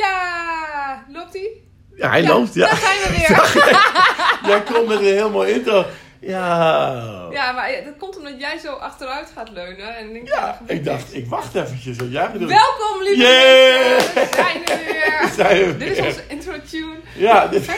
Ja, 0.00 1.04
loopt 1.12 1.34
ie? 1.34 1.68
Ja, 1.96 2.08
hij 2.08 2.22
Ja, 2.22 2.28
loopt. 2.28 2.54
Ja. 2.54 2.66
Daar 2.66 2.76
zijn 2.76 2.98
we 2.98 3.08
weer. 3.16 4.50
Jij 4.50 4.62
komt 4.62 4.86
met 4.88 4.98
een 4.98 5.04
heel 5.04 5.30
mooi 5.30 5.52
intro. 5.52 5.84
Ja. 6.20 7.26
Ja, 7.30 7.52
maar 7.52 7.70
dat 7.84 7.96
komt 7.98 8.16
omdat 8.16 8.40
jij 8.40 8.58
zo 8.58 8.72
achteruit 8.72 9.32
gaat 9.36 9.50
leunen. 9.50 9.96
En 9.96 10.06
ik 10.06 10.12
denk, 10.12 10.28
Ja, 10.28 10.52
gebeurt 10.52 10.78
ik 10.78 10.84
dacht, 10.84 11.14
ik 11.14 11.26
wacht 11.26 11.54
eventjes 11.54 11.96
wat 11.96 12.10
jij 12.12 12.32
doen. 12.32 12.46
Welkom, 12.48 13.02
lieve 13.02 13.20
Yeah! 13.20 13.90
mensen. 13.90 14.14
We 14.14 14.28
zijn 14.32 14.66
er 14.66 14.78
weer. 14.84 15.28
Zijn 15.44 15.66
we 15.66 15.76
Dit 15.76 15.90
is 15.90 15.96
weer. 15.98 16.06
onze 16.06 16.22
intro 16.28 16.52
tune. 16.70 16.96
Ja, 17.16 17.46
dit... 17.46 17.70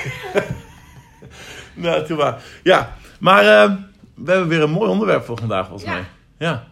nou, 1.75 2.07
toen 2.07 2.17
maar. 2.17 2.43
Ja, 2.63 2.97
maar 3.21 3.45
eh, 3.45 3.73
we 4.15 4.31
hebben 4.31 4.49
weer 4.49 4.63
een 4.63 4.71
mooi 4.71 4.91
onderwerp 4.91 5.25
voor 5.25 5.39
vandaag, 5.39 5.67
volgens 5.67 5.89
Ja. 5.91 5.95
mij. 5.95 6.05
Ja. 6.39 6.65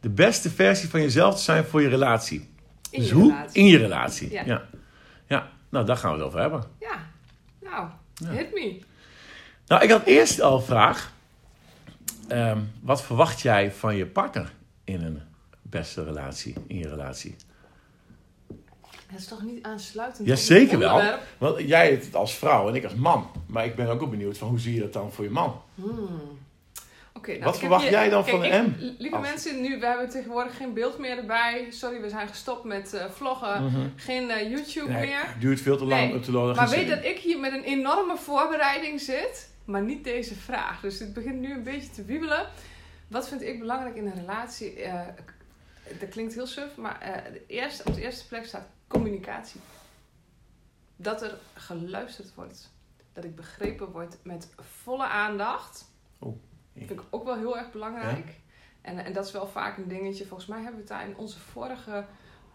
De 0.00 0.08
beste 0.10 0.50
versie 0.50 0.88
van 0.88 1.00
jezelf 1.00 1.36
te 1.36 1.42
zijn 1.42 1.64
voor 1.64 1.82
je 1.82 1.88
relatie. 1.88 2.50
In 2.90 3.00
dus 3.00 3.08
je 3.08 3.14
hoe? 3.14 3.30
relatie. 3.32 3.60
In 3.62 3.66
je 3.66 3.78
relatie. 3.78 4.32
Ja. 4.44 4.62
Ja. 5.28 5.48
nou 5.68 5.86
daar 5.86 5.96
gaan 5.96 6.10
we 6.12 6.16
het 6.16 6.26
over 6.26 6.40
hebben. 6.40 6.62
Ja, 6.80 6.96
nou, 7.62 7.88
Ja. 8.14 8.30
hit 8.30 8.52
me. 8.54 8.80
Nou, 9.66 9.82
ik 9.82 9.90
had 9.90 10.04
eerst 10.04 10.40
al 10.40 10.56
een 10.56 10.62
vraag. 10.62 11.12
Ehm, 12.28 12.58
wat 12.80 13.02
verwacht 13.02 13.40
jij 13.40 13.72
van 13.72 13.96
je 13.96 14.06
partner 14.06 14.52
in 14.84 15.02
een 15.02 15.22
beste 15.62 16.04
relatie, 16.04 16.54
in 16.66 16.78
je 16.78 16.88
relatie? 16.88 17.36
Het 19.06 19.18
is 19.18 19.26
toch 19.26 19.42
niet 19.42 19.62
aansluitend 19.64 20.26
Ja, 20.26 20.32
op 20.32 20.38
het 20.38 20.46
zeker 20.46 20.78
wel. 20.78 21.02
Want 21.38 21.58
jij 21.60 21.90
hebt 21.90 22.04
het 22.04 22.14
als 22.14 22.34
vrouw 22.34 22.68
en 22.68 22.74
ik 22.74 22.84
als 22.84 22.94
man. 22.94 23.30
Maar 23.46 23.64
ik 23.64 23.76
ben 23.76 23.88
ook 23.88 24.00
wel 24.00 24.08
benieuwd 24.08 24.38
van 24.38 24.48
hoe 24.48 24.58
zie 24.58 24.74
je 24.74 24.80
dat 24.80 24.92
dan 24.92 25.12
voor 25.12 25.24
je 25.24 25.30
man? 25.30 25.62
Hmm. 25.74 26.38
Nou, 27.32 27.44
Wat 27.44 27.58
verwacht 27.58 27.84
je- 27.84 27.90
jij 27.90 28.08
dan 28.08 28.24
kijk, 28.24 28.36
van 28.36 28.44
ik- 28.44 28.50
hem? 28.52 28.74
Lieve 28.98 29.18
mensen, 29.18 29.60
nu, 29.60 29.78
we 29.78 29.86
hebben 29.86 30.08
tegenwoordig 30.10 30.56
geen 30.56 30.72
beeld 30.74 30.98
meer 30.98 31.18
erbij. 31.18 31.66
Sorry, 31.70 32.00
we 32.00 32.08
zijn 32.08 32.28
gestopt 32.28 32.64
met 32.64 32.94
eh, 32.94 33.10
vloggen. 33.10 33.92
Geen 33.96 34.30
eh, 34.30 34.50
YouTube 34.50 34.88
Nee, 34.92 35.06
meer. 35.06 35.26
het 35.26 35.40
duurt 35.40 35.60
veel 35.60 35.76
te 35.76 35.84
lang 35.84 36.02
Nee, 36.06 36.14
om 36.14 36.22
te 36.22 36.32
laden. 36.32 36.56
Maar 36.56 36.68
weet 36.68 36.88
dat 36.88 37.04
ik 37.04 37.18
hier 37.18 37.38
met 37.40 37.52
een 37.52 37.62
enorme 37.64 38.16
voorbereiding 38.16 39.00
zit, 39.00 39.50
maar 39.64 39.82
niet 39.82 40.04
deze 40.04 40.34
vraag. 40.34 40.80
Dus 40.80 40.98
het 40.98 41.12
begint 41.12 41.40
nu 41.40 41.52
een 41.52 41.62
beetje 41.62 41.90
te 41.90 42.04
wiebelen. 42.04 42.46
Wat 43.08 43.28
vind 43.28 43.42
ik 43.42 43.58
belangrijk 43.58 43.96
in 43.96 44.06
een 44.06 44.14
relatie? 44.14 44.82
Eh, 44.82 45.00
dat 46.00 46.08
klinkt 46.08 46.34
heel 46.34 46.46
suf, 46.46 46.76
maar 46.76 47.00
eh, 47.00 47.32
de 47.32 47.42
eerste, 47.46 47.82
op 47.84 47.94
de 47.94 48.02
eerste 48.02 48.26
plek 48.28 48.44
staat 48.46 48.66
communicatie. 48.86 49.60
Dat 50.96 51.22
er 51.22 51.38
geluisterd 51.54 52.34
wordt. 52.34 52.70
Dat 53.12 53.24
ik 53.24 53.36
begrepen 53.36 53.90
word 53.90 54.16
met 54.22 54.48
volle 54.82 55.06
aandacht. 55.06 55.90
Oh. 56.18 56.36
Vind 56.86 57.00
ik 57.00 57.06
ook 57.10 57.24
wel 57.24 57.36
heel 57.36 57.58
erg 57.58 57.70
belangrijk. 57.72 58.40
En, 58.80 59.04
en 59.04 59.12
dat 59.12 59.26
is 59.26 59.32
wel 59.32 59.46
vaak 59.46 59.76
een 59.76 59.88
dingetje. 59.88 60.26
Volgens 60.26 60.48
mij 60.48 60.58
hebben 60.58 60.74
we 60.74 60.80
het 60.80 60.88
daar 60.88 61.08
in 61.08 61.16
onze 61.16 61.38
vorige 61.38 62.04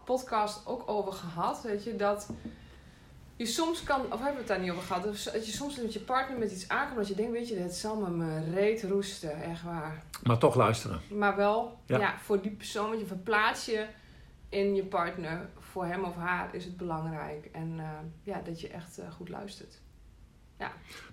podcast 0.04 0.66
ook 0.66 0.88
over 0.88 1.12
gehad. 1.12 1.62
Weet 1.62 1.84
je, 1.84 1.96
dat 1.96 2.28
je 3.36 3.46
soms 3.46 3.82
kan, 3.82 4.00
of 4.00 4.08
hebben 4.08 4.32
we 4.32 4.38
het 4.38 4.46
daar 4.46 4.60
niet 4.60 4.70
over 4.70 4.82
gehad, 4.82 5.02
dat 5.02 5.46
je 5.46 5.52
soms 5.52 5.76
met 5.76 5.92
je 5.92 6.00
partner 6.00 6.38
met 6.38 6.52
iets 6.52 6.68
aankomt 6.68 6.96
dat 6.96 7.08
je 7.08 7.14
denkt, 7.14 7.32
weet 7.32 7.48
je, 7.48 7.56
het 7.56 7.74
zal 7.74 7.96
me 7.96 8.10
mijn 8.10 8.54
reet 8.54 8.82
roesten, 8.82 9.42
echt 9.42 9.62
waar. 9.62 10.02
Maar 10.22 10.38
toch 10.38 10.54
luisteren. 10.54 11.00
Maar 11.08 11.36
wel, 11.36 11.78
ja. 11.86 11.98
Ja. 11.98 12.18
voor 12.18 12.42
die 12.42 12.50
persoon, 12.50 12.88
want 12.88 13.00
je 13.00 13.06
verplaats 13.06 13.64
je 13.64 13.86
in 14.48 14.74
je 14.74 14.84
partner, 14.84 15.48
voor 15.58 15.84
hem 15.84 16.04
of 16.04 16.16
haar 16.16 16.54
is 16.54 16.64
het 16.64 16.76
belangrijk. 16.76 17.48
En 17.52 17.74
eh, 17.78 17.88
ja, 18.22 18.40
dat 18.40 18.60
je 18.60 18.68
echt 18.68 18.98
eh, 18.98 19.10
goed 19.10 19.28
luistert. 19.28 19.80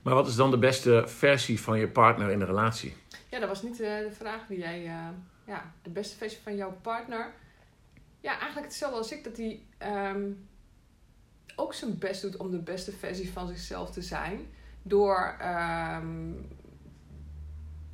Maar 0.01 0.13
wat 0.13 0.27
is 0.27 0.35
dan 0.35 0.51
de 0.51 0.57
beste 0.57 1.03
versie 1.07 1.61
van 1.61 1.79
je 1.79 1.87
partner 1.87 2.29
in 2.31 2.39
een 2.41 2.47
relatie? 2.47 2.95
Ja, 3.29 3.39
dat 3.39 3.47
was 3.47 3.61
niet 3.61 3.79
eh, 3.79 3.97
de 3.97 4.11
vraag 4.11 4.47
die 4.47 4.57
jij. 4.59 4.85
eh, 4.85 5.07
ja, 5.45 5.73
de 5.81 5.89
beste 5.89 6.17
versie 6.17 6.39
van 6.43 6.55
jouw 6.55 6.77
partner. 6.81 7.33
Ja, 8.19 8.31
eigenlijk 8.39 8.65
hetzelfde 8.65 8.97
als 8.97 9.11
ik, 9.11 9.23
dat 9.23 9.37
hij 9.37 9.61
ehm, 9.77 10.31
ook 11.55 11.73
zijn 11.73 11.97
best 11.97 12.21
doet 12.21 12.37
om 12.37 12.51
de 12.51 12.59
beste 12.59 12.91
versie 12.91 13.31
van 13.31 13.47
zichzelf 13.47 13.91
te 13.91 14.01
zijn. 14.01 14.47
Door 14.81 15.35
ehm, 15.39 16.31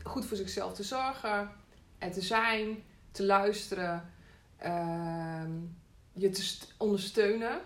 goed 0.03 0.25
voor 0.25 0.37
zichzelf 0.37 0.73
te 0.73 0.83
zorgen, 0.83 1.51
er 1.97 2.11
te 2.11 2.21
zijn, 2.21 2.83
te 3.11 3.25
luisteren, 3.25 4.09
ehm, 4.57 5.51
je 6.13 6.29
te 6.29 6.41
st- 6.41 6.73
ondersteunen, 6.77 7.59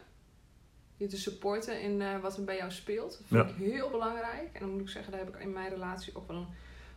je 1.01 1.07
te 1.07 1.17
supporten 1.17 1.81
in 1.81 2.01
eh, 2.01 2.19
wat 2.19 2.37
er 2.37 2.43
bij 2.43 2.57
jou 2.57 2.71
speelt. 2.71 3.21
Dat 3.27 3.45
vind 3.47 3.49
ik 3.49 3.71
heel 3.71 3.89
belangrijk. 3.89 4.49
En 4.53 4.59
dan 4.59 4.69
moet 4.69 4.81
ik 4.81 4.89
zeggen, 4.89 5.11
daar 5.11 5.21
heb 5.21 5.35
ik 5.35 5.41
in 5.41 5.53
mijn 5.53 5.69
relatie 5.69 6.15
ook 6.15 6.27
wel 6.27 6.37
een 6.37 6.47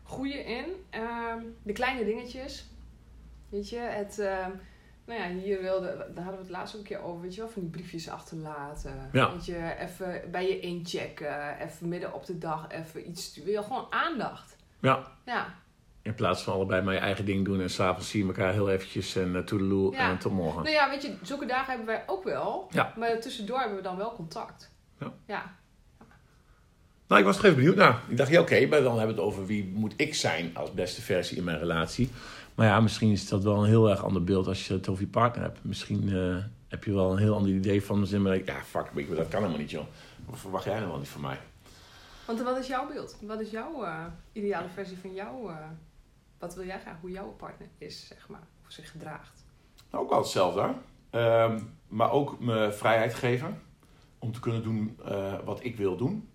goede 0.03 0.45
in. 0.45 0.65
Ehm, 0.91 1.43
de 1.63 1.73
kleine 1.73 2.05
dingetjes. 2.05 2.67
Weet 3.49 3.69
je, 3.69 3.79
het... 3.79 4.19
ehm, 4.19 4.51
nou 5.07 5.21
ja, 5.21 5.29
hier 5.29 5.61
wilde, 5.61 5.87
daar 6.15 6.25
hadden 6.25 6.41
we 6.41 6.47
het 6.47 6.57
laatst 6.57 6.75
ook 6.75 6.81
een 6.81 6.87
keer 6.87 7.03
over, 7.03 7.21
weet 7.21 7.35
je 7.35 7.41
wel, 7.41 7.51
van 7.51 7.63
die 7.63 7.71
briefjes 7.71 8.09
achterlaten. 8.09 9.09
Ja. 9.13 9.33
Weet 9.33 9.47
je, 9.47 9.75
even 9.79 10.31
bij 10.31 10.49
je 10.49 10.61
inchecken, 10.61 11.59
even 11.59 11.89
midden 11.89 12.15
op 12.15 12.27
de 12.27 12.39
dag, 12.39 12.71
even 12.71 13.09
iets, 13.09 13.37
wil 13.37 13.63
gewoon 13.63 13.87
aandacht. 13.91 14.57
Ja. 14.81 15.13
Ja, 15.25 15.55
In 16.05 16.15
plaats 16.15 16.43
van 16.43 16.53
allebei 16.55 16.91
je 16.91 16.99
eigen 16.99 17.25
ding 17.25 17.45
doen 17.45 17.61
en 17.61 17.71
s'avonds 17.71 18.09
zie 18.11 18.21
je 18.21 18.27
elkaar 18.27 18.53
heel 18.53 18.71
eventjes 18.71 19.17
en 19.17 19.29
uh, 19.35 19.39
toedeloe 19.39 19.93
Ja. 19.93 20.11
en 20.11 20.19
tot 20.19 20.33
morgen. 20.33 20.63
nou 20.63 20.75
ja, 20.75 20.91
weet 20.91 21.03
je, 21.03 21.15
zulke 21.23 21.47
dagen 21.47 21.67
hebben 21.69 21.87
wij 21.87 22.03
ook 22.07 22.25
wel, 22.25 22.69
Ja. 22.71 22.93
maar 22.97 23.21
tussendoor 23.21 23.59
hebben 23.59 23.77
we 23.77 23.83
dan 23.83 23.97
wel 23.97 24.13
contact. 24.15 24.71
Ja. 25.01 25.13
Ja, 25.27 25.55
Nou, 27.07 27.21
ik 27.21 27.27
was 27.27 27.37
toch 27.37 27.45
even 27.45 27.57
benieuwd. 27.57 27.77
Nou, 27.77 27.95
ik 28.09 28.17
dacht, 28.17 28.31
ja 28.31 28.41
oké, 28.41 28.67
maar 28.67 28.83
dan 28.83 28.99
hebben 28.99 29.15
we 29.17 29.21
het 29.23 29.31
over 29.31 29.47
wie 29.47 29.65
moet 29.75 29.93
ik 29.97 30.15
zijn 30.15 30.51
als 30.57 30.73
beste 30.73 31.03
versie 31.03 31.37
in 31.37 31.45
mijn 31.45 31.59
relatie. 31.59 32.11
Maar 32.55 32.67
ja, 32.67 32.81
misschien 32.81 33.11
is 33.13 33.29
dat 33.29 33.43
wel 33.43 33.63
een 33.63 33.69
heel 33.69 33.91
erg 33.91 34.05
ander 34.05 34.25
beeld 34.25 34.47
als 34.47 34.67
je 34.67 34.73
het 34.75 34.89
over 34.89 35.03
je 35.03 35.09
partner 35.09 35.43
hebt. 35.45 35.59
Misschien 35.63 36.09
eh, 36.17 36.37
heb 36.69 36.85
je 36.85 36.93
wel 36.95 37.13
een 37.13 37.19
heel 37.19 37.35
ander 37.35 37.51
idee 37.53 37.85
van 37.85 38.01
de 38.01 38.07
zin, 38.07 38.23
maar 38.23 38.35
ik- 38.35 38.47
ja, 38.47 38.61
fuck, 38.63 38.87
je, 38.95 39.15
dat 39.15 39.29
kan 39.29 39.39
helemaal 39.41 39.61
niet, 39.61 39.71
joh. 39.71 39.85
Wat 40.27 40.39
verwacht 40.39 40.65
jij 40.65 40.75
nou 40.79 40.89
wel 40.89 40.99
niet 40.99 41.09
van 41.09 41.21
mij? 41.21 41.39
want 42.27 42.41
wat 42.43 42.59
is 42.59 42.67
jouw 42.67 42.87
beeld? 42.89 43.17
Wat 43.21 43.41
is 43.41 43.51
jouw 43.51 43.85
eh, 43.85 44.05
ideale 44.33 44.69
versie 44.75 44.97
van 45.01 45.15
jou? 45.15 45.49
eh, 45.51 45.57
wat 46.45 46.55
wil 46.55 46.65
jij 46.65 46.81
graag, 46.81 46.97
hoe 47.01 47.11
jouw 47.11 47.35
partner 47.39 47.69
is, 47.79 48.07
zeg 48.07 48.29
maar, 48.29 48.47
of 48.67 48.73
zich 48.73 48.91
gedraagt? 48.91 49.45
Nou, 49.91 50.05
ook 50.05 50.11
wel 50.11 50.19
hetzelfde. 50.19 50.75
Ehm, 51.11 51.61
maar 51.89 52.11
ook 52.11 52.41
me 52.41 52.73
vrijheid 52.73 53.15
geven 53.15 53.63
om 54.19 54.33
te 54.33 54.41
kunnen 54.41 54.63
doen 54.63 54.99
eh, 55.05 55.35
wat 55.45 55.65
ik 55.65 55.77
wil 55.77 55.97
doen. 55.97 56.29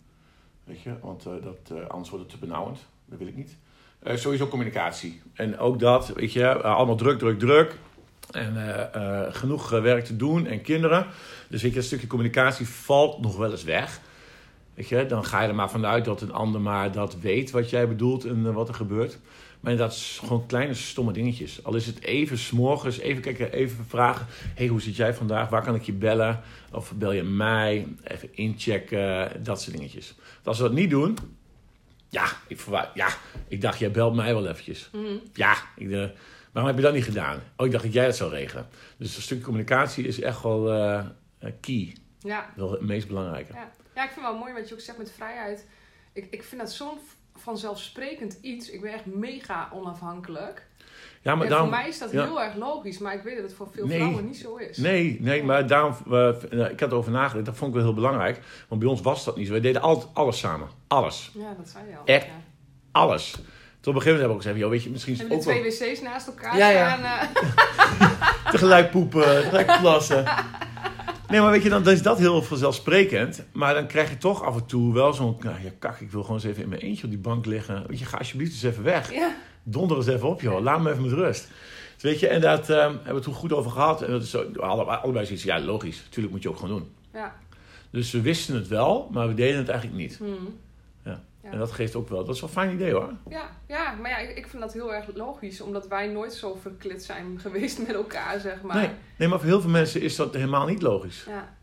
Weet 0.63 0.81
je, 0.81 0.99
want 1.01 1.25
eh, 1.25 1.33
dat, 1.41 1.77
eh, 1.77 1.87
anders 1.87 2.09
wordt 2.09 2.25
het 2.25 2.33
te 2.33 2.45
benauwend. 2.45 2.79
Dat 3.05 3.17
wil 3.17 3.27
ik 3.27 3.35
niet. 3.35 3.57
Sowieso 4.03 4.47
communicatie. 4.47 5.21
En 5.33 5.57
ook 5.57 5.79
dat, 5.79 6.07
weet 6.07 6.33
je, 6.33 6.61
allemaal 6.61 6.95
druk, 6.95 7.19
druk, 7.19 7.39
druk. 7.39 7.77
En 8.31 9.33
genoeg 9.33 9.69
werk 9.69 10.05
te 10.05 10.15
doen 10.15 10.45
en 10.45 10.61
kinderen. 10.61 11.07
Dus 11.49 11.61
weet 11.61 11.71
je, 11.71 11.77
dat 11.77 11.85
stukje 11.85 12.07
communicatie 12.07 12.67
valt 12.67 13.21
nog 13.21 13.37
wel 13.37 13.51
eens 13.51 13.63
weg. 13.63 14.01
Weet 14.73 14.87
je, 14.87 15.05
dan 15.05 15.25
ga 15.25 15.41
je 15.41 15.47
er 15.47 15.55
maar 15.55 15.69
vanuit 15.69 16.05
dat 16.05 16.21
een 16.21 16.31
ander 16.31 16.61
maar 16.61 16.91
dat 16.91 17.15
weet 17.19 17.51
wat 17.51 17.69
jij 17.69 17.87
bedoelt 17.87 18.25
en 18.25 18.53
wat 18.53 18.67
er 18.67 18.73
gebeurt. 18.73 19.19
Maar 19.59 19.75
dat 19.77 19.91
is 19.91 20.19
gewoon 20.25 20.45
kleine 20.45 20.73
stomme 20.73 21.11
dingetjes. 21.11 21.63
Al 21.63 21.75
is 21.75 21.85
het 21.85 22.01
even 22.01 22.37
s'morgens, 22.37 22.97
even 22.97 23.21
kijken, 23.21 23.51
even 23.51 23.85
vragen. 23.87 24.25
hey, 24.55 24.67
hoe 24.67 24.81
zit 24.81 24.95
jij 24.95 25.13
vandaag? 25.13 25.49
Waar 25.49 25.63
kan 25.63 25.75
ik 25.75 25.83
je 25.83 25.93
bellen? 25.93 26.41
Of 26.71 26.93
bel 26.93 27.11
je 27.11 27.23
mij? 27.23 27.87
Even 28.03 28.35
inchecken, 28.35 29.43
dat 29.43 29.61
soort 29.61 29.75
dingetjes. 29.77 30.15
Want 30.33 30.47
als 30.47 30.57
we 30.57 30.63
dat 30.63 30.73
niet 30.73 30.89
doen... 30.89 31.17
Ja, 32.09 32.27
ik, 32.47 32.59
ja, 32.93 33.07
ik 33.47 33.61
dacht, 33.61 33.79
jij 33.79 33.91
belt 33.91 34.15
mij 34.15 34.33
wel 34.33 34.47
eventjes. 34.47 34.89
Mhm. 34.93 35.17
Ja, 35.33 35.55
ik, 35.75 35.91
eh, 35.91 36.05
waarom 36.51 36.71
heb 36.71 36.75
je 36.75 36.81
dat 36.81 36.93
niet 36.93 37.03
gedaan? 37.03 37.41
Oh, 37.55 37.65
ik 37.65 37.71
dacht 37.71 37.83
dat 37.83 37.93
jij 37.93 38.05
dat 38.05 38.15
zou 38.15 38.31
regelen. 38.31 38.67
Dus 38.97 39.15
een 39.15 39.21
stukje 39.21 39.43
communicatie 39.43 40.07
is 40.07 40.21
echt 40.21 40.43
wel 40.43 40.71
eh, 40.71 41.05
eh, 41.39 41.51
key. 41.61 41.95
Ja, 42.19 42.53
Wel 42.55 42.71
het 42.71 42.81
meest 42.81 43.07
belangrijke. 43.07 43.53
Ja. 43.53 43.71
ja, 43.95 44.03
ik 44.03 44.09
vind 44.11 44.25
het 44.25 44.33
wel 44.33 44.37
mooi 44.37 44.53
wat 44.53 44.67
je 44.67 44.73
ook 44.73 44.79
zegt 44.81 44.97
met 44.97 45.11
vrijheid. 45.11 45.65
Ik, 46.13 46.27
ik 46.31 46.43
vind 46.43 46.61
dat 46.61 46.71
zo'n 46.71 46.97
vanzelfsprekend 47.39 48.37
iets. 48.41 48.69
Ik 48.69 48.81
ben 48.81 48.93
echt 48.93 49.05
mega 49.05 49.69
onafhankelijk. 49.73 50.67
Ja, 51.21 51.35
maar 51.35 51.43
en 51.43 51.49
daarom, 51.49 51.69
voor 51.69 51.77
mij 51.77 51.87
is 51.87 51.99
dat 51.99 52.11
ja. 52.11 52.23
heel 52.23 52.41
erg 52.41 52.55
logisch, 52.55 52.97
maar 52.97 53.13
ik 53.13 53.21
weet 53.23 53.35
dat 53.35 53.43
het 53.43 53.53
voor 53.53 53.67
veel 53.73 53.85
Nee. 53.87 53.97
vrouwen 53.97 54.25
niet 54.25 54.37
zo 54.37 54.55
is. 54.55 54.77
Nee, 54.77 55.17
nee, 55.21 55.43
maar 55.43 55.67
daarom, 55.67 55.95
eh, 56.05 56.11
nou, 56.11 56.63
ik 56.69 56.79
had 56.79 56.91
erover 56.91 57.11
nagedacht. 57.11 57.45
Dat 57.45 57.55
vond 57.55 57.69
ik 57.69 57.75
wel 57.75 57.85
heel 57.85 57.93
belangrijk. 57.95 58.39
Want 58.67 58.81
bij 58.81 58.89
ons 58.89 59.01
was 59.01 59.23
dat 59.25 59.37
niet 59.37 59.47
zo. 59.47 59.53
We 59.53 59.59
deden 59.59 59.81
altijd 59.81 60.09
alles 60.13 60.39
samen. 60.39 60.67
Alles. 60.87 61.31
Ja, 61.33 61.53
dat 61.57 61.69
zei 61.69 61.83
je 61.89 61.97
al. 61.97 62.05
Echt? 62.05 62.25
Ja. 62.25 62.31
Alles. 62.91 63.31
Tot 63.31 63.41
op 63.95 63.95
een 63.95 64.01
gegeven 64.01 64.05
moment 64.05 64.05
hebben 64.05 64.27
we 64.27 64.33
ook 64.33 64.41
gezegd, 64.41 64.57
joh, 64.59 64.69
weet 64.69 64.83
je, 64.83 64.89
misschien 64.89 65.13
is 65.13 65.19
het 65.19 65.31
ook 65.31 65.43
wel 65.43 65.53
twee 65.71 65.89
wc's 65.91 66.01
naast 66.01 66.27
elkaar 66.27 66.57
Ja, 66.57 66.69
staan? 66.69 67.03
eh, 67.03 68.51
tegelijk 68.51 68.91
poepen, 68.91 69.21
tegelijk 69.41 69.79
plassen. 69.79 70.23
Nee, 71.29 71.41
maar 71.41 71.51
weet 71.51 71.63
je, 71.63 71.69
dan 71.69 71.89
is 71.89 72.01
dat 72.01 72.17
heel 72.17 72.41
vanzelfsprekend. 72.41 73.43
Maar 73.51 73.73
dan 73.73 73.87
krijg 73.87 74.09
je 74.09 74.17
toch 74.17 74.43
af 74.43 74.55
en 74.55 74.65
toe 74.65 74.93
wel 74.93 75.13
zo'n, 75.13 75.35
nou, 75.39 75.55
ja, 75.63 75.69
kak, 75.79 75.99
ik 75.99 76.11
wil 76.11 76.21
gewoon 76.21 76.37
eens 76.37 76.45
even 76.45 76.63
in 76.63 76.69
mijn 76.69 76.81
eentje 76.81 77.03
op 77.03 77.09
die 77.09 77.19
bank 77.19 77.45
liggen. 77.45 77.83
Weet 77.87 77.99
je, 77.99 78.05
ga 78.05 78.17
alsjeblieft 78.17 78.51
eens 78.51 78.63
even 78.63 78.83
weg. 78.83 79.13
ja. 79.13 79.35
Donder 79.63 79.97
eens 79.97 80.07
even 80.07 80.27
op, 80.27 80.41
joh. 80.41 80.61
Laat 80.61 80.81
me 80.81 80.89
even 80.89 81.01
met 81.01 81.11
rust. 81.11 81.47
Dus 81.93 82.03
weet 82.03 82.19
je, 82.19 82.27
en 82.27 82.41
dat 82.41 82.69
ehm, 82.69 82.95
hebben 82.95 83.15
we 83.15 83.19
toen 83.19 83.33
goed 83.33 83.53
over 83.53 83.71
gehad. 83.71 84.01
En 84.01 84.11
dat 84.11 84.23
is 84.23 84.29
zo, 84.29 84.51
allebei, 84.59 84.97
allebei 85.01 85.25
zoiets, 85.25 85.43
ja, 85.43 85.59
logisch. 85.59 86.03
Tuurlijk 86.09 86.33
moet 86.33 86.43
je 86.43 86.49
ook 86.49 86.57
gewoon 86.57 86.77
doen. 86.77 86.89
ja. 87.13 87.35
Dus 87.91 88.11
we 88.11 88.21
wisten 88.21 88.55
het 88.55 88.67
wel, 88.67 89.09
maar 89.11 89.27
we 89.27 89.33
deden 89.33 89.57
het 89.57 89.69
eigenlijk 89.69 89.99
niet. 89.99 90.17
Hmm. 90.17 90.57
Ja. 91.43 91.51
En 91.51 91.57
dat 91.57 91.71
geeft 91.71 91.95
ook 91.95 92.09
wel, 92.09 92.25
dat 92.25 92.35
is 92.35 92.41
wel 92.41 92.49
een 92.49 92.55
fijn 92.55 92.73
idee 92.73 92.93
hoor. 92.93 93.13
Ja, 93.29 93.49
ja, 93.67 93.93
maar 93.93 94.09
ja, 94.09 94.17
ik, 94.17 94.37
ik 94.37 94.47
vind 94.47 94.61
dat 94.61 94.73
heel 94.73 94.93
erg 94.93 95.15
logisch, 95.15 95.61
omdat 95.61 95.87
wij 95.87 96.07
nooit 96.07 96.33
zo 96.33 96.55
verklit 96.55 97.03
zijn 97.03 97.39
geweest 97.41 97.79
met 97.79 97.93
elkaar, 97.95 98.39
zeg 98.39 98.61
maar. 98.61 98.75
Nee, 98.75 98.89
nee, 99.17 99.27
maar 99.27 99.39
voor 99.39 99.47
heel 99.47 99.61
veel 99.61 99.69
mensen 99.69 100.01
is 100.01 100.15
dat 100.15 100.33
helemaal 100.33 100.65
niet 100.65 100.81
logisch. 100.81 101.23
Ja. 101.27 101.55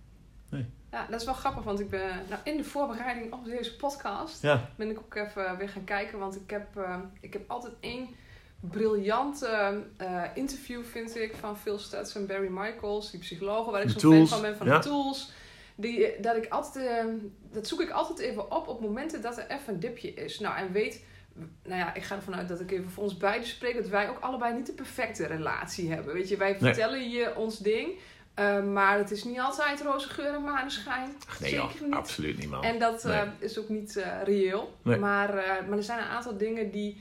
Nee. 0.51 0.67
Ja, 0.91 1.07
dat 1.11 1.21
is 1.21 1.27
wel 1.27 1.35
grappig, 1.35 1.65
want 1.65 1.81
ik 1.81 1.91
ben 1.91 2.11
nou, 2.29 2.41
in 2.45 2.57
de 2.57 2.65
voorbereiding 2.65 3.33
op 3.33 3.45
deze 3.45 3.77
podcast 3.77 4.43
Ja. 4.43 4.71
ben 4.77 4.91
ik 4.91 4.99
ook 4.99 5.15
even 5.15 5.57
weer 5.59 5.69
gaan 5.69 5.85
kijken. 5.85 6.19
Want 6.19 6.37
ik 6.37 6.51
heb, 6.51 6.77
eh, 6.77 6.97
ik 7.21 7.33
heb 7.33 7.51
altijd 7.51 7.73
één 7.81 8.09
briljante 8.61 9.83
eh, 9.97 10.23
interview, 10.35 10.85
vind 10.85 11.17
ik, 11.17 11.35
van 11.41 11.59
Phil 11.59 11.79
Stutz 11.79 12.17
en 12.17 12.27
Barry 12.27 12.49
Michaels, 12.51 13.11
die 13.11 13.21
psychologen, 13.21 13.73
waar 13.73 13.83
ik 13.83 13.91
zo'n 13.91 14.01
fan 14.01 14.29
van 14.29 14.41
ben 14.41 14.57
van 14.57 14.67
ja. 14.67 14.79
de 14.79 14.89
tools. 14.89 15.33
Die, 15.77 16.07
eh, 16.13 16.23
dat, 16.23 16.37
ik 16.37 16.49
altijd, 16.49 16.87
eh, 16.87 17.05
dat 17.53 17.67
zoek 17.67 17.81
ik 17.81 17.91
altijd 17.91 18.19
even 18.19 18.51
op 18.51 18.69
op 18.69 18.81
momenten 18.81 19.23
dat 19.23 19.39
er 19.39 19.47
even 19.51 19.75
een 19.75 19.81
dipje 19.81 20.15
is. 20.15 20.39
Nou, 20.41 20.57
en 20.57 20.73
weet, 20.73 21.05
nou 21.63 21.79
ja, 21.79 21.95
ik 21.95 22.03
ga 22.03 22.15
ervan 22.15 22.35
uit 22.35 22.49
dat 22.49 22.61
ik 22.61 22.71
even 22.71 22.91
voor 22.91 23.03
ons 23.03 23.17
beiden 23.17 23.49
spreek, 23.49 23.75
dat 23.75 23.89
wij 23.89 24.09
ook 24.09 24.21
allebei 24.21 24.55
niet 24.55 24.67
de 24.67 24.73
perfecte 24.73 25.27
relatie 25.27 25.93
hebben. 25.93 26.15
Weet 26.15 26.29
je, 26.29 26.37
wij 26.37 26.51
Nee. 26.51 26.59
vertellen 26.59 27.11
je 27.11 27.37
ons 27.37 27.59
ding, 27.59 27.99
eh, 28.35 28.63
maar 28.65 28.99
het 28.99 29.11
is 29.11 29.25
niet 29.25 29.39
altijd 29.39 29.81
roze 29.83 30.09
geur 30.09 30.35
en 30.35 30.43
maneschijn. 30.43 31.09
Nee 31.41 31.51
Zeker 31.51 31.57
joh, 31.73 31.81
niet. 31.83 31.93
absoluut 31.95 32.39
niet 32.39 32.51
man. 32.51 32.63
En 32.65 32.79
dat 32.79 33.05
eh, 33.05 33.23
Nee. 33.23 33.31
is 33.39 33.59
ook 33.59 33.69
niet 33.69 33.97
eh, 33.97 34.23
reëel. 34.25 34.75
Nee. 34.83 34.99
Maar, 34.99 35.39
eh, 35.39 35.67
maar 35.69 35.77
er 35.79 35.85
zijn 35.85 35.99
een 35.99 36.05
aantal 36.09 36.37
dingen 36.37 36.71
die 36.71 37.01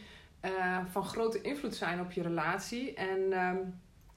van 0.92 1.06
grote 1.06 1.42
invloed 1.42 1.76
zijn 1.76 2.00
op 2.00 2.12
je 2.12 2.22
relatie. 2.22 2.94
En 2.94 3.34
ehm, 3.34 3.56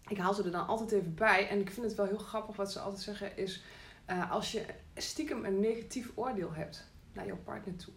ik 0.09 0.19
haal 0.19 0.35
ze 0.35 0.43
er 0.43 0.51
dan 0.51 0.67
altijd 0.67 0.93
even 0.93 1.15
bij. 1.15 1.49
En 1.49 1.61
ik 1.61 1.71
vind 1.71 1.87
het 1.87 1.95
wel 1.95 2.07
heel 2.07 2.19
grappig 2.19 2.57
wat 2.57 2.73
ze 2.73 2.79
altijd 2.79 3.03
zeggen 3.03 3.37
is... 3.37 3.63
eh, 4.09 4.31
als 4.31 4.53
je 4.53 4.65
stiekem 4.95 5.45
een 5.45 5.61
negatief 5.61 6.11
oordeel 6.15 6.53
hebt 6.53 6.91
naar 7.13 7.27
jouw 7.27 7.41
partner 7.45 7.77
toe. 7.77 7.93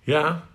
Ja, 0.00 0.48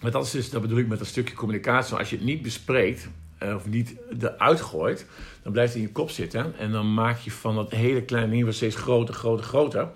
maar 0.00 0.10
dat, 0.10 0.24
is 0.24 0.30
dus, 0.30 0.50
dat 0.50 0.60
bedoel 0.60 0.78
ik 0.78 0.88
met 0.88 1.00
een 1.00 1.06
stukje 1.06 1.34
communicatie. 1.34 1.96
Als 1.96 2.10
je 2.10 2.16
het 2.16 2.24
niet 2.24 2.42
bespreekt 2.42 3.08
eh, 3.38 3.54
of 3.54 3.66
niet 3.66 3.96
eruit 4.20 4.60
gooit, 4.60 5.06
dan 5.42 5.52
blijft 5.52 5.72
het 5.72 5.82
in 5.82 5.88
je 5.88 5.92
kop 5.92 6.10
zitten. 6.10 6.58
En 6.58 6.72
dan 6.72 6.94
maak 6.94 7.18
je 7.18 7.30
van 7.30 7.54
dat 7.54 7.70
hele 7.70 8.02
kleine 8.02 8.30
ding 8.30 8.54
steeds 8.54 8.76
groter, 8.76 9.14
groter, 9.14 9.44
groter. 9.44 9.88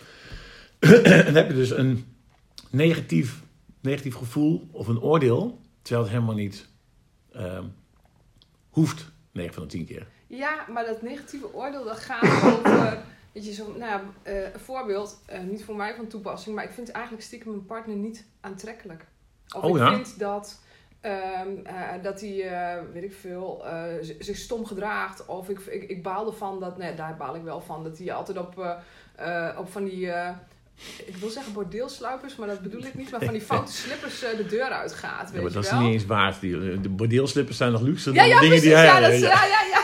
en 0.79 1.25
dan 1.25 1.35
heb 1.35 1.49
je 1.49 1.55
dus 1.55 1.71
een 1.71 2.15
negatief, 2.71 3.43
negatief 3.81 4.15
gevoel 4.15 4.69
of 4.71 4.89
een 4.89 5.01
oordeel, 5.01 5.61
terwijl 5.83 6.05
het 6.05 6.15
helemaal 6.15 6.37
niet 6.37 6.69
ehm, 7.33 7.65
hoeft, 8.71 9.11
9 9.33 9.55
van 9.55 9.63
de 9.63 9.69
10 9.69 9.87
keer. 9.87 10.07
Ja, 10.27 10.67
maar 10.69 10.85
dat 10.85 11.03
negatieve 11.03 11.55
oordeel 11.55 11.85
dat 11.85 11.99
gaat 11.99 12.43
over... 12.53 13.11
Weet 13.33 13.45
je, 13.45 13.53
zo, 13.53 13.75
nou 13.77 14.01
eh, 14.23 14.43
een 14.43 14.61
voorbeeld, 14.61 15.23
eh, 15.27 15.41
niet 15.41 15.65
voor 15.65 15.77
mij 15.77 15.95
van 15.95 16.07
toepassing, 16.07 16.55
maar 16.55 16.65
ik 16.65 16.71
vind 16.71 16.91
eigenlijk 16.91 17.25
stiekem 17.25 17.51
mijn 17.51 17.67
partner 17.67 17.97
niet 17.97 18.27
aantrekkelijk. 18.41 19.05
Of 19.57 19.63
Oh 19.63 19.71
ik 19.71 19.77
ja? 19.77 19.95
vind 19.95 20.19
dat, 20.19 20.61
ehm, 21.01 21.49
eh, 21.65 22.03
dat 22.03 22.21
hij, 22.21 22.51
weet 22.93 23.03
ik 23.03 23.13
veel, 23.13 23.65
zich 24.19 24.37
stom 24.37 24.67
gedraagt. 24.67 25.27
Of 25.27 25.49
ik, 25.49 25.59
ik, 25.61 25.83
ik 25.83 26.03
baal 26.03 26.27
ervan 26.27 26.61
dat, 26.61 26.79
nee, 26.79 26.95
daar 26.95 27.17
baal 27.17 27.37
ik 27.37 27.43
wel 27.43 27.61
van, 27.61 27.85
dat 27.85 27.99
hij 27.99 28.13
altijd 28.13 28.39
op, 28.39 28.79
op 29.59 29.73
van 29.73 29.85
die, 29.85 30.07
ik 31.07 31.17
wil 31.17 31.29
zeggen 31.29 31.53
bordeelsluipers, 31.53 32.37
maar 32.37 32.49
dat 32.49 32.61
bedoel 32.61 32.85
ik 32.85 32.95
niet, 32.95 33.11
maar 33.11 33.21
van 33.21 33.33
die 33.33 33.43
foute 33.53 33.73
slippers 33.73 34.21
de 34.21 34.47
deur 34.49 34.69
uitgaat, 34.69 35.31
weet 35.31 35.35
Ja, 35.35 35.41
maar 35.41 35.49
je 35.49 35.55
dat 35.55 35.65
is 35.65 35.73
niet 35.73 35.93
eens 35.93 36.07
waard. 36.07 36.41
Die, 36.41 36.81
de 36.81 36.89
bordeelslippers 36.89 37.57
zijn 37.57 37.73
nog 37.73 37.81
luxer 37.81 38.15
Ja, 38.15 38.21
dan 38.21 38.29
ja, 38.29 38.35
de 38.35 38.41
dingen 38.41 38.61
precies. 38.61 38.79
die 38.79 38.89
hij... 38.89 39.01
ja, 39.01 39.01
dat 39.01 39.13
is, 39.13 39.21
ja. 39.21 39.29
ja, 39.29 39.45
ja, 39.45 39.63
ja. 39.71 39.82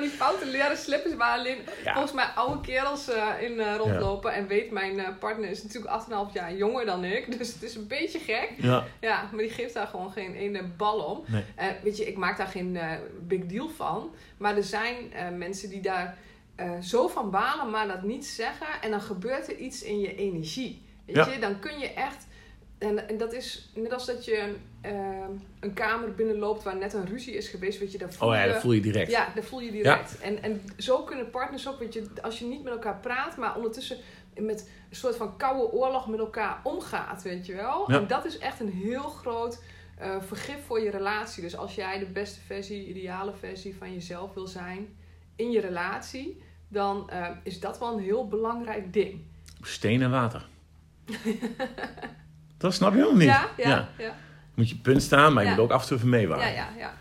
Van 0.00 0.08
die 0.08 0.18
foute 0.18 0.46
leren 0.46 0.76
slippers 0.76 1.14
waar 1.14 1.38
alleen 1.38 1.58
Ja. 1.84 1.92
volgens 1.92 2.12
mij 2.12 2.24
oude 2.24 2.60
kerels 2.60 3.08
eh, 3.08 3.26
in 3.40 3.60
eh, 3.60 3.76
rondlopen. 3.76 4.32
En 4.32 4.46
weet, 4.46 4.70
mijn 4.70 4.98
eh, 4.98 5.08
partner 5.18 5.50
is 5.50 5.62
natuurlijk 5.62 6.02
8,5 6.28 6.32
jaar 6.32 6.54
jonger 6.54 6.86
dan 6.86 7.04
ik. 7.04 7.28
Dus 7.38 7.52
het 7.52 7.62
is 7.62 7.74
een 7.74 7.86
beetje 7.86 8.18
gek. 8.18 8.50
Ja, 8.56 8.84
Ja, 9.00 9.28
maar 9.32 9.42
die 9.42 9.50
geeft 9.50 9.74
daar 9.74 9.86
gewoon 9.86 10.12
geen 10.12 10.34
ene 10.34 10.62
bal 10.62 10.98
om. 10.98 11.24
Nee. 11.26 11.44
Weet 11.82 11.96
je, 11.96 12.06
ik 12.06 12.16
maak 12.16 12.36
daar 12.36 12.46
geen 12.46 12.78
big 13.20 13.46
deal 13.46 13.68
van. 13.68 14.14
Maar 14.36 14.56
er 14.56 14.64
zijn 14.64 14.96
mensen 15.36 15.68
die 15.68 15.80
daar 15.80 16.16
zo 16.80 17.08
van 17.08 17.30
balen, 17.30 17.70
maar 17.70 17.88
dat 17.88 18.02
niet 18.02 18.26
zeggen. 18.26 18.66
En 18.80 18.90
dan 18.90 19.00
gebeurt 19.00 19.48
er 19.48 19.56
iets 19.56 19.82
in 19.82 20.00
je 20.00 20.14
energie. 20.14 20.82
Weet 21.06 21.32
je, 21.32 21.38
dan 21.38 21.58
kun 21.58 21.78
je 21.78 21.92
echt... 21.92 22.26
En, 22.80 23.08
en 23.08 23.18
dat 23.18 23.32
is 23.32 23.70
net 23.74 23.92
als 23.92 24.06
dat 24.06 24.24
je 24.24 24.54
een 25.60 25.74
kamer 25.74 26.14
binnenloopt 26.14 26.62
waar 26.62 26.76
net 26.76 26.92
een 26.92 27.06
ruzie 27.06 27.34
is 27.34 27.48
geweest. 27.48 27.78
Weet 27.78 27.92
je, 27.92 27.98
daar 27.98 28.12
voel 28.12 28.28
oh 28.28 28.34
ja, 28.34 28.42
je... 28.42 28.52
dat 28.52 28.60
voel 28.60 28.72
je 28.72 28.80
direct. 28.80 29.10
Ja, 29.10 29.28
dat 29.34 29.44
voel 29.44 29.60
je 29.60 29.70
direct. 29.70 30.20
En, 30.20 30.42
en 30.42 30.62
zo 30.76 31.02
kunnen 31.02 31.30
partners 31.30 31.68
ook, 31.68 31.78
weet 31.78 31.94
je, 31.94 32.06
als 32.22 32.38
je 32.38 32.44
niet 32.44 32.62
met 32.62 32.72
elkaar 32.72 32.96
praat, 33.00 33.36
maar 33.36 33.56
ondertussen 33.56 33.96
met 34.34 34.70
een 34.90 34.96
soort 34.96 35.16
van 35.16 35.36
koude 35.36 35.72
oorlog 35.72 36.08
met 36.08 36.18
elkaar 36.18 36.60
omgaat, 36.62 37.22
weet 37.22 37.46
je 37.46 37.54
wel. 37.54 37.90
Ja. 37.90 37.98
En 37.98 38.06
dat 38.06 38.24
is 38.24 38.38
echt 38.38 38.60
een 38.60 38.72
heel 38.72 39.08
groot 39.08 39.62
eh, 39.98 40.22
vergif 40.22 40.64
voor 40.66 40.80
je 40.80 40.90
relatie. 40.90 41.42
Dus 41.42 41.56
als 41.56 41.74
jij 41.74 41.98
de 41.98 42.06
beste 42.06 42.40
versie, 42.40 42.86
ideale 42.86 43.32
versie 43.38 43.76
van 43.76 43.92
jezelf 43.92 44.34
wil 44.34 44.46
zijn 44.46 44.96
in 45.36 45.50
je 45.50 45.60
relatie, 45.60 46.42
dan 46.68 47.10
eh, 47.10 47.28
is 47.42 47.60
dat 47.60 47.78
wel 47.78 47.92
een 47.92 48.02
heel 48.02 48.28
belangrijk 48.28 48.92
ding. 48.92 49.20
Steen 49.60 50.02
en 50.02 50.10
water. 50.10 50.48
dat 52.60 52.74
snap 52.74 52.90
je 52.90 52.96
helemaal 52.96 53.18
niet. 53.18 53.28
Ja, 53.28 53.48
ja, 53.56 53.88
ja. 53.98 54.14
Moet 54.54 54.68
je 54.68 54.76
punt 54.76 55.02
staan, 55.02 55.32
maar 55.32 55.44
je 55.44 55.50
moet 55.50 55.58
ook 55.58 55.70
af 55.70 55.82
en 55.82 55.88
toe 55.88 55.96
even 55.96 56.08
meewaaien. 56.08 56.54
Ja, 56.54 56.68
ja, 56.78 56.78
ja. 56.78 56.94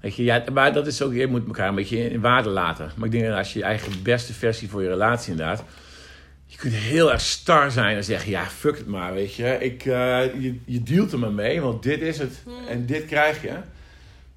Weet 0.00 0.16
je, 0.16 0.24
ja, 0.24 0.44
maar 0.52 0.72
dat 0.72 0.86
is 0.86 1.02
ook, 1.02 1.12
je 1.14 1.26
moet 1.26 1.46
elkaar 1.46 1.68
een 1.68 1.74
beetje 1.74 2.10
in 2.10 2.20
waarde 2.20 2.48
laten. 2.48 2.90
Maar 2.96 3.06
ik 3.06 3.12
denk 3.12 3.24
dat 3.26 3.36
als 3.36 3.52
je 3.52 3.58
je 3.58 3.64
eigen 3.64 4.02
beste 4.02 4.32
versie 4.32 4.68
voor 4.70 4.82
je 4.82 4.88
relatie 4.88 5.30
inderdaad... 5.30 5.64
Je 6.46 6.58
kunt 6.58 6.74
heel 6.74 7.12
erg 7.12 7.20
star 7.20 7.70
zijn 7.70 7.96
en 7.96 8.04
zeggen, 8.04 8.30
ja, 8.30 8.44
fuck 8.44 8.78
het 8.78 8.86
maar, 8.86 9.14
weet 9.14 9.34
je. 9.34 9.56
Ik, 9.60 9.84
eh, 9.84 10.42
je, 10.42 10.58
je 10.64 10.82
dealt 10.82 11.12
er 11.12 11.18
maar 11.18 11.32
mee, 11.32 11.60
want 11.60 11.82
dit 11.82 12.00
is 12.00 12.18
het. 12.18 12.40
Hmm. 12.44 12.66
En 12.68 12.86
dit 12.86 13.06
krijg 13.06 13.42
je. 13.42 13.52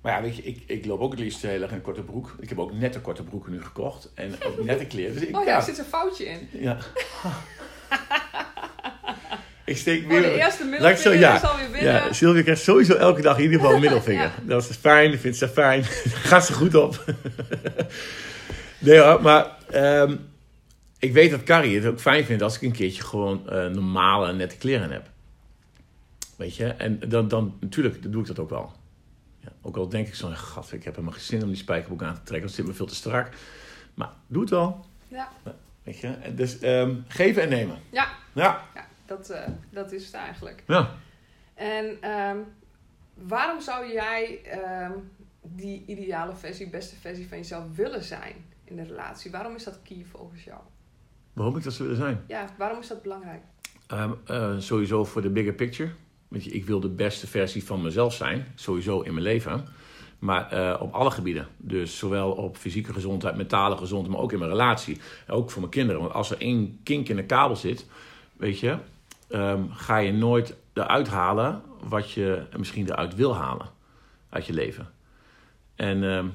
Maar 0.02 0.14
ja, 0.14 0.22
weet 0.22 0.36
je, 0.36 0.44
ik, 0.44 0.64
ik 0.66 0.86
loop 0.86 1.00
ook 1.00 1.12
het 1.12 1.20
liefst 1.20 1.42
heel 1.42 1.62
erg 1.62 1.70
in 1.70 1.76
een 1.76 1.82
korte 1.82 2.02
broek. 2.02 2.36
Ik 2.40 2.50
heb 2.50 2.60
ook 2.60 2.74
nette 2.74 3.00
korte 3.00 3.24
broeken 3.24 3.52
nu 3.52 3.64
gekocht. 3.64 4.12
En 4.14 4.34
ook 4.46 4.64
nette 4.64 4.86
kleren. 4.86 5.14
Dus 5.14 5.24
ik, 5.24 5.36
Oh 5.38 5.44
ja, 5.44 5.50
ja, 5.50 5.56
er 5.58 5.64
zit 5.64 5.78
een 5.78 5.86
foutje 5.86 6.26
in. 6.26 6.50
ja. 6.52 6.78
ik 9.66 9.78
steek 9.78 10.04
Oh, 10.04 10.10
weer... 10.10 10.22
de 10.22 10.32
eerste 10.32 10.64
ik 10.64 10.70
zo- 10.70 11.10
middelvinger 11.10 11.20
ja. 11.20 11.36
is 11.36 11.44
alweer 11.44 11.70
binnen. 11.72 11.94
Ja, 11.94 12.14
Sylvia 12.14 12.42
krijgt 12.42 12.62
sowieso 12.62 12.94
elke 12.96 13.22
dag 13.22 13.38
in 13.38 13.44
ieder 13.44 13.60
geval 13.60 13.74
een 13.76 13.82
middelvinger. 13.88 14.24
Ja. 14.24 14.34
Dat 14.44 14.70
is 14.70 14.76
fijn, 14.76 15.20
vindt 15.20 15.38
ze 15.38 15.48
fijn. 15.50 15.84
Gaat 16.30 16.46
ze 16.46 16.54
goed 16.54 16.76
op. 16.76 17.04
nee 18.80 19.00
hoor, 19.00 19.22
maar 19.22 19.52
ehm, 19.70 20.16
ik 21.00 21.14
weet 21.14 21.32
dat 21.32 21.44
Carrie 21.44 21.76
het 21.76 21.86
ook 21.86 22.00
fijn 22.00 22.26
vindt 22.26 22.42
als 22.44 22.56
ik 22.56 22.62
een 22.62 22.72
keertje 22.72 23.04
gewoon 23.04 23.50
eh, 23.50 23.66
normale 23.68 24.34
nette 24.34 24.58
kleren 24.58 24.92
heb. 24.92 25.10
Weet 26.36 26.56
je, 26.56 26.66
en 26.68 27.00
dan, 27.08 27.28
dan 27.28 27.58
natuurlijk 27.60 28.12
doe 28.12 28.22
ik 28.22 28.28
dat 28.28 28.40
ook 28.40 28.50
wel. 28.50 28.74
Ja, 29.40 29.50
ook 29.62 29.78
al 29.78 29.90
denk 29.90 30.08
ik 30.08 30.16
zo, 30.16 30.30
gat, 30.34 30.72
ik 30.72 30.84
heb 30.84 30.94
helemaal 30.96 31.14
geen 31.16 31.24
zin 31.26 31.42
om 31.44 31.48
die 31.48 31.58
spijkerbroek 31.58 32.04
aan 32.04 32.14
te 32.14 32.24
trekken, 32.24 32.48
want 32.48 32.56
het 32.56 32.56
zit 32.56 32.66
me 32.68 32.74
veel 32.74 32.86
te 32.86 32.96
strak. 32.96 33.30
Maar 33.94 34.10
doe 34.28 34.42
het 34.42 34.50
wel. 34.50 34.86
Ja. 35.08 35.30
Weet 35.84 35.98
je, 36.00 36.14
dus 36.36 36.60
ehm, 36.60 36.94
geven 37.08 37.42
en 37.42 37.50
nemen. 37.50 37.78
Ja. 37.90 38.08
Ja, 38.34 38.62
Ja, 38.76 38.86
dat, 39.06 39.30
eh, 39.30 39.48
dat 39.70 39.92
is 39.92 40.06
het 40.06 40.14
eigenlijk. 40.14 40.64
ja. 40.68 40.90
En 41.56 41.98
ehm, 42.02 42.38
waarom 43.14 43.62
zou 43.62 43.92
jij 43.92 44.42
ehm, 44.44 44.92
die 45.42 45.84
ideale 45.86 46.36
versie, 46.36 46.70
beste 46.70 46.96
versie 46.96 47.28
van 47.28 47.38
jezelf 47.38 47.64
willen 47.76 48.04
zijn 48.04 48.36
in 48.64 48.76
de 48.76 48.84
relatie? 48.84 49.32
Waarom 49.32 49.56
is 49.56 49.64
dat 49.64 49.80
key 49.84 50.06
volgens 50.12 50.44
jou? 50.44 50.60
Waarom 51.34 51.58
ik 51.58 51.64
dat 51.64 51.74
zou 51.74 51.90
willen 51.90 52.04
zijn? 52.04 52.24
Ja, 52.28 52.50
waarom 52.58 52.80
is 52.80 52.88
dat 52.88 53.02
belangrijk? 53.02 53.42
Ehm, 53.88 54.12
eh, 54.26 54.58
sowieso 54.58 55.06
voor 55.06 55.22
de 55.22 55.30
bigger 55.30 55.54
picture. 55.54 55.92
Weet 56.28 56.44
je, 56.44 56.52
ik 56.52 56.66
wil 56.66 56.80
de 56.80 56.90
beste 56.90 57.28
versie 57.28 57.64
van 57.64 57.82
mezelf 57.82 58.14
zijn, 58.14 58.46
sowieso 58.56 59.02
in 59.02 59.14
mijn 59.14 59.26
leven. 59.26 59.68
Maar 60.20 60.52
eh, 60.52 60.82
op 60.82 60.94
alle 60.94 61.12
gebieden. 61.12 61.48
Dus 61.58 61.98
zowel 61.98 62.32
op 62.32 62.58
fysieke 62.58 62.94
gezondheid, 62.94 63.36
mentale 63.36 63.78
gezondheid, 63.78 64.14
maar 64.14 64.24
ook 64.24 64.32
in 64.32 64.40
mijn 64.40 64.52
relatie. 64.52 65.00
Ook 65.28 65.52
voor 65.52 65.60
mijn 65.60 65.74
kinderen. 65.74 66.02
Want 66.02 66.14
als 66.14 66.32
er 66.32 66.38
één 66.38 66.80
kink 66.84 67.10
in 67.10 67.16
de 67.16 67.26
kabel 67.26 67.56
zit, 67.56 67.86
weet 68.38 68.60
je, 68.60 68.78
ehm, 69.36 69.64
ga 69.70 69.98
je 69.98 70.14
nooit 70.14 70.56
eruit 70.74 71.08
halen 71.08 71.62
wat 71.84 72.12
je 72.12 72.42
misschien 72.58 72.90
eruit 72.90 73.16
wil 73.16 73.36
halen 73.36 73.68
uit 74.30 74.46
je 74.46 74.54
leven. 74.54 74.88
En 75.76 76.04
ehm, 76.04 76.26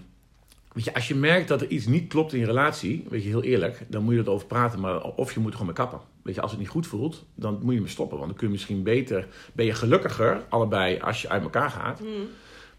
weet 0.73 0.85
je, 0.85 0.95
als 0.95 1.09
je 1.09 1.15
merkt 1.15 1.49
dat 1.49 1.61
er 1.61 1.69
iets 1.69 1.87
niet 1.87 2.09
klopt 2.09 2.33
in 2.33 2.39
je 2.39 2.47
relatie, 2.47 3.05
weet 3.09 3.23
je, 3.23 3.29
heel 3.29 3.43
eerlijk, 3.43 3.85
dan 3.89 4.03
moet 4.03 4.15
je 4.15 4.21
erover 4.21 4.47
praten. 4.47 4.81
Maar 4.81 5.03
of 5.03 5.33
je 5.33 5.41
moet 5.41 5.51
er 5.51 5.59
gewoon 5.59 5.75
mee 5.75 5.87
kappen. 5.87 6.01
Weet 6.23 6.35
je, 6.35 6.41
als 6.41 6.51
het 6.51 6.61
niet 6.61 6.69
goed 6.69 6.87
voelt, 6.87 7.25
dan 7.35 7.55
moet 7.55 7.71
je 7.71 7.75
ermee 7.75 7.91
stoppen. 7.91 8.17
Want 8.17 8.29
dan 8.29 8.39
kun 8.39 8.47
je 8.47 8.53
misschien 8.53 8.83
beter, 8.83 9.27
ben 9.53 9.67
je 9.67 9.75
gelukkiger, 9.75 10.45
allebei, 10.49 10.99
als 10.99 11.23
je 11.23 11.29
uit 11.29 11.43
elkaar 11.43 11.71
gaat. 11.71 12.01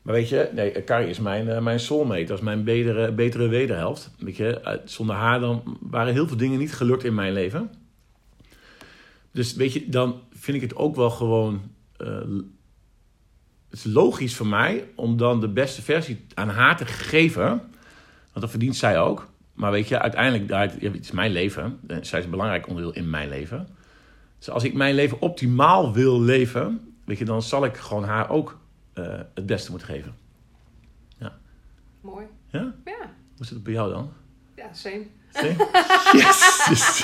Maar 0.02 0.14
weet 0.14 0.30
je, 0.30 0.50
nee, 0.54 0.84
Carrie 0.84 1.10
is 1.10 1.20
mijn, 1.20 1.50
eh, 1.50 1.62
mijn 1.62 1.80
soulmate. 1.80 2.24
Dat 2.24 2.38
is 2.38 2.44
mijn 2.44 2.64
betere, 2.64 3.12
betere 3.12 3.48
wederhelft. 3.48 4.12
Weet 4.20 4.38
je, 4.38 4.60
eh, 4.60 4.78
zonder 4.86 5.16
haar 5.16 5.40
dan 5.40 5.78
waren 5.80 6.14
heel 6.14 6.28
veel 6.28 6.38
dingen 6.38 6.60
niet 6.60 6.74
gelukt 6.74 7.04
in 7.04 7.16
mijn 7.16 7.34
leven. 7.34 7.70
Dus 9.32 9.54
weet 9.54 9.74
je, 9.74 9.90
dan 9.90 10.22
vind 10.32 10.58
ik 10.58 10.64
het 10.70 10.76
ook 10.76 10.96
wel 10.96 11.10
gewoon... 11.10 11.62
eh, 11.98 12.08
het 13.70 13.80
is 13.80 13.84
logisch 13.84 14.36
voor 14.36 14.48
mij 14.48 14.88
om 14.96 15.18
dan 15.18 15.40
de 15.40 15.48
beste 15.50 15.82
versie 15.82 16.26
aan 16.34 16.50
haar 16.50 16.78
te 16.78 16.86
geven. 16.86 17.48
Want 17.48 18.42
dat 18.42 18.50
verdient 18.50 18.76
zij 18.76 19.00
ook. 19.00 19.30
Maar 19.54 19.72
weet 19.72 19.88
je, 19.88 20.00
uiteindelijk, 20.00 20.48
draait- 20.48 20.82
ja, 20.82 20.92
het 20.92 21.00
is 21.04 21.12
mijn 21.12 21.32
leven. 21.32 21.80
Eh, 21.88 21.98
Zij 22.02 22.20
is 22.20 22.26
een 22.26 22.32
belangrijk 22.32 22.68
onderdeel 22.68 22.94
in 22.94 23.10
mijn 23.10 23.30
leven. 23.30 23.68
Dus 24.38 24.50
als 24.50 24.64
ik 24.64 24.74
mijn 24.74 24.96
leven 24.96 25.22
optimaal 25.22 25.94
wil 25.94 26.22
leven, 26.22 26.94
weet 27.06 27.18
je, 27.18 27.26
dan 27.26 27.42
zal 27.42 27.66
ik 27.66 27.78
gewoon 27.78 28.04
haar 28.04 28.30
ook 28.30 28.60
eh, 28.94 29.20
het 29.34 29.46
beste 29.46 29.70
moeten 29.70 29.88
geven. 29.90 30.16
Mooi. 32.02 32.26
Ja? 32.48 32.74
Ja, 32.86 33.14
Hoe 33.38 33.46
zit 33.46 33.50
het 33.50 33.64
bij 33.64 33.74
jou 33.74 33.92
dan? 33.92 34.12
ja 34.56 34.74
same. 34.74 35.06
Zie? 35.34 35.56
Yes! 36.22 37.04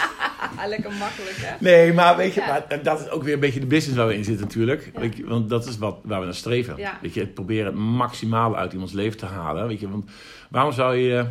ja, 0.58 0.68
lekker 0.68 0.92
makkelijk, 0.92 1.36
hè? 1.38 1.56
Nee, 1.60 1.94
maar 1.94 2.18
weet 2.18 2.34
je, 2.34 2.42
Ja. 2.42 2.48
maar 2.70 2.84
dat 2.84 3.00
is 3.00 3.10
ook 3.10 3.24
weer 3.24 3.34
een 3.34 3.40
beetje 3.40 3.60
de 3.60 3.66
business 3.66 3.98
waar 3.98 4.08
we 4.08 4.16
in 4.16 4.24
zitten 4.24 4.46
natuurlijk. 4.46 4.90
Ja. 4.94 5.00
Weet 5.00 5.18
je, 5.18 5.26
want 5.28 5.50
dat 5.50 5.66
is 5.68 5.78
wat, 5.78 5.98
waar 6.04 6.20
we 6.20 6.26
naar 6.26 6.36
streven. 6.36 6.78
Ja. 6.78 6.98
Weet 7.02 7.14
je, 7.14 7.20
het 7.20 7.34
proberen 7.34 7.66
het 7.66 7.76
maximale 7.76 8.56
uit 8.56 8.74
iemands 8.74 8.94
leven 8.94 9.18
te 9.18 9.26
halen. 9.26 9.68
Weet 9.68 9.80
je, 9.80 9.90
want 9.90 10.10
waarom 10.50 10.72
zou 10.72 10.96
je 10.96 11.26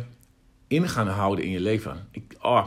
in 0.67 0.89
gaan 0.89 1.07
houden 1.07 1.45
in 1.45 1.51
je 1.51 1.59
leven? 1.59 2.07
Ik, 2.11 2.35
oh, 2.41 2.65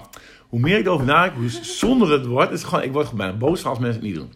hoe 0.49 0.61
meer 0.61 0.79
ik 0.79 0.87
erover 0.87 1.07
nadenk, 1.07 1.37
hoe 1.37 1.49
zonder 1.63 2.11
het 2.11 2.27
wordt. 2.27 2.51
Het 2.51 2.59
is 2.59 2.65
gewoon, 2.65 2.85
ik 2.85 2.93
word 2.93 3.05
gewoon 3.05 3.21
bijna 3.21 3.37
boos 3.37 3.65
als 3.65 3.79
mensen 3.79 4.01
het 4.01 4.09
niet 4.11 4.19
doen. 4.19 4.33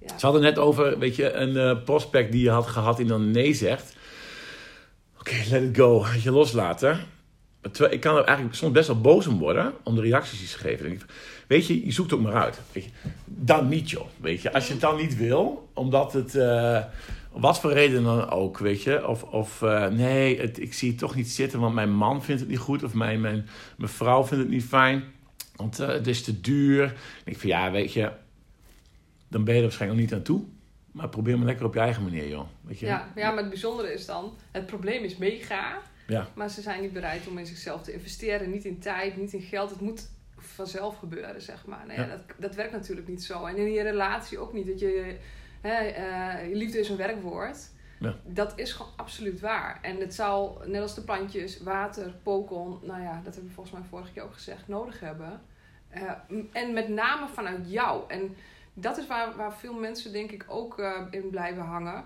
Ja. 0.00 0.18
Ze 0.18 0.24
hadden 0.24 0.42
net 0.42 0.58
over, 0.58 0.98
weet 0.98 1.16
je, 1.16 1.32
een 1.32 1.56
eh, 1.56 1.84
prospect 1.84 2.32
die 2.32 2.42
je 2.42 2.50
had 2.50 2.66
gehad 2.66 2.96
die 2.96 3.06
dan 3.06 3.30
nee 3.30 3.54
zegt. 3.54 3.96
Oké, 5.18 5.34
let 5.50 5.62
it 5.62 5.76
go. 5.76 6.06
Je, 6.22 6.30
loslaten. 6.30 7.00
Ik 7.90 8.00
kan 8.00 8.16
er 8.16 8.24
eigenlijk 8.24 8.56
soms 8.56 8.72
best 8.72 8.86
wel 8.86 9.00
boos 9.00 9.26
om 9.26 9.38
worden 9.38 9.72
om 9.82 9.94
de 9.94 10.00
reacties 10.00 10.38
die 10.38 10.48
ze 10.48 10.58
geven. 10.58 11.00
Weet 11.46 11.66
je, 11.66 11.84
je 11.84 11.92
zoekt 11.92 12.10
het 12.10 12.18
ook 12.20 12.26
maar 12.26 12.42
uit. 12.42 12.60
Weet 12.72 12.84
je. 12.84 12.90
Dan 13.24 13.68
niet, 13.68 13.90
joh. 13.90 14.06
Weet 14.16 14.42
je. 14.42 14.52
Als 14.52 14.66
je 14.66 14.72
het 14.72 14.80
dan 14.80 14.96
niet 14.96 15.16
wil, 15.16 15.68
omdat 15.72 16.12
het... 16.12 16.34
eh, 16.34 16.84
wat 17.32 17.60
voor 17.60 17.72
reden 17.72 18.02
dan 18.02 18.30
ook, 18.30 18.58
weet 18.58 18.82
je. 18.82 19.08
Of, 19.08 19.22
of 19.22 19.62
eh, 19.62 19.86
nee, 19.86 20.40
het, 20.40 20.60
ik 20.60 20.74
zie 20.74 20.88
het 20.90 20.98
toch 20.98 21.14
niet 21.14 21.28
zitten, 21.28 21.60
want 21.60 21.74
mijn 21.74 21.92
man 21.92 22.22
vindt 22.22 22.40
het 22.40 22.50
niet 22.50 22.58
goed. 22.58 22.82
Of 22.82 22.94
mijn, 22.94 23.20
mijn, 23.20 23.46
vrouw 23.78 24.24
vindt 24.24 24.44
het 24.44 24.52
niet 24.52 24.64
fijn. 24.64 25.04
Want 25.56 25.78
eh, 25.78 25.88
het 25.88 26.06
is 26.06 26.22
te 26.22 26.40
duur. 26.40 26.94
Ik 27.24 27.38
vind, 27.38 27.52
ja, 27.52 27.70
weet 27.70 27.92
je... 27.92 28.10
Dan 29.28 29.44
ben 29.44 29.54
je 29.54 29.60
er 29.60 29.66
waarschijnlijk 29.66 30.00
nog 30.00 30.10
niet 30.10 30.18
aan 30.18 30.26
toe. 30.26 30.44
Maar 30.92 31.08
probeer 31.08 31.36
maar 31.36 31.46
lekker 31.46 31.66
op 31.66 31.74
je 31.74 31.80
eigen 31.80 32.02
manier, 32.02 32.28
joh. 32.28 32.46
Weet 32.60 32.78
je. 32.78 32.86
Ja, 32.86 33.12
ja, 33.14 33.30
maar 33.30 33.40
het 33.40 33.48
bijzondere 33.48 33.92
is 33.92 34.06
dan, 34.06 34.36
het 34.50 34.66
probleem 34.66 35.04
is 35.04 35.16
mega, 35.16 35.78
Ja. 36.06 36.28
maar 36.34 36.50
ze 36.50 36.62
zijn 36.62 36.80
niet 36.80 36.92
bereid 36.92 37.26
om 37.26 37.38
in 37.38 37.46
zichzelf 37.46 37.82
te 37.82 37.92
investeren. 37.92 38.50
Niet 38.50 38.64
in 38.64 38.78
tijd, 38.78 39.16
niet 39.16 39.32
in 39.32 39.40
geld. 39.40 39.70
Het 39.70 39.80
moet 39.80 40.08
vanzelf 40.36 40.98
gebeuren, 40.98 41.42
zeg 41.42 41.66
maar. 41.66 41.86
Nou 41.86 42.00
ja, 42.00 42.06
Ja. 42.06 42.10
Dat, 42.10 42.20
dat 42.36 42.54
werkt 42.54 42.72
natuurlijk 42.72 43.08
niet 43.08 43.24
zo. 43.24 43.44
En 43.44 43.56
in 43.56 43.72
je 43.72 43.82
relatie 43.82 44.38
ook 44.38 44.52
niet. 44.52 44.66
Dat 44.66 44.80
je, 44.80 45.16
hè, 45.60 45.78
je 46.42 46.54
liefde 46.54 46.78
is 46.78 46.88
een 46.88 46.96
werkwoord. 46.96 47.72
Ja. 48.00 48.16
Dat 48.24 48.52
is 48.58 48.72
gewoon 48.72 48.92
absoluut 48.96 49.40
waar. 49.40 49.78
En 49.82 50.00
het 50.00 50.14
zal, 50.14 50.62
net 50.66 50.82
als 50.82 50.94
de 50.94 51.02
plantjes, 51.02 51.60
water, 51.60 52.14
pokon, 52.22 52.78
nou 52.82 53.02
ja, 53.02 53.14
dat 53.14 53.34
hebben 53.34 53.46
we 53.46 53.54
volgens 53.54 53.76
mij 53.76 53.84
vorige 53.88 54.12
keer 54.12 54.22
ook 54.22 54.32
gezegd, 54.32 54.68
nodig 54.68 55.00
hebben. 55.00 55.42
Eh, 55.88 56.12
en 56.52 56.72
met 56.72 56.88
name 56.88 57.28
vanuit 57.28 57.70
jou. 57.70 58.02
En 58.08 58.36
dat 58.74 58.98
is 58.98 59.06
waar, 59.06 59.36
waar 59.36 59.54
veel 59.54 59.74
mensen 59.74 60.12
denk 60.12 60.30
ik 60.30 60.44
ook 60.48 60.78
eh, 60.78 61.00
in 61.10 61.30
blijven 61.30 61.62
hangen. 61.62 62.04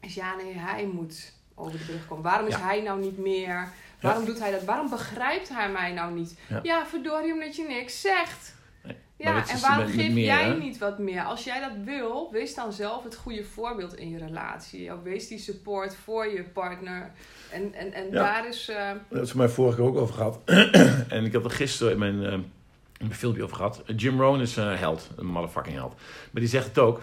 Is 0.00 0.14
ja, 0.14 0.36
nee, 0.36 0.54
hij 0.54 0.86
moet 0.86 1.32
over 1.60 1.78
de 1.78 1.84
brug 1.84 2.06
komen. 2.06 2.24
Waarom 2.24 2.46
is 2.46 2.54
Ja. 2.54 2.60
hij 2.60 2.80
nou 2.82 3.00
niet 3.00 3.18
meer? 3.18 3.68
Waarom 4.00 4.24
doet 4.24 4.38
hij 4.38 4.50
dat? 4.50 4.64
Waarom 4.64 4.90
begrijpt 4.90 5.48
hij 5.48 5.70
mij 5.70 5.92
nou 5.92 6.12
niet? 6.12 6.38
Ja. 6.48 6.60
Ja, 6.62 6.86
verdorie 6.86 7.32
omdat 7.32 7.56
je 7.56 7.64
niks 7.68 8.00
zegt. 8.00 8.54
Nee, 8.84 8.96
Ja, 9.16 9.34
dat 9.34 9.44
is 9.48 9.50
en 9.54 9.60
waarom 9.60 9.84
met- 9.86 9.94
met 9.96 10.04
geef 10.04 10.14
meer, 10.14 10.24
jij 10.24 10.44
hè? 10.44 10.56
niet 10.56 10.78
wat 10.78 10.98
meer? 10.98 11.22
Als 11.22 11.44
jij 11.44 11.60
dat 11.60 11.72
wil, 11.84 12.28
wees 12.32 12.54
dan 12.54 12.72
zelf 12.72 13.04
het 13.04 13.14
goede 13.16 13.44
voorbeeld 13.44 13.96
in 13.96 14.10
je 14.10 14.18
relatie. 14.18 14.92
Of 14.92 15.02
wees 15.02 15.28
die 15.28 15.38
support 15.38 15.96
voor 15.96 16.26
je 16.26 16.42
partner. 16.42 17.10
En, 17.50 17.74
en, 17.74 17.92
en 17.92 18.10
daar 18.10 18.48
is... 18.48 18.68
eh, 18.68 18.76
hebben 19.08 19.26
ze 19.26 19.36
mij 19.36 19.48
vorige 19.48 19.76
keer 19.76 19.84
ook 19.86 19.96
over 19.96 20.14
gehad. 20.14 20.38
en 21.08 21.24
ik 21.24 21.32
heb 21.32 21.44
er 21.44 21.50
gisteren 21.50 21.92
in 21.92 21.98
mijn, 21.98 22.24
eh, 22.24 22.32
in 22.32 22.46
mijn 22.98 23.14
filmpje 23.14 23.42
over 23.44 23.56
gehad. 23.56 23.82
Jim 23.96 24.20
Rohn 24.20 24.40
is 24.40 24.56
een 24.56 24.76
held, 24.76 25.10
een 25.16 25.26
motherfucking 25.26 25.76
held. 25.76 25.94
Maar 26.30 26.40
die 26.42 26.48
zegt 26.48 26.66
het 26.66 26.78
ook. 26.78 27.02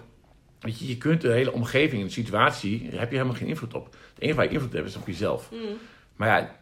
Weet 0.60 0.78
je, 0.78 0.88
je 0.88 0.96
kunt 0.96 1.20
de 1.20 1.32
hele 1.32 1.52
omgeving 1.52 2.00
en 2.00 2.06
de 2.06 2.12
situatie, 2.12 2.90
daar 2.90 3.00
heb 3.00 3.10
je 3.10 3.16
helemaal 3.16 3.36
geen 3.38 3.48
invloed 3.48 3.74
op. 3.74 3.84
Het 3.84 4.22
enige 4.22 4.36
waar 4.36 4.46
je 4.46 4.52
invloed 4.52 4.72
hebt 4.72 4.88
is 4.88 4.96
op 4.96 5.06
jezelf. 5.06 5.50
mm, 5.50 5.58
Maar 6.16 6.28
ja, 6.28 6.56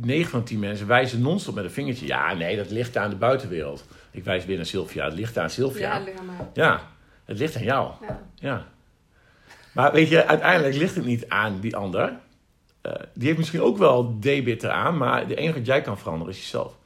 9 0.00 0.30
van 0.30 0.44
10 0.44 0.58
mensen 0.58 0.86
wijzen 0.86 1.20
non-stop 1.20 1.54
met 1.54 1.64
een 1.64 1.70
vingertje. 1.70 2.06
Ja, 2.06 2.34
nee, 2.34 2.56
dat 2.56 2.70
ligt 2.70 2.96
aan 2.96 3.10
de 3.10 3.16
buitenwereld. 3.16 3.84
Ik 4.10 4.24
wijs 4.24 4.44
weer 4.44 4.56
naar 4.56 4.66
Sylvia. 4.66 5.04
Het 5.04 5.14
ligt 5.14 5.38
aan 5.38 5.50
Sylvia. 5.50 5.96
ja, 5.96 6.04
lig 6.04 6.18
aan 6.18 6.26
mij. 6.26 6.36
Ja, 6.54 6.88
het 7.24 7.38
ligt 7.38 7.56
aan 7.56 7.62
jou. 7.62 7.92
Ja. 8.00 8.22
Ja. 8.34 8.66
Maar 9.74 9.92
weet 9.92 10.08
je, 10.08 10.26
uiteindelijk 10.26 10.74
ligt 10.76 10.94
het 10.94 11.04
niet 11.04 11.28
aan 11.28 11.60
die 11.60 11.76
ander. 11.76 12.18
Eh, 12.80 12.92
die 13.14 13.26
heeft 13.26 13.38
misschien 13.38 13.62
ook 13.62 13.78
wel 13.78 14.20
debit 14.20 14.62
eraan, 14.62 14.96
maar 14.96 15.26
de 15.28 15.34
enige 15.34 15.58
wat 15.58 15.66
jij 15.66 15.80
kan 15.80 15.98
veranderen 15.98 16.34
is 16.34 16.40
jezelf. 16.40 16.78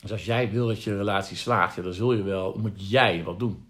Dus 0.00 0.12
als 0.12 0.24
jij 0.24 0.50
wil 0.50 0.66
dat 0.66 0.82
je 0.82 0.96
relatie 0.96 1.36
slaagt, 1.36 1.76
ja, 1.76 1.82
dan 1.82 1.92
zul 1.92 2.12
je 2.12 2.22
wel, 2.22 2.58
moet 2.58 2.90
jij 2.90 3.22
wat 3.24 3.38
doen. 3.38 3.63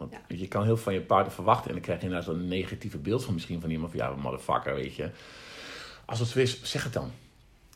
Want 0.00 0.12
Ja. 0.12 0.36
je 0.36 0.48
kan 0.48 0.64
heel 0.64 0.74
veel 0.74 0.84
van 0.84 0.92
je 0.94 1.00
partner 1.00 1.32
verwachten 1.32 1.66
en 1.68 1.72
dan 1.72 1.82
krijg 1.82 2.00
je 2.00 2.06
inderdaad 2.06 2.34
een 2.34 2.48
negatieve 2.48 2.98
beeld 2.98 3.24
van 3.24 3.34
misschien 3.34 3.60
van 3.60 3.70
iemand 3.70 3.90
van 3.90 4.00
ja, 4.00 4.10
motherfucker, 4.16 4.74
weet 4.74 4.94
je. 4.94 5.10
Als 6.04 6.18
het 6.18 6.28
zo 6.28 6.38
is, 6.38 6.62
zeg 6.62 6.84
het 6.84 6.92
dan. 6.92 7.10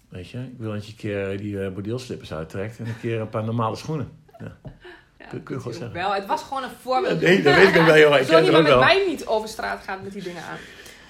Weet 0.08 0.28
je, 0.30 0.38
ik 0.38 0.58
wil 0.58 0.72
dat 0.72 0.84
je 0.86 0.90
een 0.92 0.98
keer 0.98 1.38
die 1.38 1.54
uh, 1.54 1.68
bordeelslippers 1.72 2.32
uittrekt 2.32 2.78
en 2.78 2.86
een 2.86 3.00
keer 3.00 3.20
een 3.20 3.28
paar 3.28 3.44
normale 3.44 3.76
schoenen. 3.76 4.12
Ja. 4.38 4.56
Ja, 5.18 5.30
Kun- 5.30 5.42
kun 5.42 5.54
je 5.54 5.60
gewoon 5.60 5.76
zeggen. 5.76 5.96
wel. 5.96 6.12
Het 6.14 6.26
was 6.26 6.42
gewoon 6.42 6.62
een 6.62 6.70
voorbeeld. 6.80 7.20
Nee, 7.20 7.42
dat 7.42 7.54
weet 7.54 7.68
ik 7.68 7.74
wel, 7.74 7.98
joh. 7.98 8.16
Ik 8.20 8.28
iemand 8.28 8.52
met 8.52 8.62
wel. 8.62 8.78
mij 8.78 9.04
niet 9.06 9.26
over 9.26 9.48
straat 9.48 9.82
gaat 9.82 10.02
met 10.02 10.12
die 10.12 10.22
dingen 10.22 10.42
aan. 10.42 10.58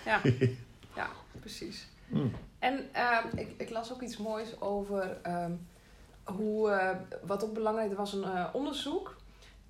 Ja, 0.05 0.21
ja 0.97 1.09
precies. 1.41 1.87
Mm. 2.07 2.33
En 2.59 2.89
ehm, 2.93 3.27
ik, 3.37 3.49
ik 3.57 3.71
las 3.71 3.93
ook 3.93 4.03
iets 4.03 4.17
moois 4.17 4.61
over 4.61 5.17
ehm, 5.23 5.51
hoe, 6.25 6.71
eh, 6.71 6.97
wat 7.27 7.45
ook 7.45 7.55
belangrijk 7.55 7.97
was, 7.97 8.13
een 8.13 8.25
eh, 8.25 8.45
onderzoek. 8.53 9.17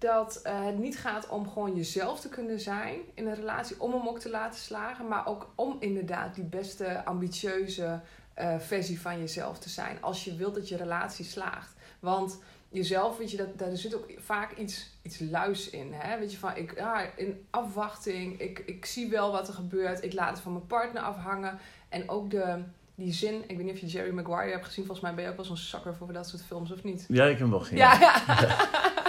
Dat 0.04 0.40
eh, 0.42 0.64
het 0.64 0.78
niet 0.78 0.98
gaat 0.98 1.28
om 1.28 1.48
gewoon 1.48 1.74
jezelf 1.74 2.20
te 2.20 2.28
kunnen 2.28 2.60
zijn 2.60 3.00
in 3.14 3.26
een 3.26 3.34
relatie, 3.34 3.80
om 3.80 3.92
hem 3.92 4.08
ook 4.08 4.18
te 4.18 4.30
laten 4.30 4.60
slagen, 4.60 5.08
maar 5.08 5.26
ook 5.26 5.52
om 5.54 5.76
inderdaad 5.78 6.34
die 6.34 6.44
beste, 6.44 7.04
ambitieuze 7.04 8.00
eh, 8.34 8.58
versie 8.58 9.00
van 9.00 9.18
jezelf 9.18 9.58
te 9.58 9.68
zijn. 9.68 10.02
Als 10.02 10.24
je 10.24 10.36
wilt 10.36 10.54
dat 10.54 10.68
je 10.68 10.76
relatie 10.76 11.24
slaagt. 11.24 11.72
Want 12.00 12.38
jezelf, 12.68 13.18
weet 13.18 13.30
je, 13.30 13.36
dat, 13.36 13.58
daar 13.58 13.76
zit 13.76 13.94
ook 13.94 14.06
vaak 14.18 14.56
iets, 14.56 14.90
iets 15.02 15.20
luis 15.20 15.70
in. 15.70 15.92
Hè? 15.92 16.18
Weet 16.18 16.32
je, 16.32 16.38
van 16.38 16.56
ik, 16.56 16.76
ja, 16.76 17.00
in 17.16 17.46
afwachting, 17.50 18.40
ik, 18.40 18.58
ik 18.58 18.84
zie 18.84 19.08
wel 19.10 19.32
wat 19.32 19.48
er 19.48 19.54
gebeurt, 19.54 20.04
ik 20.04 20.12
laat 20.12 20.30
het 20.30 20.40
van 20.40 20.52
mijn 20.52 20.66
partner 20.66 21.02
afhangen. 21.02 21.58
En 21.88 22.08
ook 22.08 22.30
de, 22.30 22.62
die 22.94 23.12
zin, 23.12 23.42
ik 23.46 23.56
weet 23.56 23.66
niet 23.66 23.74
of 23.74 23.80
je 23.80 23.86
Jerry 23.86 24.10
Maguire 24.10 24.52
hebt 24.52 24.64
gezien, 24.64 24.84
volgens 24.84 25.06
mij 25.06 25.14
ben 25.14 25.24
je 25.24 25.30
ook 25.30 25.36
wel 25.36 25.44
zo'n 25.44 25.56
zakker 25.56 25.94
voor 25.94 26.12
dat 26.12 26.28
soort 26.28 26.42
films, 26.42 26.72
of 26.72 26.82
niet? 26.82 27.04
Ja, 27.08 27.24
ik 27.24 27.30
heb 27.30 27.38
hem 27.38 27.50
wel 27.50 27.60
gezien. 27.60 27.78
Ja, 27.78 28.00
ja. 28.00 28.22
Ja, 28.26 28.92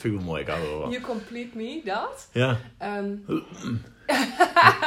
Vind 0.00 0.12
ik 0.14 0.18
wel 0.20 0.28
mooi, 0.28 0.42
ik 0.42 0.48
hou 0.48 0.60
wel 0.68 0.80
van. 0.80 0.90
You 0.90 1.02
complete 1.02 1.56
me, 1.56 1.80
dat. 1.84 2.28
Ja, 2.32 2.56
Ehm, 2.78 3.14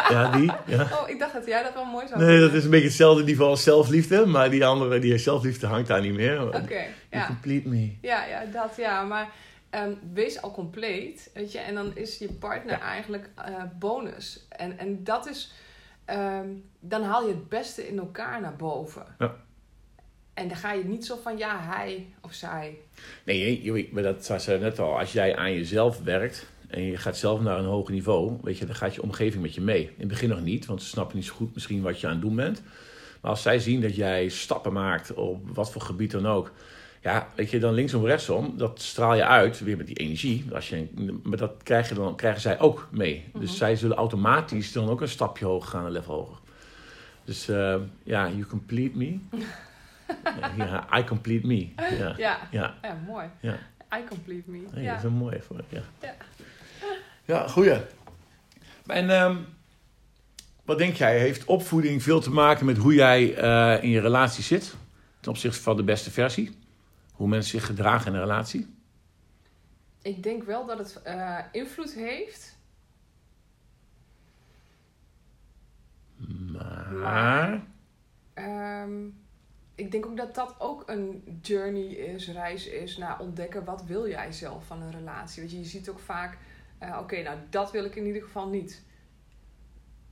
ja 0.10 0.32
die. 0.32 0.51
Ja. 0.65 0.82
oh, 0.82 1.10
ik 1.10 1.20
dacht 1.20 1.34
dat 1.34 1.46
jij 1.46 1.63
dat 1.63 1.74
wel 1.74 1.86
mooi 1.86 2.08
zou 2.08 2.24
Nee, 2.24 2.39
dat 2.39 2.53
is 2.53 2.63
een 2.63 2.70
beetje 2.70 2.88
hetzelfde 2.88 3.24
niveau 3.24 3.50
als 3.50 3.63
zelfliefde, 3.63 4.25
maar 4.25 4.50
die 4.50 4.65
andere, 4.65 5.00
die 5.00 5.17
zelfliefde 5.17 5.67
hangt 5.67 5.88
daar 5.88 6.01
niet 6.01 6.13
meer. 6.13 6.48
Oké, 6.48 6.86
ja. 7.12 7.25
complete 7.25 7.67
me. 7.67 7.96
Ja, 8.01 8.25
ja, 8.25 8.46
dat 8.46 8.75
ja. 8.77 9.03
Maar 9.03 9.29
ehm, 9.70 9.91
wees 10.13 10.41
al 10.41 10.51
compleet, 10.51 11.29
weet 11.34 11.51
je. 11.51 11.60
En 11.60 11.75
dan 11.75 11.91
is 11.96 12.17
je 12.17 12.34
partner 12.34 12.79
eigenlijk 12.79 13.29
eh, 13.36 13.63
bonus. 13.79 14.46
En, 14.50 14.77
en 14.77 15.03
dat 15.03 15.27
is... 15.27 15.53
ehm, 16.05 16.48
dan 16.79 17.03
haal 17.03 17.22
je 17.27 17.34
het 17.34 17.50
beste 17.50 17.88
in 17.88 18.00
elkaar 18.00 18.41
naar 18.41 18.55
boven. 18.55 19.05
Ja. 19.20 19.36
En 20.34 20.48
dan 20.48 20.58
ga 20.58 20.74
je 20.74 20.84
niet 20.86 21.06
zo 21.06 21.20
van, 21.24 21.38
ja, 21.38 21.60
hij 21.62 22.06
of 22.22 22.34
zij. 22.34 22.78
Nee, 23.24 23.90
maar 23.92 24.04
dat 24.04 24.25
zei 24.25 24.40
ze 24.40 24.58
net 24.62 24.80
al. 24.80 25.00
Als 25.00 25.12
jij 25.12 25.36
aan 25.36 25.54
jezelf 25.54 26.04
werkt 26.04 26.48
en 26.68 26.82
je 26.84 26.98
gaat 26.98 27.18
zelf 27.18 27.42
naar 27.42 27.60
een 27.60 27.66
hoger 27.66 27.94
niveau, 27.94 28.38
weet 28.42 28.58
je, 28.58 28.66
dan 28.66 28.75
gaat 28.75 28.96
je 28.96 29.02
omgeving 29.02 29.42
met 29.42 29.54
je 29.56 29.62
mee. 29.62 29.82
In 29.84 29.94
het 29.98 30.08
begin 30.08 30.30
nog 30.30 30.42
niet, 30.42 30.66
want 30.66 30.82
ze 30.82 30.88
snappen 30.88 31.16
niet 31.16 31.25
zo 31.25 31.34
goed 31.34 31.54
misschien 31.54 31.82
wat 31.82 32.00
je 32.00 32.08
aan 32.08 32.13
het 32.13 32.22
doen 32.22 32.36
bent. 32.36 32.62
Maar 33.22 33.32
als 33.32 33.42
zij 33.42 33.60
zien 33.60 33.82
dat 33.82 33.96
jij 33.96 34.30
stappen 34.30 34.74
maakt 34.74 35.13
op 35.13 35.50
wat 35.54 35.72
voor 35.72 35.82
gebied 35.82 36.12
dan 36.12 36.28
ook, 36.28 36.52
ja, 37.02 37.28
weet 37.36 37.50
je, 37.52 37.60
dan 37.60 37.74
linksom 37.74 38.06
rechtsom, 38.06 38.54
dat 38.58 38.82
straal 38.82 39.16
je 39.16 39.25
uit 39.25 39.60
weer 39.60 39.78
met 39.78 39.88
die 39.88 39.96
energie. 39.98 40.46
Als 40.54 40.70
je, 40.70 40.88
maar 41.24 41.38
dat 41.38 41.54
krijg 41.63 41.90
je 41.90 41.96
dan, 41.96 42.16
krijgen 42.16 42.42
zij 42.42 42.60
ook 42.60 42.88
mee. 42.92 43.24
Dus 43.34 43.50
Mhm. 43.50 43.58
zij 43.58 43.75
zullen 43.75 43.98
automatisch 43.98 44.72
dan 44.72 44.90
ook 44.90 45.02
een 45.02 45.08
stapje 45.08 45.46
hoger 45.46 45.70
gaan, 45.70 45.86
een 45.86 45.92
level 45.92 46.13
hoger. 46.13 46.38
Dus 47.25 47.48
eh, 47.50 47.75
ja, 48.04 48.30
you 48.30 48.46
complete 48.46 48.98
me. 48.98 49.18
ja, 50.58 50.98
I 51.00 51.03
complete 51.03 51.48
me. 51.48 51.70
Ja, 51.75 52.13
Ja, 52.17 52.39
ja. 52.51 52.75
ja 52.82 52.98
mooi. 53.08 53.27
Ja. 53.39 53.58
I 53.98 54.03
complete 54.10 54.50
me. 54.50 54.82
Ja. 54.82 54.89
dat 54.89 54.98
is 54.98 55.03
een 55.03 55.13
mooie 55.13 55.41
voor. 55.41 55.62
Ja, 55.70 55.82
Ja. 56.01 56.13
ja 57.25 57.48
goeie. 57.48 57.77
En 58.88 59.10
ehm, 59.10 59.38
wat 60.65 60.77
denk 60.77 60.96
jij? 60.96 61.20
Heeft 61.20 61.46
opvoeding 61.46 62.03
veel 62.03 62.20
te 62.20 62.29
maken 62.32 62.65
met 62.65 62.77
hoe 62.77 62.93
jij 62.93 63.36
eh, 63.36 63.84
in 63.84 63.89
je 63.89 64.00
relatie 64.00 64.43
zit? 64.43 64.75
Ten 65.20 65.32
opzichte 65.32 65.62
van 65.62 65.75
de 65.77 65.84
beste 65.84 66.12
versie? 66.12 66.58
Hoe 67.13 67.27
mensen 67.27 67.51
zich 67.51 67.65
gedragen 67.65 68.08
in 68.08 68.13
een 68.13 68.20
relatie? 68.20 68.75
Ik 70.01 70.24
denk 70.24 70.43
wel 70.43 70.65
dat 70.65 70.77
het 70.77 71.01
eh, 71.01 71.38
invloed 71.51 71.93
heeft. 71.93 72.58
Maar. 77.01 77.62
Ehm, 78.34 78.91
ik 79.84 79.92
denk 79.92 80.06
ook 80.06 80.18
dat 80.18 80.36
dat 80.36 80.56
ook 80.58 80.84
een 80.86 81.40
journey 81.42 81.86
is, 81.88 82.28
reis 82.28 82.68
is 82.68 82.98
naar 82.98 83.20
ontdekken 83.20 83.66
wat 83.66 83.84
wil 83.84 84.08
jij 84.08 84.32
zelf 84.32 84.66
van 84.66 84.82
een 84.82 84.92
relatie. 84.92 85.42
Weet 85.42 85.52
je, 85.52 85.60
je 85.60 85.66
ziet 85.66 85.90
ook 85.90 86.00
vaak, 86.00 86.38
eh, 86.78 86.98
oké, 87.02 87.22
nou 87.22 87.38
dat 87.50 87.72
wil 87.72 87.86
ik 87.86 87.96
in 87.96 88.06
ieder 88.06 88.22
geval 88.22 88.48
niet. 88.48 88.86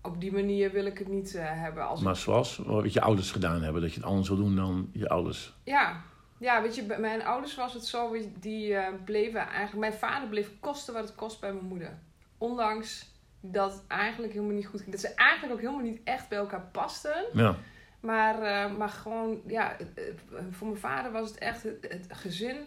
Op 0.01 0.21
die 0.21 0.31
manier 0.31 0.71
wil 0.71 0.85
ik 0.85 0.97
het 0.97 1.07
niet 1.07 1.35
eh, 1.35 1.43
hebben. 1.45 1.87
Als 1.87 2.01
Maar 2.01 2.15
zoals 2.15 2.57
wat 2.57 2.93
je 2.93 3.01
ouders 3.01 3.31
gedaan 3.31 3.61
hebben, 3.61 3.81
dat 3.81 3.93
je 3.93 3.99
het 3.99 4.09
anders 4.09 4.27
wil 4.27 4.37
doen 4.37 4.55
dan 4.55 4.89
je 4.93 5.09
ouders. 5.09 5.53
Ja, 5.63 6.01
ja, 6.37 6.61
weet 6.61 6.75
je, 6.75 6.83
bij 6.83 6.99
mijn 6.99 7.23
ouders 7.23 7.55
was 7.55 7.73
het 7.73 7.85
zo, 7.85 8.15
die 8.39 8.75
eh, 8.75 8.93
bleven 9.05 9.39
eigenlijk... 9.39 9.79
Mijn 9.79 9.93
vader 9.93 10.29
bleef 10.29 10.51
kosten 10.59 10.93
wat 10.93 11.03
het 11.03 11.15
kost 11.15 11.39
bij 11.39 11.53
mijn 11.53 11.65
moeder. 11.65 11.99
Ondanks 12.37 13.09
dat 13.41 13.71
het 13.71 13.83
eigenlijk 13.87 14.33
helemaal 14.33 14.55
niet 14.55 14.67
goed 14.67 14.79
ging. 14.79 14.91
Dat 14.91 15.01
ze 15.01 15.13
eigenlijk 15.15 15.53
ook 15.53 15.59
helemaal 15.59 15.85
niet 15.85 16.01
echt 16.03 16.29
bij 16.29 16.37
elkaar 16.37 16.69
pasten. 16.71 17.25
Ja. 17.33 17.55
Maar, 18.01 18.41
eh, 18.41 18.77
maar 18.77 18.89
gewoon, 18.89 19.41
ja, 19.47 19.77
eh, 19.77 20.07
eh, 20.07 20.13
voor 20.51 20.67
mijn 20.67 20.79
vader 20.79 21.11
was 21.11 21.29
het 21.29 21.37
echt, 21.37 21.63
het, 21.63 21.87
het 21.89 22.07
gezin 22.09 22.57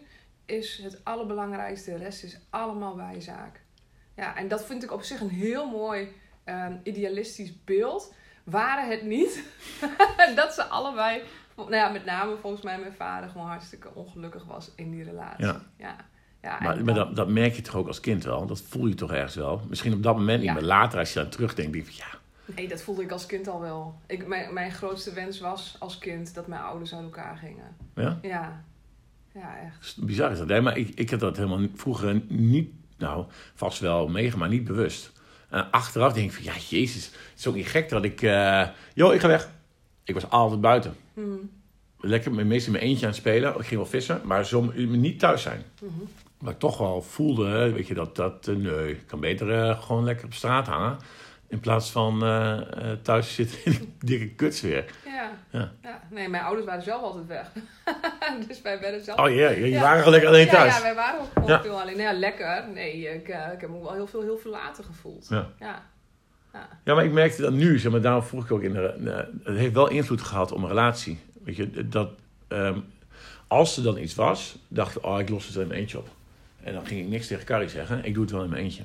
is 0.45 0.81
het 0.83 1.05
allerbelangrijkste. 1.05 1.91
De 1.91 1.97
rest 1.97 2.23
is 2.23 2.38
allemaal 2.50 2.95
bijzaak. 2.95 3.61
Ja, 4.17 4.37
en 4.37 4.49
dat 4.49 4.64
vind 4.64 4.83
ik 4.83 4.93
op 4.93 5.03
zich 5.03 5.21
een 5.21 5.29
heel 5.29 5.71
mooi 5.71 6.09
ehm, 6.45 6.76
idealistisch 6.83 7.64
beeld. 7.64 8.14
Waren 8.45 8.91
het 8.91 9.03
niet 9.03 9.43
dat 10.37 10.55
ze 10.55 10.64
allebei, 10.64 11.23
nou 11.57 11.75
ja, 11.75 11.88
met 11.88 12.05
name 12.05 12.37
volgens 12.37 12.62
mij 12.62 12.79
mijn 12.79 12.93
vader 12.93 13.29
gewoon 13.31 13.47
hartstikke 13.47 13.95
ongelukkig 13.95 14.45
was 14.45 14.73
in 14.76 14.91
die 14.91 15.05
relatie. 15.05 15.45
Ja. 15.45 15.61
ja. 15.76 16.59
Maar, 16.61 16.85
maar 16.85 16.95
dat, 16.95 17.17
dat 17.17 17.29
merk 17.29 17.55
je 17.55 17.62
toch 17.62 17.75
ook 17.75 17.87
als 17.87 18.00
kind 18.00 18.25
wel? 18.25 18.47
Dat 18.47 18.61
voel 18.61 18.87
je 18.87 18.95
toch 18.95 19.12
ergens 19.12 19.35
wel? 19.35 19.61
Misschien 19.69 19.93
op 19.93 20.03
dat 20.03 20.17
moment 20.17 20.38
niet, 20.38 20.49
Ja. 20.49 20.53
maar 20.55 20.62
later 20.62 20.99
als 20.99 21.12
je 21.12 21.21
aan 21.21 21.29
terugdenkt, 21.29 21.73
denk 21.73 21.87
je 21.87 21.93
van 21.93 22.07
ja, 22.11 22.19
Nee, 22.57 22.69
dat 22.69 22.83
voelde 22.83 23.03
ik 23.03 23.11
als 23.11 23.27
kind 23.27 23.49
al 23.49 23.61
wel. 23.61 23.95
Ik, 24.07 24.27
mijn, 24.27 24.55
mijn 24.55 24.73
grootste 24.73 25.13
wens 25.13 25.41
was 25.41 25.77
als 25.79 25.99
kind 25.99 26.35
dat 26.35 26.47
mijn 26.47 26.63
ouders 26.63 26.95
uit 26.95 27.03
elkaar 27.03 27.37
gingen. 27.37 27.77
ja. 27.95 28.19
Ja, 28.23 28.65
ja 29.35 29.59
echt. 29.67 29.97
Bizar 30.05 30.33
is 30.33 30.39
dat, 30.39 30.49
hè? 30.49 30.61
Maar 30.61 30.77
ik, 30.77 30.89
ik 30.95 31.11
heb 31.11 31.21
dat 31.21 31.37
helemaal 31.37 31.67
vroeger 31.75 32.23
niet, 32.29 32.71
nou, 32.99 33.25
vast 33.55 33.79
wel 33.79 34.09
meegemaakt, 34.09 34.51
maar 34.51 34.59
niet 34.59 34.65
bewust. 34.65 35.13
En 35.49 35.71
achteraf 35.71 36.13
denk 36.13 36.31
ik 36.31 36.37
van, 36.37 36.45
ja, 36.45 36.55
jezus, 36.69 37.05
het 37.05 37.39
is 37.39 37.47
ook 37.47 37.55
niet 37.55 37.67
gek 37.67 37.89
dat 37.89 38.05
ik, 38.05 38.23
eh 38.23 38.69
joh, 38.95 39.15
ik 39.15 39.21
ga 39.21 39.29
weg. 39.29 39.49
Ik 40.05 40.15
was 40.15 40.31
altijd 40.31 40.61
buiten. 40.61 40.97
Hmm. 41.15 41.51
Lekker, 42.01 42.33
meestal 42.33 42.73
mijn 42.73 42.85
eentje 42.85 43.07
aan 43.07 43.11
het 43.11 43.21
spelen. 43.21 43.55
Ik 43.55 43.67
ging 43.67 43.81
wel 43.81 43.87
vissen, 43.87 44.21
maar 44.25 44.47
zo 44.47 44.73
niet 44.75 45.19
thuis 45.19 45.43
zijn. 45.43 45.63
Mhm. 45.81 45.93
Wat 46.39 46.53
ik 46.53 46.59
toch 46.59 46.79
wel 46.79 47.03
voelde, 47.03 47.73
weet 47.73 47.87
je, 47.87 47.95
dat, 47.95 48.17
dat 48.17 48.49
eh, 48.49 48.55
nee, 48.55 48.91
ik 48.91 49.07
kan 49.07 49.21
beter 49.21 49.53
eh, 49.53 49.83
gewoon 49.83 50.05
lekker 50.05 50.25
op 50.25 50.35
straat 50.35 50.67
hangen. 50.67 50.97
In 51.55 51.61
plaats 51.61 51.91
van 51.91 52.25
eh, 52.25 52.61
thuis 53.03 53.35
zitten 53.35 53.59
in 53.65 53.73
die 53.73 53.95
dikke 53.99 54.29
kutsfeer. 54.35 54.85
Ja. 55.05 55.31
Ja. 55.51 55.73
ja. 55.83 56.01
Nee, 56.11 56.29
mijn 56.29 56.43
ouders 56.43 56.67
waren 56.67 56.83
zelf 56.83 57.03
altijd 57.03 57.27
weg. 57.27 57.51
dus 58.49 58.63
wij 58.63 58.81
werden 58.81 59.05
zelf... 59.05 59.19
Oh 59.19 59.31
ja, 59.35 59.49
je 59.51 59.69
Ja. 59.69 59.81
waren 59.81 60.11
lekker 60.11 60.29
alleen 60.29 60.49
thuis. 60.49 60.77
ja, 60.77 60.83
wij 60.83 60.95
waren 60.95 61.21
ook 61.21 61.27
gewoon 61.33 61.49
Ja. 61.49 61.63
veel 61.63 61.81
alleen. 61.81 61.97
Nou 61.97 62.13
ja, 62.15 62.19
lekker. 62.19 62.65
Nee, 62.73 63.15
ik, 63.15 63.29
eh, 63.29 63.53
ik 63.53 63.61
heb 63.61 63.71
me 63.71 63.81
wel 63.81 63.93
heel 63.93 64.07
veel 64.07 64.23
heel 64.23 64.39
verlaten 64.39 64.85
gevoeld. 64.85 65.27
Ja. 65.29 65.49
Ja. 65.59 65.83
Ja. 66.85 66.95
Maar 66.95 67.05
ik 67.05 67.13
merkte 67.13 67.43
dat 67.43 67.53
nu, 67.53 67.79
zeg 67.79 67.93
maar, 67.93 68.01
daarom 68.01 68.23
vroeg 68.23 68.45
ik 68.45 68.51
ook 68.53 68.63
in 68.63 68.73
de, 68.73 69.29
het 69.45 69.57
heeft 69.57 69.75
wel 69.75 69.89
invloed 69.89 70.23
gehad 70.23 70.53
op 70.53 70.59
mijn 70.59 70.71
relatie. 70.71 71.19
Weet 71.45 71.57
je, 71.57 71.89
dat 71.89 72.11
ehm, 72.49 72.79
als 73.47 73.77
er 73.77 73.83
dan 73.83 73.99
iets 73.99 74.15
was, 74.15 74.59
dacht 74.69 74.97
ik, 74.97 75.05
oh, 75.05 75.21
ik 75.21 75.29
los 75.29 75.47
het 75.47 75.55
er 75.55 75.61
in 75.63 75.69
mijn 75.69 75.81
eentje 75.81 75.99
op. 75.99 76.09
En 76.63 76.75
dan 76.75 76.87
ging 76.87 77.01
ik 77.01 77.09
niks 77.09 77.27
tegen 77.27 77.45
Carrie 77.45 77.69
zeggen, 77.69 78.05
ik 78.05 78.15
doe 78.15 78.23
het 78.23 78.33
wel 78.33 78.43
in 78.43 78.51
mijn 78.51 78.63
eentje. 78.63 78.83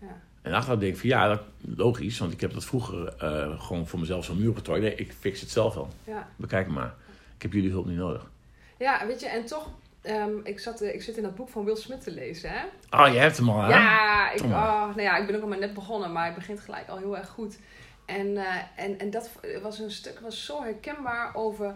Ja. 0.00 0.20
En 0.42 0.52
achteraf 0.52 0.78
denk 0.78 0.92
ik 0.94 1.00
van, 1.00 1.08
ja, 1.08 1.28
dat, 1.28 1.40
logisch, 1.60 2.18
want 2.18 2.32
ik 2.32 2.40
heb 2.40 2.52
dat 2.52 2.64
vroeger 2.64 3.14
eh, 3.18 3.62
gewoon 3.62 3.86
voor 3.86 3.98
mezelf 3.98 4.24
zo'n 4.24 4.38
muur 4.38 4.54
getooid. 4.54 4.82
Nee, 4.82 4.94
ik 4.94 5.12
fix 5.18 5.40
het 5.40 5.50
zelf 5.50 5.74
wel. 5.74 5.88
Ja. 6.04 6.28
Bekijk 6.36 6.66
het 6.66 6.74
maar. 6.74 6.94
Ik 7.36 7.42
heb 7.42 7.52
jullie 7.52 7.70
hulp 7.70 7.86
niet 7.86 7.96
nodig. 7.96 8.30
ja, 8.78 9.06
weet 9.06 9.20
je, 9.20 9.28
en 9.28 9.46
toch... 9.46 9.70
ehm, 10.02 10.30
ik, 10.44 10.58
zat, 10.58 10.80
eh, 10.80 10.94
ik 10.94 11.02
zit 11.02 11.16
in 11.16 11.22
dat 11.22 11.34
boek 11.34 11.48
van 11.48 11.64
Will 11.64 11.76
Smith 11.76 12.02
te 12.02 12.10
lezen, 12.10 12.50
hè? 12.50 12.64
Oh, 12.90 13.12
je 13.12 13.18
hebt 13.18 13.36
hem 13.36 13.48
al, 13.48 13.62
hè? 13.62 13.68
Ja, 13.68 14.30
ik, 14.32 14.42
oh, 14.42 14.50
nou 14.86 15.02
ja, 15.02 15.16
ik 15.16 15.26
ben 15.26 15.34
ook 15.34 15.40
nog 15.40 15.50
maar 15.50 15.58
net 15.58 15.74
begonnen, 15.74 16.12
maar 16.12 16.24
het 16.26 16.34
begint 16.34 16.60
gelijk 16.60 16.88
al 16.88 16.98
heel 16.98 17.16
erg 17.16 17.28
goed. 17.28 17.58
En, 18.04 18.36
eh, 18.36 18.54
en, 18.76 18.98
en 18.98 19.10
dat 19.10 19.30
was 19.62 19.78
een 19.78 19.90
stuk 19.90 20.20
was 20.20 20.44
zo 20.44 20.62
herkenbaar 20.62 21.34
over 21.34 21.74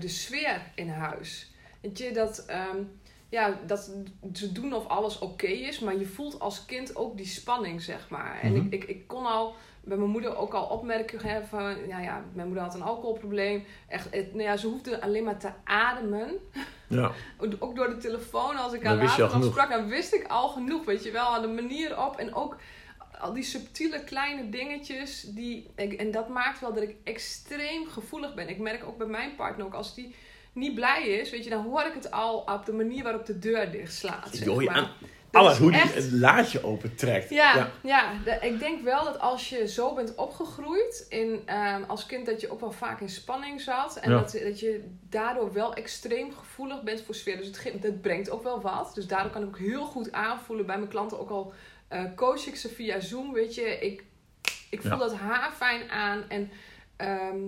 de 0.00 0.08
sfeer 0.08 0.60
in 0.74 0.88
huis. 0.88 1.52
Weet 1.80 1.98
je, 1.98 2.12
dat, 2.12 2.44
ehm, 2.46 2.76
ja, 3.34 3.58
dat 3.66 3.90
ze 4.32 4.52
doen 4.52 4.72
of 4.74 4.86
alles 4.86 5.18
oké 5.18 5.46
is, 5.46 5.78
maar 5.80 5.96
je 5.98 6.06
voelt 6.06 6.40
als 6.40 6.64
kind 6.64 6.96
ook 6.96 7.16
die 7.16 7.26
spanning, 7.26 7.82
zeg 7.82 8.08
maar. 8.08 8.38
En 8.42 8.52
Mhm. 8.52 8.66
ik, 8.66 8.72
ik, 8.72 8.84
ik 8.84 9.06
kon 9.08 9.26
al 9.26 9.54
bij 9.80 9.96
mijn 9.96 10.10
moeder 10.10 10.36
ook 10.36 10.54
al 10.54 10.64
opmerken 10.66 11.20
hè, 11.20 11.44
van, 11.44 11.86
ja, 11.88 12.00
ja, 12.00 12.24
mijn 12.32 12.46
moeder 12.46 12.64
had 12.64 12.74
een 12.74 12.82
alcoholprobleem. 12.82 13.64
Echt, 13.88 14.08
het, 14.10 14.32
nou 14.34 14.42
ja, 14.44 14.56
ze 14.56 14.66
hoefde 14.66 15.00
alleen 15.00 15.24
maar 15.24 15.38
te 15.38 15.50
ademen. 15.64 16.30
Ja. 16.88 17.12
Ook 17.58 17.76
door 17.76 17.88
de 17.88 17.96
telefoon, 17.96 18.56
als 18.56 18.72
ik 18.72 18.82
haar 18.82 18.96
later 18.96 19.38
nog 19.38 19.44
sprak, 19.44 19.70
dan 19.70 19.88
wist 19.88 20.14
ik 20.14 20.26
al 20.28 20.48
genoeg, 20.48 20.84
weet 20.84 21.04
je 21.04 21.10
wel, 21.10 21.26
aan 21.26 21.42
de 21.42 21.48
manier 21.62 22.04
op. 22.06 22.16
En 22.16 22.34
ook 22.34 22.56
al 23.20 23.32
die 23.32 23.42
subtiele 23.42 24.04
kleine 24.04 24.48
dingetjes, 24.50 25.22
die, 25.22 25.66
en 25.74 26.10
dat 26.10 26.28
maakt 26.28 26.60
wel 26.60 26.72
dat 26.74 26.82
ik 26.82 26.96
extreem 27.04 27.86
gevoelig 27.86 28.34
ben. 28.34 28.48
Ik 28.48 28.58
merk 28.58 28.84
ook 28.84 28.98
bij 28.98 29.06
mijn 29.06 29.34
partner, 29.34 29.66
ook 29.66 29.74
als 29.74 29.94
die 29.94 30.14
niet 30.54 30.74
blij 30.74 31.06
is, 31.08 31.30
weet 31.30 31.44
je, 31.44 31.50
dan 31.50 31.64
hoor 31.64 31.84
ik 31.86 31.94
het 31.94 32.10
al 32.10 32.38
op 32.38 32.66
de 32.66 32.72
manier 32.72 33.02
waarop 33.02 33.26
de 33.26 33.38
deur 33.38 33.70
dicht 33.70 33.94
slaat. 33.94 34.44
Maar. 34.46 34.68
aan 34.74 34.90
Dat 35.30 35.42
Alles, 35.42 35.54
is 35.54 35.58
hoe 35.62 35.70
die 35.72 35.80
echt- 35.80 35.94
het 35.94 36.12
laadje 36.12 36.64
opentrekt. 36.64 37.30
ja, 37.30 37.70
ja. 37.82 38.12
de- 38.24 38.38
ik 38.40 38.58
denk 38.58 38.82
wel 38.82 39.04
dat 39.04 39.18
als 39.18 39.48
je 39.48 39.68
zo 39.68 39.94
bent 39.94 40.14
opgegroeid 40.14 41.06
in, 41.08 41.42
ehm, 41.46 41.82
als 41.86 42.06
kind, 42.06 42.26
dat 42.26 42.40
je 42.40 42.50
ook 42.50 42.60
wel 42.60 42.72
vaak 42.72 43.00
in 43.00 43.08
spanning 43.08 43.60
zat. 43.60 43.96
En 43.96 44.10
Ja. 44.10 44.16
dat, 44.18 44.32
dat 44.42 44.60
je 44.60 44.84
daardoor 45.08 45.52
wel 45.52 45.74
extreem 45.74 46.32
gevoelig 46.32 46.82
bent 46.82 47.02
voor 47.02 47.14
sfeer. 47.14 47.36
Dus 47.36 47.46
het, 47.46 47.82
dat 47.82 48.00
brengt 48.00 48.30
ook 48.30 48.42
wel 48.42 48.60
wat. 48.60 48.90
Dus 48.94 49.06
daardoor 49.06 49.32
kan 49.32 49.42
ik 49.42 49.48
ook 49.48 49.58
heel 49.58 49.84
goed 49.84 50.12
aanvoelen 50.12 50.66
bij 50.66 50.76
mijn 50.78 50.88
klanten. 50.90 51.20
Ook 51.20 51.30
al 51.30 51.52
eh, 51.88 52.02
coach 52.16 52.46
ik 52.46 52.56
ze 52.56 52.68
via 52.68 53.00
Zoom, 53.00 53.32
weet 53.32 53.54
je. 53.54 53.62
Ik, 53.80 54.04
ik 54.70 54.80
voel 54.80 54.90
Ja. 54.90 54.96
dat 54.96 55.14
haar 55.14 55.52
fijn 55.52 55.90
aan. 55.90 56.24
En 56.28 56.50
ehm, 56.96 57.38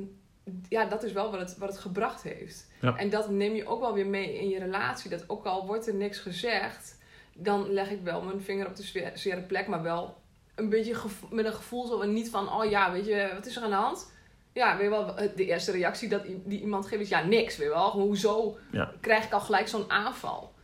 ja, 0.69 0.85
dat 0.85 1.03
is 1.03 1.13
wel 1.13 1.31
wat 1.31 1.41
het, 1.41 1.59
wat 1.59 1.69
het 1.69 1.79
gebracht 1.79 2.23
heeft. 2.23 2.66
Ja. 2.81 2.97
En 2.97 3.11
dat 3.11 3.31
neem 3.31 3.55
je 3.55 3.67
ook 3.67 3.81
wel 3.81 3.95
weer 3.95 4.07
mee 4.07 4.39
in 4.39 4.49
je 4.49 4.59
relatie. 4.59 5.11
Dat 5.11 5.29
ook 5.29 5.45
al 5.45 5.67
wordt 5.67 5.87
er 5.87 5.95
niks 5.95 6.19
gezegd, 6.19 6.99
dan 7.35 7.73
leg 7.73 7.91
ik 7.91 8.01
wel 8.03 8.23
mijn 8.23 8.41
vinger 8.41 8.67
op 8.67 8.77
de 8.77 9.11
zere 9.15 9.41
plek. 9.41 9.67
Maar 9.67 9.83
wel 9.83 10.17
een 10.55 10.69
beetje 10.69 10.95
met 11.31 11.45
een 11.45 11.53
gevoel 11.53 11.87
zo. 11.87 12.01
En 12.01 12.13
niet 12.13 12.31
van, 12.31 12.53
oh 12.53 12.71
ja, 12.71 12.93
weet 12.93 13.07
je, 13.07 13.31
wat 13.35 13.47
is 13.47 13.57
er 13.57 13.63
aan 13.63 13.71
de 13.71 13.77
hand? 13.77 14.13
Ja, 14.53 14.77
weet 14.77 14.85
je 14.85 14.91
wel, 14.91 15.15
de 15.37 15.47
eerste 15.47 15.73
reactie 15.73 16.09
dat 16.09 16.23
die 16.45 16.61
iemand 16.61 16.87
geeft 16.87 17.03
is, 17.03 17.09
ja, 17.09 17.25
niks, 17.25 17.57
weet 17.57 17.67
je 17.69 17.75
wel. 17.75 17.91
Hoezo 17.91 18.57
Ja. 18.71 18.93
krijg 19.01 19.25
ik 19.25 19.33
al 19.33 19.41
gelijk 19.41 19.69
zo'n 19.69 19.91
aanval? 19.91 20.55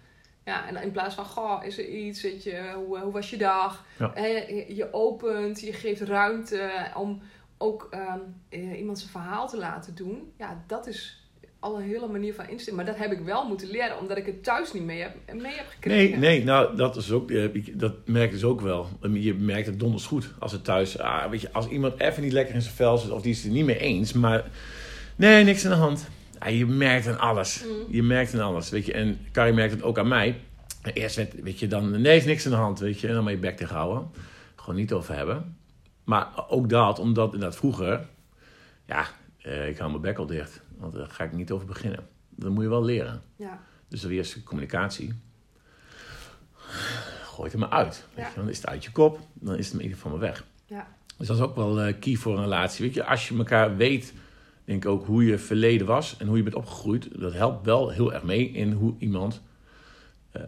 Ja, 0.44 0.66
en 0.68 0.76
in 0.76 0.90
plaats 0.90 1.14
van, 1.14 1.24
goh, 1.24 1.64
is 1.64 1.78
er 1.78 1.88
iets, 1.88 2.22
weet 2.22 2.42
je, 2.42 2.72
hoe, 2.74 2.98
hoe 2.98 3.12
was 3.12 3.30
je 3.30 3.36
dag? 3.36 3.84
Ja. 3.98 4.10
Hè, 4.14 4.26
je, 4.26 4.74
je 4.74 4.92
opent, 4.92 5.60
je 5.60 5.72
geeft 5.72 6.00
ruimte 6.00 6.70
om 6.96 7.22
ook 7.58 7.86
ehm, 7.90 8.18
eh, 8.48 8.78
iemand 8.78 8.98
zijn 8.98 9.10
verhaal 9.10 9.48
te 9.48 9.56
laten 9.58 9.94
doen. 9.94 10.32
Ja, 10.38 10.62
dat 10.66 10.86
is 10.86 11.21
al 11.62 11.76
een 11.76 11.82
hele 11.88 12.06
manier 12.08 12.34
van 12.34 12.48
instelling. 12.48 12.82
Maar 12.84 12.92
dat 12.94 13.02
heb 13.02 13.12
ik 13.12 13.20
wel 13.24 13.48
moeten 13.48 13.70
leren, 13.70 13.98
omdat 13.98 14.16
ik 14.16 14.26
het 14.26 14.44
thuis 14.44 14.72
niet 14.72 14.82
mee 14.82 15.00
heb, 15.00 15.14
mee 15.34 15.54
heb 15.54 15.66
gekregen. 15.68 16.20
Nee, 16.20 16.36
nee, 16.36 16.44
nou, 16.44 16.76
dat 16.76 16.96
is 16.96 17.10
ook, 17.10 17.30
ik- 17.30 17.80
dat 17.80 17.92
merk 18.04 18.24
ik 18.26 18.32
dus 18.32 18.44
ook 18.44 18.60
wel. 18.60 18.88
Je 19.12 19.34
merkt 19.34 19.66
het 19.66 19.78
donders 19.80 20.06
goed 20.06 20.32
als 20.38 20.52
het 20.52 20.64
thuis, 20.64 20.98
ah, 20.98 21.30
weet 21.30 21.40
je, 21.40 21.52
als 21.52 21.68
iemand 21.68 22.00
even 22.00 22.22
niet 22.22 22.32
lekker 22.32 22.54
in 22.54 22.62
zijn 22.62 22.74
vel 22.74 22.98
zit, 22.98 23.10
of 23.10 23.22
die 23.22 23.30
is 23.30 23.36
het 23.38 23.46
er 23.46 23.52
niet 23.52 23.64
mee 23.64 23.78
eens, 23.78 24.12
maar 24.12 24.44
nee, 25.16 25.44
niks 25.44 25.64
aan 25.64 25.70
de 25.70 25.76
hand. 25.76 26.08
Ja, 26.40 26.48
je 26.48 26.66
merkt 26.66 27.06
aan 27.06 27.18
alles. 27.18 27.64
Mm. 27.64 27.94
Je 27.94 28.02
merkt 28.02 28.34
aan 28.34 28.40
alles, 28.40 28.70
weet 28.70 28.86
je. 28.86 28.92
En 28.92 29.18
Carrie 29.32 29.54
merkt 29.54 29.72
het 29.72 29.82
ook 29.82 29.98
aan 29.98 30.08
mij. 30.08 30.40
Eerst 30.94 31.16
werd, 31.16 31.42
weet 31.42 31.58
je, 31.58 31.66
dan, 31.66 32.00
nee, 32.00 32.16
is 32.16 32.24
niks 32.24 32.44
aan 32.44 32.50
de 32.50 32.56
hand, 32.58 32.78
weet 32.78 33.00
je. 33.00 33.08
En 33.08 33.14
dan 33.14 33.24
maar 33.24 33.32
je 33.32 33.38
bek 33.38 33.56
tegen 33.56 33.76
houden. 33.76 34.10
Gewoon 34.56 34.74
niet 34.76 34.92
over 34.92 35.14
hebben. 35.16 35.56
Maar 36.04 36.28
ook 36.48 36.68
dat, 36.68 36.98
omdat 36.98 37.32
inderdaad 37.32 37.56
vroeger, 37.58 38.06
ja, 38.86 39.06
eh, 39.42 39.68
ik 39.68 39.78
hou 39.78 39.90
mijn 39.90 40.02
bek 40.02 40.18
al 40.18 40.26
dicht. 40.26 40.60
Want 40.82 40.94
daar 40.94 41.08
ga 41.08 41.24
ik 41.24 41.32
niet 41.32 41.50
over 41.50 41.66
beginnen. 41.66 42.06
Dat 42.28 42.50
moet 42.50 42.62
je 42.62 42.68
wel 42.68 42.84
leren. 42.84 43.22
Ja, 43.36 43.60
Dus 43.88 44.00
de 44.00 44.12
eerste 44.12 44.42
communicatie. 44.42 45.12
Gooi 47.22 47.42
het 47.44 47.52
er 47.52 47.58
maar 47.58 47.68
uit. 47.78 48.06
Weet 48.14 48.24
Ja. 48.24 48.30
je, 48.30 48.36
dan 48.40 48.48
is 48.48 48.56
het 48.56 48.66
uit 48.66 48.84
je 48.84 48.92
kop. 48.92 49.20
Dan 49.34 49.56
is 49.56 49.64
het 49.66 49.74
in 49.74 49.80
ieder 49.80 49.96
geval 49.96 50.10
maar 50.10 50.20
weg. 50.20 50.44
ja, 50.66 50.86
Dus 51.18 51.26
dat 51.26 51.36
is 51.36 51.42
ook 51.42 51.56
wel 51.56 51.80
eh, 51.80 51.94
key 52.00 52.14
voor 52.14 52.34
een 52.36 52.42
relatie. 52.42 52.84
Weet 52.84 52.94
je, 52.94 53.04
als 53.04 53.28
je 53.28 53.36
elkaar 53.36 53.76
weet, 53.76 54.12
denk 54.64 54.84
ik 54.84 54.90
ook 54.90 55.06
hoe 55.06 55.24
je 55.24 55.38
verleden 55.38 55.86
was 55.86 56.16
en 56.16 56.26
hoe 56.26 56.36
je 56.36 56.42
bent 56.42 56.54
opgegroeid. 56.54 57.20
Dat 57.20 57.32
helpt 57.32 57.64
wel 57.66 57.90
heel 57.90 58.12
erg 58.12 58.22
mee 58.22 58.50
in 58.50 58.72
hoe 58.72 58.94
iemand 58.98 59.40
eh, 60.30 60.42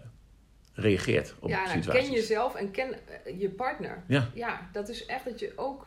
reageert 0.73 1.35
op 1.39 1.49
ja 1.49 1.57
nou, 1.65 1.69
situaties. 1.81 2.07
ken 2.09 2.15
jezelf 2.17 2.55
en 2.55 2.71
ken 2.71 3.09
eh, 3.25 3.41
je 3.41 3.49
partner. 3.51 4.03
Ja. 4.09 4.29
ja, 4.35 4.69
dat 4.73 4.89
is 4.89 5.07
echt 5.07 5.25
dat 5.25 5.39
je 5.41 5.53
ook 5.57 5.87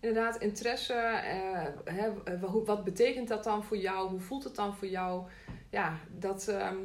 inderdaad 0.00 0.36
interesse, 0.40 0.92
eh, 0.94 1.94
hè, 1.94 2.12
wat 2.64 2.84
betekent 2.84 3.28
dat 3.28 3.44
dan 3.44 3.64
voor 3.64 3.76
jou? 3.76 4.08
Hoe 4.10 4.20
voelt 4.20 4.44
het 4.44 4.54
dan 4.54 4.74
voor 4.76 4.88
jou? 4.88 5.22
Ja, 5.70 5.98
dat, 6.10 6.48
ehm, 6.48 6.76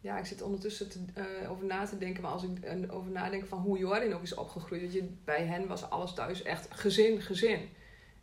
ja 0.00 0.18
ik 0.18 0.26
zit 0.26 0.42
ondertussen 0.42 0.88
te, 0.90 0.98
eh, 1.14 1.50
over 1.50 1.64
na 1.64 1.84
te 1.86 1.98
denken, 1.98 2.22
maar 2.22 2.30
als 2.32 2.42
ik 2.42 2.50
over 2.90 3.10
nadenk 3.10 3.46
van 3.46 3.58
hoe 3.58 3.78
Jorin 3.78 4.14
ook 4.14 4.22
is 4.22 4.34
opgegroeid, 4.34 4.80
weet 4.80 4.92
je, 4.92 5.08
bij 5.24 5.44
hen 5.44 5.66
was 5.66 5.90
alles 5.90 6.14
thuis 6.14 6.42
echt 6.42 6.68
gezin, 6.70 7.20
gezin. 7.20 7.68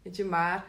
Weet 0.01 0.15
je, 0.15 0.25
maar, 0.25 0.65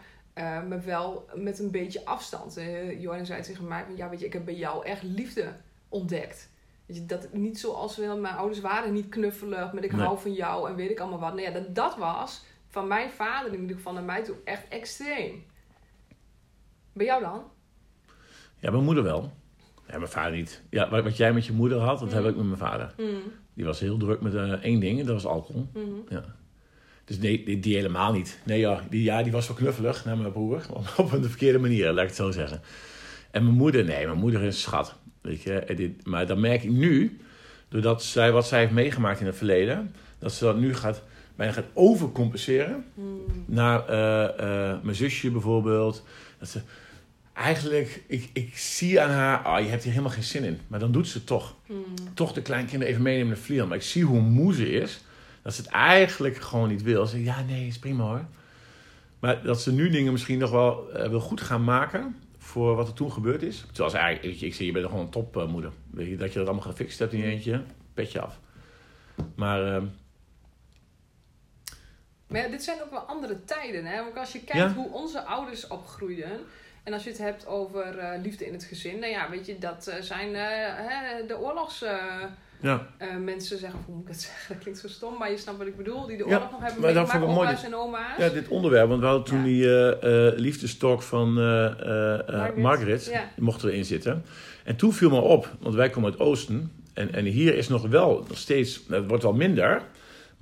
maar 0.68 0.84
wel 0.84 1.28
met 1.34 1.58
een 1.58 1.70
beetje 1.70 2.04
afstand. 2.04 2.58
Uh, 2.58 3.00
Jorin 3.00 3.26
zei 3.26 3.42
tegen 3.42 3.68
mij, 3.68 3.84
ja 3.96 4.08
weet 4.08 4.20
je, 4.20 4.26
ik 4.26 4.32
heb 4.32 4.44
bij 4.44 4.54
jou 4.54 4.84
echt 4.86 5.02
liefde 5.02 5.52
ontdekt. 5.88 6.50
Weet 6.86 6.96
je, 6.96 7.06
dat 7.06 7.32
niet 7.32 7.60
zoals 7.60 7.96
we, 7.96 8.06
mijn 8.06 8.34
ouders 8.34 8.60
waren, 8.60 8.92
niet 8.92 9.08
knuffelig, 9.08 9.72
met 9.72 9.84
ik 9.84 9.92
Nee. 9.92 10.00
hou 10.00 10.18
van 10.18 10.32
jou 10.32 10.68
en 10.68 10.76
weet 10.76 10.90
ik 10.90 11.00
allemaal 11.00 11.18
wat. 11.18 11.34
Nee, 11.34 11.44
ja, 11.44 11.50
dat, 11.50 11.74
dat 11.74 11.96
was 11.96 12.44
van 12.72 12.88
mijn 12.88 13.10
vader 13.10 13.52
in 13.52 13.60
ieder 13.60 13.76
geval 13.76 13.92
naar 13.92 14.02
mij 14.02 14.22
toe 14.24 14.36
echt 14.44 14.68
extreem. 14.68 15.44
Bij 16.92 17.06
jou 17.06 17.22
dan? 17.22 17.42
Ja, 18.58 18.70
mijn 18.70 18.84
moeder 18.84 19.04
wel. 19.04 19.32
Ja, 19.88 19.98
mijn 19.98 20.10
vader 20.10 20.36
niet. 20.36 20.62
Ja, 20.70 20.90
wat, 20.90 21.02
wat 21.04 21.16
jij 21.16 21.32
met 21.32 21.46
je 21.46 21.52
moeder 21.52 21.78
had, 21.78 21.98
dat 21.98 22.08
Mm. 22.08 22.14
heb 22.14 22.24
ik 22.24 22.36
met 22.36 22.44
mijn 22.46 22.58
vader. 22.58 22.94
Mm. 22.96 23.22
Die 23.54 23.64
was 23.64 23.80
heel 23.80 23.96
druk 23.96 24.20
met 24.20 24.34
eh, 24.34 24.50
één 24.52 24.80
ding 24.80 25.00
en 25.00 25.06
dat 25.06 25.14
was 25.14 25.26
alcohol. 25.32 25.68
Mm. 25.74 26.04
Ja. 26.08 26.24
Dus 27.04 27.18
nee, 27.18 27.44
die, 27.44 27.60
die 27.60 27.76
helemaal 27.76 28.12
niet. 28.12 28.40
Nee, 28.44 28.60
ja 28.60 28.80
die, 28.90 29.02
ja, 29.02 29.22
die 29.22 29.32
was 29.32 29.46
wel 29.46 29.56
knuffelig 29.56 30.04
naar 30.04 30.16
mijn 30.16 30.32
broer. 30.32 30.66
Op 30.96 31.12
een 31.12 31.24
verkeerde 31.24 31.58
manier, 31.58 31.86
laat 31.92 32.02
ik 32.02 32.06
het 32.06 32.16
zo 32.16 32.30
zeggen. 32.30 32.60
En 33.30 33.44
mijn 33.44 33.56
moeder, 33.56 33.84
nee, 33.84 34.06
mijn 34.06 34.18
moeder 34.18 34.40
is 34.42 34.46
een 34.54 34.60
schat. 34.60 34.94
Weet 35.20 35.42
je, 35.42 35.72
dit, 35.76 36.06
maar 36.06 36.26
dan 36.26 36.40
merk 36.40 36.62
ik 36.62 36.70
nu, 36.70 37.20
doordat 37.68 38.02
zij 38.02 38.32
wat 38.32 38.46
zij 38.46 38.58
heeft 38.60 38.72
meegemaakt 38.72 39.20
in 39.20 39.26
het 39.26 39.36
verleden, 39.36 39.94
dat 40.18 40.32
ze 40.32 40.44
dat 40.44 40.56
nu 40.58 40.74
gaat, 40.74 41.02
bijna 41.36 41.52
gaat 41.52 41.64
overcompenseren 41.74 42.84
Mm. 42.94 43.20
naar 43.46 43.88
eh, 43.88 44.70
eh, 44.72 44.82
mijn 44.82 44.96
zusje 44.96 45.30
bijvoorbeeld. 45.30 46.04
Dat 46.38 46.48
ze 46.48 46.60
eigenlijk, 47.32 48.02
ik, 48.06 48.30
ik 48.32 48.58
zie 48.58 49.00
aan 49.00 49.10
haar, 49.10 49.38
ah, 49.38 49.60
je 49.60 49.68
hebt 49.70 49.82
hier 49.82 49.92
helemaal 49.92 50.14
geen 50.14 50.22
zin 50.22 50.44
in. 50.44 50.58
Maar 50.66 50.78
dan 50.78 50.92
doet 50.92 51.08
ze 51.08 51.24
toch. 51.24 51.54
Mm. 51.66 51.84
Toch 52.14 52.32
de 52.32 52.42
kleinkinderen 52.42 52.88
even 52.88 53.02
meenemen 53.02 53.28
naar 53.28 53.36
Vlieland. 53.36 53.68
Maar 53.68 53.78
ik 53.78 53.84
zie 53.84 54.04
hoe 54.04 54.20
moe 54.20 54.54
ze 54.54 54.70
is. 54.70 55.00
Dat 55.42 55.54
ze 55.54 55.62
het 55.62 55.70
eigenlijk 55.70 56.36
gewoon 56.36 56.68
niet 56.68 56.82
wil. 56.82 57.06
Ze 57.06 57.10
zegt, 57.16 57.24
ja 57.24 57.42
nee, 57.42 57.66
is 57.66 57.78
prima 57.78 58.04
hoor. 58.04 58.24
Maar 59.18 59.42
dat 59.42 59.60
ze 59.60 59.72
nu 59.72 59.90
dingen 59.90 60.12
misschien 60.12 60.38
nog 60.38 60.50
wel 60.50 60.92
eh, 60.92 61.08
wil 61.08 61.20
goed 61.20 61.40
gaan 61.40 61.64
maken 61.64 62.16
voor 62.38 62.76
wat 62.76 62.88
er 62.88 62.94
toen 62.94 63.12
gebeurd 63.12 63.42
is. 63.42 63.64
Terwijl 63.66 63.90
ze 63.90 63.96
eigenlijk, 63.96 64.38
je, 64.38 64.46
ik 64.46 64.54
zie, 64.54 64.66
je 64.66 64.72
bent 64.72 64.86
gewoon 64.86 65.00
een 65.00 65.10
topmoeder. 65.10 65.70
Weet 65.90 66.08
je, 66.08 66.16
dat 66.16 66.32
je 66.32 66.38
dat 66.38 66.48
allemaal 66.48 66.66
gefixt 66.70 66.98
hebt 66.98 67.12
in 67.12 67.18
je 67.18 67.24
eentje, 67.24 67.62
petje 67.94 68.20
af. 68.20 68.38
Maar 69.34 69.74
ehm, 69.74 69.84
Maar 72.32 72.40
ja, 72.42 72.48
dit 72.48 72.62
zijn 72.62 72.82
ook 72.82 72.90
wel 72.90 73.00
andere 73.00 73.44
tijden. 73.44 73.84
Hè? 73.84 74.02
Want 74.02 74.16
als 74.16 74.32
je 74.32 74.38
kijkt 74.38 74.74
Ja. 74.74 74.74
hoe 74.74 74.92
onze 74.92 75.22
ouders 75.24 75.66
opgroeiden. 75.66 76.30
En 76.82 76.92
als 76.92 77.04
je 77.04 77.10
het 77.10 77.18
hebt 77.18 77.46
over 77.46 77.98
eh, 77.98 78.22
liefde 78.22 78.46
in 78.46 78.52
het 78.52 78.64
gezin. 78.64 78.98
Nou 78.98 79.12
ja, 79.12 79.30
weet 79.30 79.46
je, 79.46 79.58
dat 79.58 79.86
eh, 79.86 80.02
zijn 80.02 80.34
eh, 80.34 80.42
hè, 80.76 81.26
de 81.26 81.38
oorlogsmensen, 81.38 82.30
ja, 82.60 83.58
zeggen. 83.58 83.80
Hoe 83.86 83.94
moet 83.94 84.02
ik 84.04 84.08
het 84.08 84.20
zeggen? 84.28 84.54
Dat 84.54 84.58
klinkt 84.62 84.80
zo 84.80 84.88
stom. 84.88 85.18
Maar 85.18 85.30
je 85.30 85.36
snapt 85.36 85.58
wat 85.58 85.66
ik 85.66 85.76
bedoel. 85.76 86.06
Die 86.06 86.16
de 86.16 86.26
oorlog 86.26 86.50
nog 86.50 86.60
hebben 86.62 86.80
maar 86.80 86.92
meegemaakt. 86.94 87.24
Opa's 87.24 87.64
en 87.64 87.74
oma's. 87.74 88.18
Ja, 88.18 88.28
dit 88.28 88.48
onderwerp. 88.48 88.88
Want 88.88 89.00
we 89.00 89.06
hadden 89.06 89.24
toen 89.24 89.42
die 89.42 89.66
liefdestalk 90.40 91.02
van 91.02 91.32
Margaret. 91.32 92.56
Margaret. 92.56 93.12
Mochten 93.36 93.68
erin 93.68 93.84
zitten. 93.84 94.24
En 94.64 94.76
toen 94.76 94.92
viel 94.92 95.10
me 95.10 95.20
op, 95.20 95.50
want 95.60 95.74
wij 95.74 95.90
komen 95.90 96.10
uit 96.10 96.20
oosten. 96.20 96.72
En, 96.94 97.12
en 97.12 97.24
hier 97.24 97.56
is 97.56 97.68
nog 97.68 97.86
wel 97.86 98.24
nog 98.28 98.38
steeds, 98.38 98.80
het 98.88 99.06
wordt 99.06 99.22
wel 99.22 99.32
minder. 99.32 99.82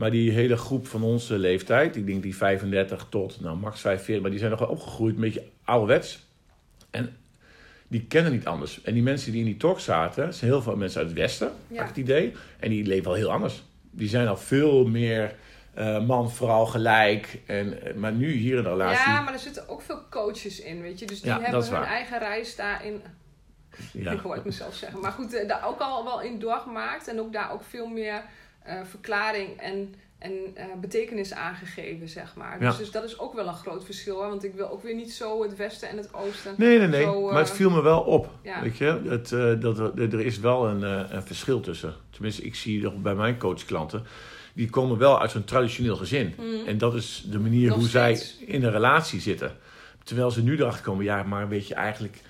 Maar 0.00 0.10
die 0.10 0.30
hele 0.30 0.56
groep 0.56 0.86
van 0.86 1.02
onze 1.02 1.38
leeftijd, 1.38 1.96
ik 1.96 2.06
denk 2.06 2.22
die 2.22 2.36
35 2.36 3.06
tot 3.10 3.40
nou, 3.40 3.56
max 3.56 3.80
45, 3.80 4.20
maar 4.22 4.30
die 4.30 4.38
zijn 4.38 4.50
nog 4.50 4.60
wel 4.60 4.68
opgegroeid, 4.68 5.14
een 5.14 5.20
beetje 5.20 5.44
ouderwets. 5.64 6.26
En 6.90 7.16
die 7.88 8.04
kennen 8.06 8.32
niet 8.32 8.46
anders. 8.46 8.82
En 8.82 8.94
die 8.94 9.02
mensen 9.02 9.30
die 9.32 9.40
in 9.40 9.46
die 9.46 9.56
talk 9.56 9.80
zaten, 9.80 10.34
zijn 10.34 10.50
heel 10.50 10.62
veel 10.62 10.76
mensen 10.76 11.00
uit 11.00 11.08
het 11.08 11.18
westen, 11.18 11.52
Ja. 11.68 11.74
had 11.80 11.82
ik 11.82 11.88
het 11.88 11.96
idee. 11.96 12.32
En 12.58 12.70
die 12.70 12.84
leven 12.86 13.04
wel 13.04 13.14
heel 13.14 13.30
anders. 13.32 13.62
Die 13.90 14.08
zijn 14.08 14.28
al 14.28 14.36
veel 14.36 14.86
meer 14.86 15.34
eh, 15.74 16.06
man, 16.06 16.30
vrouw 16.32 16.64
gelijk. 16.64 17.38
En, 17.46 17.82
eh, 17.82 17.94
maar 17.94 18.12
nu 18.12 18.32
hier 18.32 18.56
in 18.56 18.62
de 18.62 18.68
relatie. 18.68 19.12
Ja, 19.12 19.20
maar 19.20 19.32
er 19.32 19.38
zitten 19.38 19.68
ook 19.68 19.82
veel 19.82 20.00
coaches 20.10 20.60
in, 20.60 20.82
weet 20.82 20.98
je. 20.98 21.06
Dus 21.06 21.20
die 21.20 21.30
Ja, 21.30 21.40
hebben 21.40 21.60
hun 21.62 21.70
waar. 21.70 21.84
eigen 21.86 22.18
reis 22.18 22.56
daarin... 22.56 23.02
ja. 23.92 24.10
Ik 24.16 24.20
hoor 24.20 24.34
het 24.34 24.44
mezelf 24.44 24.74
zeggen. 24.74 25.00
Maar 25.00 25.12
goed, 25.12 25.34
eh, 25.34 25.48
daar 25.48 25.66
ook 25.66 25.80
al 25.80 26.04
wel 26.04 26.20
in 26.22 26.38
doorgemaakt. 26.38 27.08
En 27.08 27.20
ook 27.20 27.32
daar 27.32 27.52
ook 27.52 27.62
veel 27.64 27.86
meer 27.86 28.22
verklaring 28.84 29.48
en, 29.60 29.94
en 30.18 30.32
eh, 30.54 30.64
betekenis 30.80 31.32
aangegeven, 31.32 32.08
zeg 32.08 32.34
maar. 32.36 32.58
Dus, 32.58 32.72
Ja. 32.72 32.78
dus 32.78 32.90
dat 32.90 33.04
is 33.04 33.18
ook 33.18 33.34
wel 33.34 33.46
een 33.48 33.54
groot 33.54 33.84
verschil. 33.84 34.22
Hè? 34.22 34.28
Want 34.28 34.44
ik 34.44 34.54
wil 34.54 34.70
ook 34.70 34.82
weer 34.82 34.94
niet 34.94 35.12
zo 35.12 35.42
het 35.42 35.56
westen 35.56 35.88
en 35.88 35.96
het 35.96 36.14
oosten. 36.14 36.54
Nee, 36.56 36.78
nee, 36.78 36.86
nee. 36.88 37.02
Zo, 37.02 37.26
eh, 37.26 37.32
maar 37.32 37.42
het 37.42 37.50
viel 37.50 37.70
me 37.70 37.82
wel 37.82 38.00
op. 38.00 38.30
ja. 38.42 38.62
Weet 38.62 38.76
je, 38.76 39.00
het, 39.04 39.32
eh, 39.32 39.60
dat, 39.60 39.78
er- 39.78 40.20
is 40.26 40.38
wel 40.38 40.66
een, 40.68 40.84
eh, 40.84 41.04
een 41.14 41.22
verschil 41.22 41.60
tussen. 41.60 41.94
Tenminste, 42.10 42.42
ik 42.42 42.54
zie 42.54 42.82
nog 42.82 42.94
bij 42.96 43.14
mijn 43.14 43.38
coachklanten. 43.38 44.04
Die 44.52 44.70
komen 44.70 44.98
wel 44.98 45.20
uit 45.20 45.30
zo'n 45.30 45.44
traditioneel 45.44 45.96
gezin. 45.96 46.34
Mm. 46.38 46.66
En 46.66 46.78
dat 46.78 46.94
is 46.94 47.24
de 47.30 47.38
manier 47.38 47.68
Nog 47.68 47.78
hoe 47.78 47.88
steeds. 47.88 48.36
zij 48.38 48.46
in 48.46 48.64
een 48.64 48.70
relatie 48.70 49.20
zitten. 49.20 49.56
Terwijl 50.04 50.30
ze 50.30 50.42
nu 50.42 50.56
erachter 50.58 50.82
komen, 50.82 51.04
ja, 51.04 51.22
maar 51.22 51.48
weet 51.48 51.66
je, 51.68 51.74
eigenlijk 51.74 52.14
eh, 52.16 52.22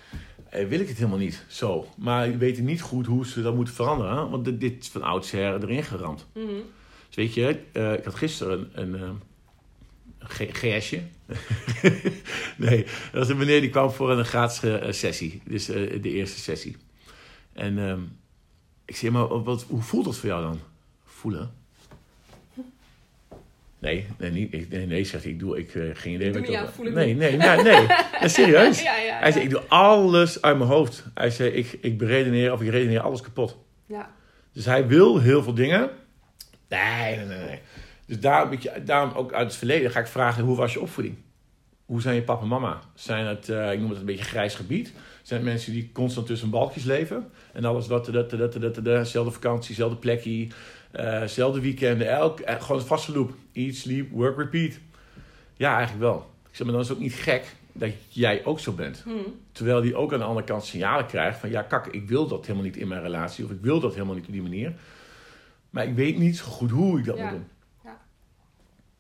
wil 0.51 0.81
ik 0.81 0.89
het 0.89 0.97
helemaal 0.97 1.19
niet 1.19 1.45
zo. 1.49 1.87
Maar 1.97 2.27
die 2.29 2.37
weten 2.37 2.65
niet 2.65 2.81
goed 2.81 3.07
hoe 3.07 3.27
ze 3.27 3.43
dat 3.43 3.55
moeten 3.55 3.75
veranderen. 3.75 4.31
Want 4.31 4.45
dit, 4.45 4.61
dit 4.61 4.83
is 4.83 4.89
van 4.89 5.03
oudsher 5.03 5.63
erin 5.63 5.85
geramd. 5.85 6.27
Mhm. 6.35 6.47
Dus 7.07 7.17
weet 7.17 7.35
je, 7.35 7.61
eh, 7.73 7.93
ik 7.93 8.05
had 8.05 8.15
gisteren 8.15 8.71
een, 8.73 8.93
een, 8.93 9.01
eh, 9.01 9.11
GSje. 10.29 11.03
nee, 12.57 12.85
dat 12.85 13.13
was 13.13 13.29
een 13.29 13.37
meneer 13.37 13.61
die 13.61 13.71
kwam 13.71 13.91
voor 13.91 14.11
een 14.11 14.25
gratis 14.25 14.63
eh, 14.63 14.93
sessie. 14.93 15.43
Dus 15.45 15.69
eh, 15.69 16.03
de 16.03 16.11
eerste 16.11 16.41
sessie. 16.41 16.77
En 17.53 17.89
ehm, 17.89 18.01
ik 18.85 18.97
zei, 18.97 19.13
maar 19.13 19.43
wat, 19.43 19.63
hoe 19.63 19.83
voelt 19.83 20.05
dat 20.05 20.17
voor 20.17 20.29
jou 20.29 20.43
dan? 20.43 20.61
Voelen? 21.05 21.55
Nee, 23.81 24.07
nee, 24.19 24.49
ik- 24.51 24.69
nee, 24.71 24.87
nee, 24.87 25.05
zegt 25.05 25.23
hij, 25.23 25.33
ik 25.33 25.39
doe, 25.39 25.59
ik 25.59 25.75
eh, 25.75 25.83
geen 25.95 26.13
idee 26.15 26.27
Ik 26.27 26.33
doe 26.33 26.43
wat 26.43 26.51
niet 26.51 26.59
ik 26.61 26.67
aan 26.67 26.73
voelen 26.73 26.95
Nee, 26.95 27.15
nee, 27.15 27.37
nee, 27.37 27.63
nee. 27.63 27.87
Ja, 28.21 28.29
serieus. 28.29 28.83
ja, 28.83 28.97
ja, 28.97 29.19
Hij 29.19 29.33
zei, 29.33 29.45
ik 29.45 29.51
doe 29.51 29.61
alles 29.69 30.43
uit 30.43 30.57
mijn 30.59 30.71
hoofd. 30.71 31.05
Hij 31.15 31.31
zei, 31.31 31.51
ik, 31.51 31.79
ik 31.81 31.99
beredeneer 31.99 32.53
of 32.53 32.61
ik 32.63 32.69
redeneer 32.69 33.01
alles 33.01 33.21
kapot. 33.21 33.57
ja. 33.87 34.11
Dus 34.53 34.65
hij 34.65 34.87
wil 34.87 35.19
heel 35.19 35.43
veel 35.43 35.55
dingen. 35.55 35.91
Nee, 36.69 37.17
nee, 37.17 37.27
nee. 37.27 37.39
nee. 37.47 37.59
Dus 38.07 38.21
daarom, 38.21 38.59
daarom 38.85 39.13
ook 39.17 39.33
uit 39.33 39.47
het 39.47 39.57
verleden 39.57 39.91
ga 39.91 40.01
ik 40.01 40.07
vragen, 40.07 40.45
hoe 40.45 40.57
was 40.57 40.73
je 40.73 40.81
opvoeding? 40.81 41.17
Hoe 41.85 42.01
zijn 42.01 42.15
je 42.15 42.23
papa 42.23 42.43
en 42.43 42.49
mama? 42.49 42.81
Zijn 42.95 43.27
het, 43.27 43.49
eh, 43.49 43.73
ik 43.73 43.81
noem 43.81 43.89
het 43.91 43.99
een 43.99 44.05
beetje 44.05 44.25
grijs 44.25 44.55
gebied? 44.55 44.93
Zijn 45.23 45.41
het 45.41 45.49
mensen 45.49 45.73
die 45.73 45.91
constant 45.93 46.27
tussen 46.27 46.51
balkjes 46.51 46.85
leven? 46.85 47.31
En 47.53 47.65
alles 47.65 47.87
wat, 47.87 48.05
dat, 48.05 48.31
dat, 48.31 48.53
dat, 48.53 48.75
dat, 48.75 48.85
dat, 48.85 49.09
zelfde 49.09 49.33
vakantie, 49.33 49.75
zelfde 49.75 49.97
plekje, 49.97 50.47
eh 50.91 51.23
zelfde 51.25 51.61
weekenden, 51.61 52.09
elk, 52.11 52.41
eh, 52.41 52.63
gewoon 52.63 52.81
een 52.81 52.87
vaste 52.87 53.13
loop. 53.13 53.33
Eat, 53.53 53.75
sleep, 53.75 54.11
work, 54.11 54.37
repeat. 54.39 54.79
Ja, 55.57 55.73
eigenlijk 55.77 56.01
wel. 56.05 56.31
Ik 56.51 56.57
zeg 56.57 56.63
maar, 56.67 56.73
dan 56.73 56.81
is 56.83 56.89
het 56.89 56.97
ook 56.97 57.03
niet 57.03 57.15
gek 57.15 57.55
dat 57.73 57.91
jij 58.09 58.45
ook 58.45 58.61
zo 58.61 58.73
bent. 58.73 59.05
Mhm. 59.07 59.17
Terwijl 59.53 59.81
die 59.81 59.97
ook 59.97 60.13
aan 60.13 60.19
de 60.19 60.25
andere 60.25 60.47
kant 60.47 60.65
signalen 60.65 61.07
krijgt 61.07 61.39
van... 61.39 61.51
ja, 61.51 61.63
kak, 61.63 61.87
ik 61.87 62.09
wil 62.09 62.27
dat 62.27 62.43
helemaal 62.47 62.65
niet 62.65 62.77
in 62.77 62.89
mijn 62.89 63.03
relatie... 63.03 63.45
of 63.45 63.51
ik 63.51 63.61
wil 63.61 63.81
dat 63.81 63.93
helemaal 63.95 64.15
niet 64.15 64.27
op 64.27 64.33
die 64.33 64.43
manier. 64.43 64.73
Maar 65.71 65.87
ik 65.87 65.95
weet 65.95 66.19
niet 66.19 66.37
zo 66.37 66.45
goed 66.45 66.71
hoe 66.71 66.99
ik 66.99 67.05
dat 67.05 67.17
Ja. 67.17 67.23
moet 67.23 67.33
doen. 67.33 67.47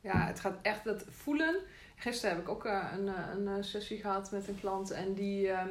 Ja, 0.03 0.27
het 0.27 0.41
gaat 0.41 0.59
echt 0.63 0.85
dat 0.85 1.05
voelen. 1.09 1.57
Gisteren 1.97 2.35
heb 2.37 2.45
ik 2.45 2.51
ook 2.51 2.65
eh, 2.65 2.85
een, 2.99 3.07
een 3.37 3.49
eh, 3.57 3.63
sessie 3.63 3.99
gehad 4.01 4.31
met 4.31 4.49
een 4.49 4.61
klant 4.61 4.91
en 4.91 5.15
die. 5.15 5.49
ehm, 5.49 5.69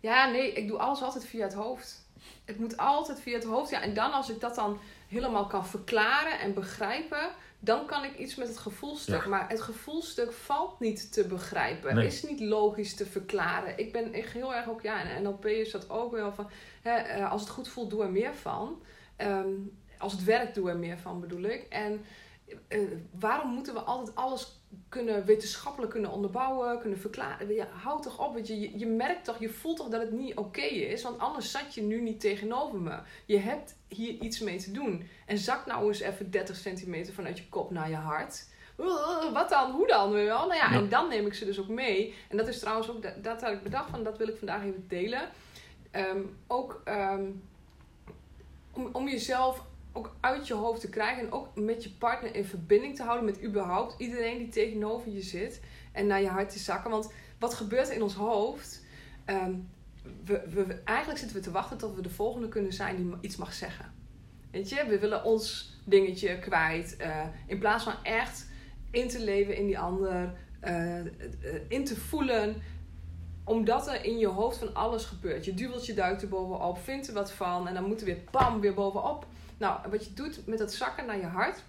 ja, 0.00 0.30
nee, 0.30 0.52
ik 0.52 0.68
doe 0.68 0.78
alles 0.78 1.02
altijd 1.02 1.26
via 1.26 1.42
het 1.44 1.54
hoofd. 1.54 2.01
Het 2.44 2.58
moet 2.58 2.76
altijd 2.76 3.20
via 3.20 3.34
het 3.34 3.44
hoofd. 3.44 3.70
Ja, 3.70 3.80
en 3.82 3.94
dan 3.94 4.12
als 4.12 4.30
ik 4.30 4.40
dat 4.40 4.54
dan 4.54 4.78
helemaal 5.08 5.46
kan 5.46 5.66
verklaren 5.66 6.40
en 6.40 6.54
begrijpen, 6.54 7.30
dan 7.58 7.86
kan 7.86 8.04
ik 8.04 8.18
iets 8.18 8.34
met 8.34 8.48
het 8.48 8.58
gevoelstuk. 8.58 9.22
Ja. 9.22 9.28
Maar 9.28 9.48
het 9.48 9.60
gevoelstuk 9.60 10.32
valt 10.32 10.80
niet 10.80 11.12
te 11.12 11.24
begrijpen, 11.26 11.94
Nee. 11.94 12.06
is 12.06 12.22
niet 12.22 12.40
logisch 12.40 12.94
te 12.94 13.06
verklaren. 13.06 13.78
Ik 13.78 13.92
ben 13.92 14.12
echt 14.12 14.32
heel 14.32 14.54
erg 14.54 14.68
ook, 14.68 14.82
ja, 14.82 15.02
en 15.04 15.22
NLP 15.22 15.46
is 15.46 15.70
dat 15.70 15.90
ook 15.90 16.12
wel 16.12 16.32
van, 16.32 16.50
hè, 16.82 16.94
eh, 16.94 17.30
als 17.30 17.40
het 17.40 17.50
goed 17.50 17.68
voelt, 17.68 17.90
doe 17.90 18.02
er 18.02 18.10
meer 18.10 18.34
van. 18.34 18.82
Ehm, 19.16 19.50
als 19.98 20.12
het 20.12 20.24
werkt, 20.24 20.54
doe 20.54 20.70
er 20.70 20.76
meer 20.76 20.98
van, 20.98 21.20
bedoel 21.20 21.42
ik. 21.42 21.66
En 21.68 22.04
eh, 22.68 22.80
waarom 23.18 23.50
moeten 23.50 23.74
we 23.74 23.80
altijd 23.80 24.16
alles 24.16 24.60
kunnen 24.88 25.24
wetenschappelijk 25.24 25.92
kunnen 25.92 26.10
onderbouwen, 26.10 26.78
kunnen 26.78 26.98
verklaren? 26.98 27.54
Ja, 27.54 27.66
houd 27.66 28.02
toch 28.02 28.18
op, 28.26 28.32
want 28.34 28.46
je, 28.46 28.60
je, 28.60 28.78
je 28.78 28.86
merkt 28.86 29.24
toch, 29.24 29.38
je 29.38 29.48
voelt 29.48 29.76
toch 29.76 29.88
dat 29.88 30.00
het 30.00 30.12
niet 30.12 30.36
oké 30.36 30.60
is, 30.60 31.02
want 31.02 31.18
anders 31.18 31.50
zat 31.50 31.74
je 31.74 31.82
nu 31.82 32.00
niet 32.00 32.20
tegenover 32.20 32.80
me. 32.80 32.98
Je 33.26 33.38
hebt 33.38 33.76
hier 33.88 34.12
iets 34.12 34.38
mee 34.40 34.58
te 34.58 34.70
doen. 34.72 35.08
En 35.26 35.38
zak 35.38 35.66
nou 35.66 35.86
eens 35.88 36.00
even 36.00 36.30
30 36.30 36.56
centimeter 36.56 37.14
vanuit 37.14 37.38
je 37.38 37.48
kop 37.48 37.70
naar 37.70 37.88
je 37.88 37.96
hart. 37.96 38.50
Uh, 38.78 39.32
Wat 39.32 39.48
dan? 39.48 39.70
Hoe 39.70 39.86
dan? 39.86 40.10
Weet 40.12 40.22
je 40.22 40.28
wel? 40.28 40.46
Nou 40.46 40.54
ja, 40.54 40.70
Ja. 40.70 40.76
en 40.76 40.88
dan 40.88 41.08
neem 41.08 41.26
ik 41.26 41.34
ze 41.34 41.44
dus 41.44 41.60
ook 41.60 41.68
mee. 41.68 42.14
En 42.28 42.36
dat 42.36 42.48
is 42.48 42.58
trouwens 42.58 42.90
ook, 42.90 43.02
dat, 43.02 43.24
dat 43.24 43.40
had 43.40 43.52
ik 43.52 43.62
bedacht 43.62 43.90
van, 43.90 44.02
dat 44.04 44.18
wil 44.18 44.28
ik 44.28 44.36
vandaag 44.36 44.62
even 44.64 44.84
delen. 44.88 45.28
Ehm, 45.90 46.20
ook 46.46 46.80
ehm, 46.84 47.24
om, 48.72 48.88
om 48.92 49.08
jezelf 49.08 49.64
ook 49.92 50.16
uit 50.20 50.46
je 50.46 50.54
hoofd 50.54 50.80
te 50.80 50.88
krijgen 50.88 51.24
en 51.24 51.32
ook 51.32 51.48
met 51.54 51.82
je 51.82 51.90
partner 51.90 52.34
in 52.34 52.44
verbinding 52.44 52.96
te 52.96 53.02
houden 53.02 53.24
met 53.24 53.42
überhaupt 53.42 53.94
iedereen 53.98 54.38
die 54.38 54.48
tegenover 54.48 55.12
je 55.12 55.22
zit 55.22 55.60
en 55.92 56.06
naar 56.06 56.20
je 56.20 56.28
hart 56.28 56.50
te 56.50 56.58
zakken. 56.58 56.90
Want 56.90 57.12
wat 57.38 57.54
gebeurt 57.54 57.88
er 57.88 57.94
in 57.94 58.02
ons 58.02 58.14
hoofd? 58.14 58.84
Ehm, 59.24 59.54
we, 60.24 60.42
we, 60.48 60.80
eigenlijk 60.84 61.18
zitten 61.18 61.36
we 61.36 61.42
te 61.42 61.50
wachten 61.50 61.78
tot 61.78 61.94
we 61.94 62.02
de 62.02 62.10
volgende 62.10 62.48
kunnen 62.48 62.72
zijn 62.72 62.96
die 62.96 63.14
iets 63.20 63.36
mag 63.36 63.52
zeggen. 63.52 63.92
Weet 64.50 64.68
je, 64.68 64.86
we 64.88 64.98
willen 64.98 65.24
ons 65.24 65.76
dingetje 65.84 66.38
kwijt. 66.38 66.96
eh, 66.96 67.24
in 67.46 67.58
plaats 67.58 67.84
van 67.84 67.94
echt 68.02 68.50
in 68.90 69.08
te 69.08 69.20
leven 69.20 69.56
in 69.56 69.66
die 69.66 69.78
ander, 69.78 70.34
eh, 70.60 71.00
eh, 71.00 71.06
in 71.68 71.84
te 71.84 71.96
voelen 71.96 72.62
omdat 73.44 73.88
er 73.88 74.04
in 74.04 74.18
je 74.18 74.26
hoofd 74.26 74.58
van 74.58 74.74
alles 74.74 75.04
gebeurt. 75.04 75.44
Je 75.44 75.54
duwelt 75.54 75.86
je 75.86 75.94
duik 75.94 76.22
er 76.22 76.28
bovenop, 76.28 76.78
vindt 76.78 77.08
er 77.08 77.14
wat 77.14 77.32
van 77.32 77.68
en 77.68 77.74
dan 77.74 77.84
moet 77.84 78.00
er 78.00 78.06
weer 78.06 78.24
pam 78.30 78.60
weer 78.60 78.74
bovenop. 78.74 79.26
Nou, 79.58 79.90
wat 79.90 80.04
je 80.04 80.12
doet 80.14 80.46
met 80.46 80.58
dat 80.58 80.72
zakken 80.72 81.06
naar 81.06 81.18
je 81.18 81.26
hart, 81.26 81.62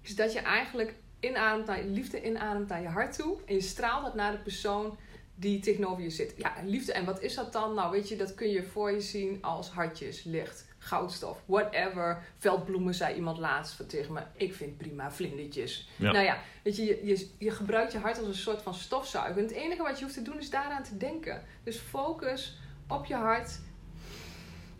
is 0.00 0.16
dat 0.16 0.32
je 0.32 0.40
eigenlijk 0.40 0.94
inademt 1.20 1.66
naar 1.66 1.82
liefde 1.82 2.22
inademt 2.22 2.68
naar 2.68 2.82
je 2.82 2.88
hart 2.88 3.16
toe 3.16 3.38
en 3.46 3.54
je 3.54 3.60
straalt 3.60 4.04
dat 4.04 4.14
naar 4.14 4.32
de 4.32 4.38
persoon 4.38 4.98
die 5.38 5.60
tegenover 5.60 6.02
je 6.02 6.10
zit. 6.10 6.34
Ja, 6.36 6.52
liefde. 6.64 6.92
En 6.92 7.04
wat 7.04 7.22
is 7.22 7.34
dat 7.34 7.52
dan? 7.52 7.74
Nou, 7.74 7.90
weet 7.90 8.08
je, 8.08 8.16
dat 8.16 8.34
kun 8.34 8.48
je 8.48 8.62
voor 8.62 8.90
je 8.90 9.00
zien 9.00 9.42
als 9.42 9.70
hartjes, 9.70 10.24
licht, 10.24 10.66
goudstof, 10.78 11.42
whatever. 11.46 12.22
Veldbloemen 12.38 12.94
zei 12.94 13.14
iemand 13.14 13.38
laatst 13.38 13.88
tegen 13.88 14.12
me. 14.12 14.20
Ik 14.36 14.54
vind 14.54 14.76
prima 14.76 15.10
vlindertjes. 15.10 15.88
Ja. 15.96 16.12
Nou 16.12 16.24
ja, 16.24 16.38
weet 16.62 16.76
je, 16.76 16.84
je, 16.84 17.06
je, 17.06 17.30
je 17.38 17.50
gebruikt 17.50 17.92
je 17.92 17.98
hart 17.98 18.18
als 18.18 18.26
een 18.26 18.34
soort 18.34 18.62
van 18.62 18.74
stofzuiger. 18.74 19.36
En 19.36 19.42
het 19.42 19.52
enige 19.52 19.82
wat 19.82 19.98
je 19.98 20.04
hoeft 20.04 20.16
te 20.16 20.22
doen 20.22 20.38
is 20.38 20.50
daaraan 20.50 20.82
te 20.82 20.96
denken. 20.96 21.42
Dus 21.64 21.76
focus 21.76 22.58
op 22.88 23.04
je 23.04 23.14
hart. 23.14 23.58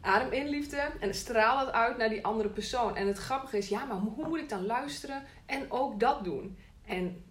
Adem 0.07 0.33
in 0.33 0.49
liefde 0.49 0.90
en 1.01 1.14
straal 1.14 1.59
het 1.59 1.75
uit 1.75 1.97
naar 1.97 2.09
die 2.09 2.25
andere 2.25 2.49
persoon. 2.49 2.97
En 2.97 3.07
het 3.07 3.19
grappige 3.19 3.57
is, 3.57 3.69
ja, 3.69 3.85
maar 3.85 3.97
hoe 3.97 4.29
moet 4.29 4.38
ik 4.38 4.49
dan 4.49 4.66
luisteren 4.66 5.23
en 5.47 5.71
ook 5.71 6.01
dat 6.01 6.25
doen? 6.25 6.59
En 6.85 7.25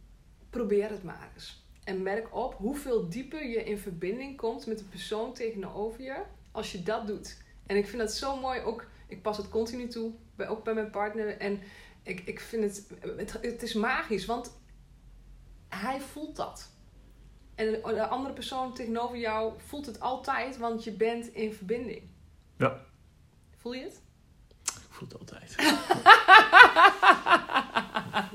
probeer 0.50 0.90
het 0.90 1.04
maar 1.04 1.32
eens. 1.34 1.66
En 1.84 2.04
merk 2.04 2.36
op 2.36 2.54
hoeveel 2.54 3.10
dieper 3.10 3.48
je 3.48 3.64
in 3.64 3.78
verbinding 3.78 4.38
komt 4.38 4.66
met 4.66 4.78
de 4.78 4.84
persoon 4.84 5.34
tegenover 5.34 6.02
je 6.02 6.22
als 6.52 6.72
je 6.72 6.84
dat 6.84 7.08
doet. 7.08 7.44
En 7.66 7.78
ik 7.78 7.88
vind 7.88 8.02
dat 8.02 8.14
zo 8.14 8.40
mooi. 8.40 8.62
Ook, 8.62 8.88
ik 9.08 9.22
pas 9.22 9.38
het 9.38 9.50
continu 9.50 9.88
toe, 9.88 10.12
ook 10.38 10.64
bij 10.64 10.74
mijn 10.74 10.90
partner. 10.90 11.38
En 11.38 11.60
ik, 12.04 12.20
ik 12.20 12.40
vind 12.40 12.64
het, 12.64 12.88
het, 13.18 13.32
het 13.42 13.64
is 13.64 13.74
magisch, 13.74 14.26
want 14.26 14.60
hij 15.70 16.00
voelt 16.00 16.36
dat. 16.36 16.70
En 17.56 17.72
de 17.72 18.08
andere 18.08 18.34
persoon 18.34 18.74
tegenover 18.74 19.18
jou 19.18 19.54
voelt 19.58 19.86
het 19.86 20.00
altijd, 20.00 20.58
want 20.58 20.84
je 20.84 20.92
bent 20.92 21.28
in 21.28 21.54
verbinding. 21.54 22.14
Ja. 22.58 22.80
Voel 23.58 23.74
je 23.74 23.84
het? 23.84 24.02
Ik 24.64 24.90
voel 24.90 25.08
het 25.08 25.20
altijd. 25.20 25.56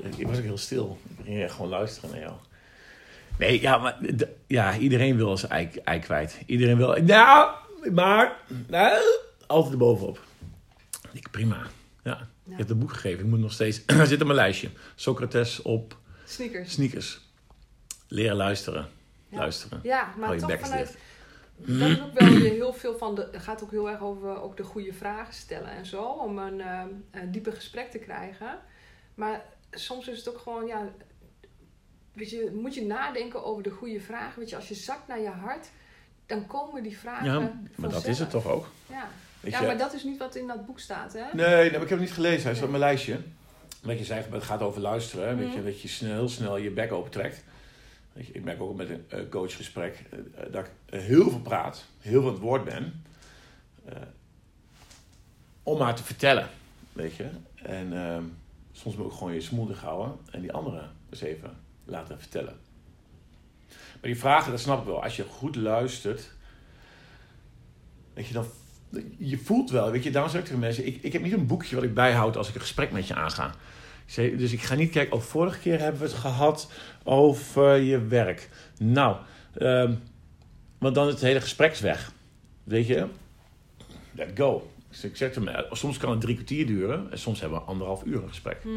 ik 0.17 0.27
was 0.27 0.37
ook 0.37 0.43
heel 0.43 0.57
stil. 0.57 0.97
Ik 1.17 1.25
ging 1.25 1.41
echt 1.43 1.53
gewoon 1.53 1.69
luisteren 1.69 2.09
naar 2.09 2.19
jou. 2.19 2.33
Nee, 3.37 3.61
ja, 3.61 3.77
maar 3.77 3.97
ja, 4.47 4.77
iedereen 4.77 5.15
wil 5.15 5.37
zijn 5.37 5.51
ei, 5.51 5.69
ei 5.83 5.99
kwijt. 5.99 6.37
Iedereen 6.45 6.77
wil... 6.77 6.95
Nou, 7.01 7.51
maar... 7.91 8.37
Nou, 8.67 9.01
altijd 9.47 9.73
erbovenop. 9.73 10.23
Ik, 11.11 11.31
prima. 11.31 11.55
Ja. 12.03 12.11
Ja. 12.11 12.27
Je 12.43 12.55
hebt 12.55 12.69
een 12.69 12.79
boek 12.79 12.93
gegeven. 12.93 13.19
Ik 13.23 13.29
moet 13.29 13.39
nog 13.39 13.51
steeds... 13.51 13.81
Er 13.85 14.07
zit 14.07 14.19
op 14.19 14.27
mijn 14.27 14.39
lijstje. 14.39 14.69
Socrates 14.95 15.61
op 15.61 15.97
Sneakers. 16.25 16.71
sneakers. 16.71 17.19
Leren 18.07 18.35
luisteren. 18.35 18.87
Ja. 19.29 19.37
Luisteren. 19.37 19.79
Ja, 19.83 20.03
Hou 20.03 20.19
maar 20.19 20.33
je 20.33 20.41
toch 20.41 20.59
vanuit... 20.59 20.97
Dat 21.55 21.89
is 21.89 22.01
ook 22.01 22.19
wel 22.19 22.29
weer 22.29 22.51
heel 22.51 22.73
veel 22.73 22.97
van 22.97 23.15
de... 23.15 23.27
Het 23.31 23.41
gaat 23.41 23.63
ook 23.63 23.71
heel 23.71 23.89
erg 23.89 24.01
over 24.01 24.41
ook 24.41 24.57
de 24.57 24.63
goede 24.63 24.93
vragen 24.93 25.33
stellen 25.33 25.71
en 25.71 25.85
zo. 25.85 26.03
Om 26.03 26.37
een, 26.37 26.61
eh, 26.61 26.83
een 27.11 27.31
dieper 27.31 27.53
gesprek 27.53 27.91
te 27.91 27.97
krijgen. 27.97 28.59
Maar 29.15 29.45
soms 29.71 30.07
is 30.07 30.17
het 30.17 30.29
ook 30.29 30.37
gewoon, 30.37 30.65
ja... 30.65 30.89
Weet 32.13 32.29
je, 32.29 32.51
moet 32.61 32.75
je 32.75 32.85
nadenken 32.85 33.43
over 33.43 33.63
de 33.63 33.69
goede 33.69 33.99
vragen. 33.99 34.39
Weet 34.39 34.49
je, 34.49 34.55
als 34.55 34.67
je 34.67 34.75
zakt 34.75 35.07
naar 35.07 35.19
je 35.21 35.29
hart... 35.29 35.69
Dan 36.25 36.47
komen 36.47 36.83
die 36.83 36.97
vragen 36.97 37.25
Ja, 37.25 37.51
maar 37.75 37.89
dat 37.89 38.05
is 38.05 38.19
het 38.19 38.29
toch 38.29 38.47
ook? 38.47 38.67
Ja. 38.89 39.07
Weet 39.39 39.51
ja, 39.51 39.59
je? 39.59 39.65
maar 39.65 39.77
dat 39.77 39.93
is 39.93 40.03
niet 40.03 40.17
wat 40.17 40.35
in 40.35 40.47
dat 40.47 40.65
boek 40.65 40.79
staat, 40.79 41.13
hè? 41.13 41.23
Nee, 41.33 41.45
nee, 41.47 41.71
maar 41.71 41.81
ik 41.81 41.89
heb 41.89 41.89
het 41.89 41.99
niet 41.99 42.11
gelezen. 42.11 42.43
Hij 42.43 42.53
staat 42.53 42.63
op 42.63 42.69
mijn 42.69 42.81
lijstje. 42.83 43.19
Wat 43.81 43.97
je 43.97 44.05
zei, 44.05 44.23
het 44.31 44.43
gaat 44.43 44.61
over 44.61 44.81
luisteren. 44.81 45.37
Weet 45.37 45.51
je, 45.51 45.55
Mhm. 45.57 45.65
dat 45.65 45.81
je 45.81 45.87
snel, 45.87 46.11
heel 46.11 46.29
snel 46.29 46.57
je 46.57 46.69
bek 46.69 46.91
opentrekt. 46.91 47.43
Ik 48.13 48.43
merk 48.43 48.61
ook 48.61 48.75
met 48.75 48.89
een 48.89 49.05
eh, 49.09 49.19
coachgesprek 49.29 50.05
eh, 50.09 50.19
eh, 50.19 50.51
dat 50.51 50.65
ik 50.65 50.71
heel 51.01 51.29
veel 51.29 51.41
praat. 51.41 51.85
Heel 51.99 52.19
veel 52.19 52.27
aan 52.27 52.33
het 52.33 52.43
woord 52.43 52.63
ben. 52.63 53.03
om 55.63 55.77
maar 55.77 55.95
te 55.95 56.03
vertellen. 56.03 56.49
Weet 56.93 57.15
je. 57.15 57.29
En 57.55 57.93
ehm, 57.93 58.23
soms 58.71 58.95
moet 58.95 59.05
ik 59.05 59.17
gewoon 59.17 59.33
je 59.33 59.41
smoedig 59.41 59.81
houden. 59.81 60.17
En 60.31 60.41
die 60.41 60.51
anderen 60.51 60.91
eens 61.09 61.21
even 61.21 61.57
laten 61.85 62.19
vertellen. 62.19 62.59
Maar 63.69 64.11
die 64.11 64.19
vragen, 64.19 64.51
dat 64.51 64.59
snap 64.59 64.79
ik 64.79 64.85
wel. 64.85 65.03
Als 65.03 65.15
je 65.15 65.23
goed 65.23 65.55
luistert. 65.55 66.31
Weet 68.13 68.27
je, 68.27 68.33
dan 68.33 68.45
je 69.17 69.37
voelt 69.37 69.69
wel, 69.69 69.91
weet 69.91 70.03
je, 70.03 70.11
daarom 70.11 70.31
zeg 70.31 70.39
ik 70.39 70.45
tegen 70.45 70.61
mensen, 70.61 70.85
ik, 70.85 71.03
ik 71.03 71.13
heb 71.13 71.21
niet 71.21 71.33
een 71.33 71.47
boekje 71.47 71.75
wat 71.75 71.83
ik 71.83 71.93
bijhoud 71.93 72.37
als 72.37 72.49
ik 72.49 72.55
een 72.55 72.61
gesprek 72.61 72.91
met 72.91 73.07
je 73.07 73.15
aanga. 73.15 73.55
Dus 74.15 74.51
ik 74.51 74.61
ga 74.61 74.75
niet 74.75 74.91
kijken, 74.91 75.15
oh, 75.15 75.21
vorige 75.21 75.59
keer 75.59 75.79
hebben 75.79 76.01
we 76.01 76.07
het 76.07 76.15
gehad 76.15 76.71
over 77.03 77.75
je 77.75 78.05
werk. 78.07 78.49
Nou, 78.79 79.17
ehm, 79.53 79.93
want 80.77 80.95
dan 80.95 81.07
is 81.07 81.13
het 81.13 81.21
hele 81.21 81.41
gesprek 81.41 81.75
weg. 81.75 82.11
Weet 82.63 82.87
je, 82.87 83.07
let 84.11 84.31
go. 84.35 84.71
Dus 84.89 85.03
ik 85.03 85.15
zeg 85.17 85.37
soms 85.71 85.97
kan 85.97 86.11
het 86.11 86.21
drie 86.21 86.35
kwartier 86.35 86.65
duren 86.67 87.11
en 87.11 87.19
soms 87.19 87.39
hebben 87.39 87.59
we 87.59 87.65
anderhalf 87.65 88.03
uur 88.03 88.21
een 88.23 88.29
gesprek. 88.29 88.61
Hm. 88.63 88.69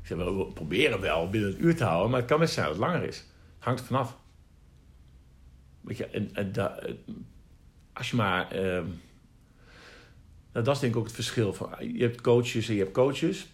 Ik 0.00 0.10
zeg, 0.10 0.18
we 0.18 0.46
proberen 0.54 1.00
wel 1.00 1.30
binnen 1.30 1.50
het 1.50 1.58
uur 1.58 1.76
te 1.76 1.84
houden, 1.84 2.10
maar 2.10 2.20
het 2.20 2.28
kan 2.28 2.38
best 2.38 2.54
zijn 2.54 2.66
dat 2.66 2.74
het 2.74 2.84
langer 2.84 3.02
is. 3.02 3.24
Hangt 3.58 3.80
er 3.80 3.86
vanaf. 3.86 4.16
Weet 5.80 5.96
je, 5.96 6.06
en, 6.06 6.30
en 6.32 6.52
da- 6.52 6.78
als 7.92 8.10
je 8.10 8.16
maar... 8.16 8.50
ehm, 8.50 8.86
nou, 10.52 10.64
dat 10.64 10.74
is 10.74 10.78
denk 10.80 10.92
ik 10.92 10.98
ook 10.98 11.06
het 11.06 11.14
verschil. 11.14 11.52
Van, 11.52 11.70
je 11.96 12.02
hebt 12.02 12.20
coaches 12.20 12.68
en 12.68 12.74
je 12.74 12.80
hebt 12.80 12.92
coaches. 12.94 13.46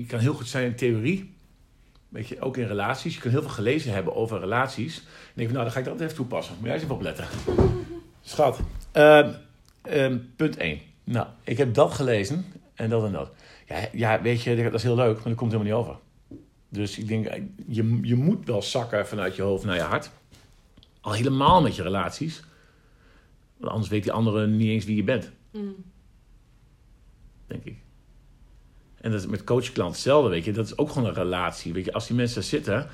Je 0.00 0.06
kan 0.06 0.18
heel 0.18 0.34
goed 0.34 0.48
zijn 0.48 0.64
in 0.64 0.74
theorie. 0.74 1.34
Weet 2.08 2.28
je, 2.28 2.40
ook 2.40 2.56
in 2.56 2.66
relaties. 2.66 3.14
Je 3.14 3.20
kan 3.20 3.30
heel 3.30 3.40
veel 3.40 3.50
gelezen 3.50 3.92
hebben 3.92 4.14
over 4.14 4.40
relaties. 4.40 4.96
En 4.98 5.32
denk 5.34 5.48
ik, 5.48 5.54
nou, 5.54 5.64
dan 5.64 5.72
ga 5.72 5.78
ik 5.78 5.84
dat 5.84 6.00
even 6.00 6.14
toepassen. 6.14 6.54
Moet 6.54 6.64
jij 6.64 6.74
eens 6.74 6.82
even 6.82 6.94
opletten. 6.94 7.26
Schat, 8.20 8.60
ehm, 8.92 9.32
ehm, 9.82 10.18
punt 10.36 10.56
1. 10.56 10.80
Nou, 11.04 11.26
ik 11.44 11.58
heb 11.58 11.74
dat 11.74 11.92
gelezen 11.92 12.44
en 12.74 12.90
dat 12.90 13.04
en 13.04 13.12
dat. 13.12 13.32
Ja, 13.66 13.88
ja, 13.92 14.22
weet 14.22 14.42
je, 14.42 14.62
dat 14.62 14.74
is 14.74 14.82
heel 14.82 14.94
leuk, 14.94 15.14
maar 15.14 15.24
dat 15.24 15.34
komt 15.34 15.52
helemaal 15.52 15.72
niet 15.72 15.86
over. 15.86 15.98
Dus 16.68 16.98
ik 16.98 17.08
denk, 17.08 17.28
je, 17.66 17.98
je 18.02 18.14
moet 18.14 18.46
wel 18.46 18.62
zakken 18.62 19.06
vanuit 19.06 19.36
je 19.36 19.42
hoofd 19.42 19.64
naar 19.64 19.74
je 19.74 19.80
hart. 19.80 20.10
Al 21.00 21.12
helemaal 21.12 21.62
met 21.62 21.76
je 21.76 21.82
relaties. 21.82 22.42
Want 23.56 23.72
anders 23.72 23.90
weet 23.90 24.02
die 24.02 24.12
andere 24.12 24.46
niet 24.46 24.68
eens 24.68 24.84
wie 24.84 24.96
je 24.96 25.04
bent, 25.04 25.30
Hm. 25.52 25.58
denk 27.46 27.64
ik. 27.64 27.76
En 29.00 29.10
dat 29.10 29.20
is 29.20 29.26
met 29.26 29.44
coach-klant 29.44 29.92
hetzelfde, 29.92 30.30
weet 30.30 30.44
je. 30.44 30.52
Dat 30.52 30.66
is 30.66 30.78
ook 30.78 30.90
gewoon 30.90 31.08
een 31.08 31.14
relatie, 31.14 31.72
weet 31.72 31.84
je. 31.84 31.92
Als 31.92 32.06
die 32.06 32.16
mensen 32.16 32.40
daar 32.40 32.50
zitten... 32.50 32.88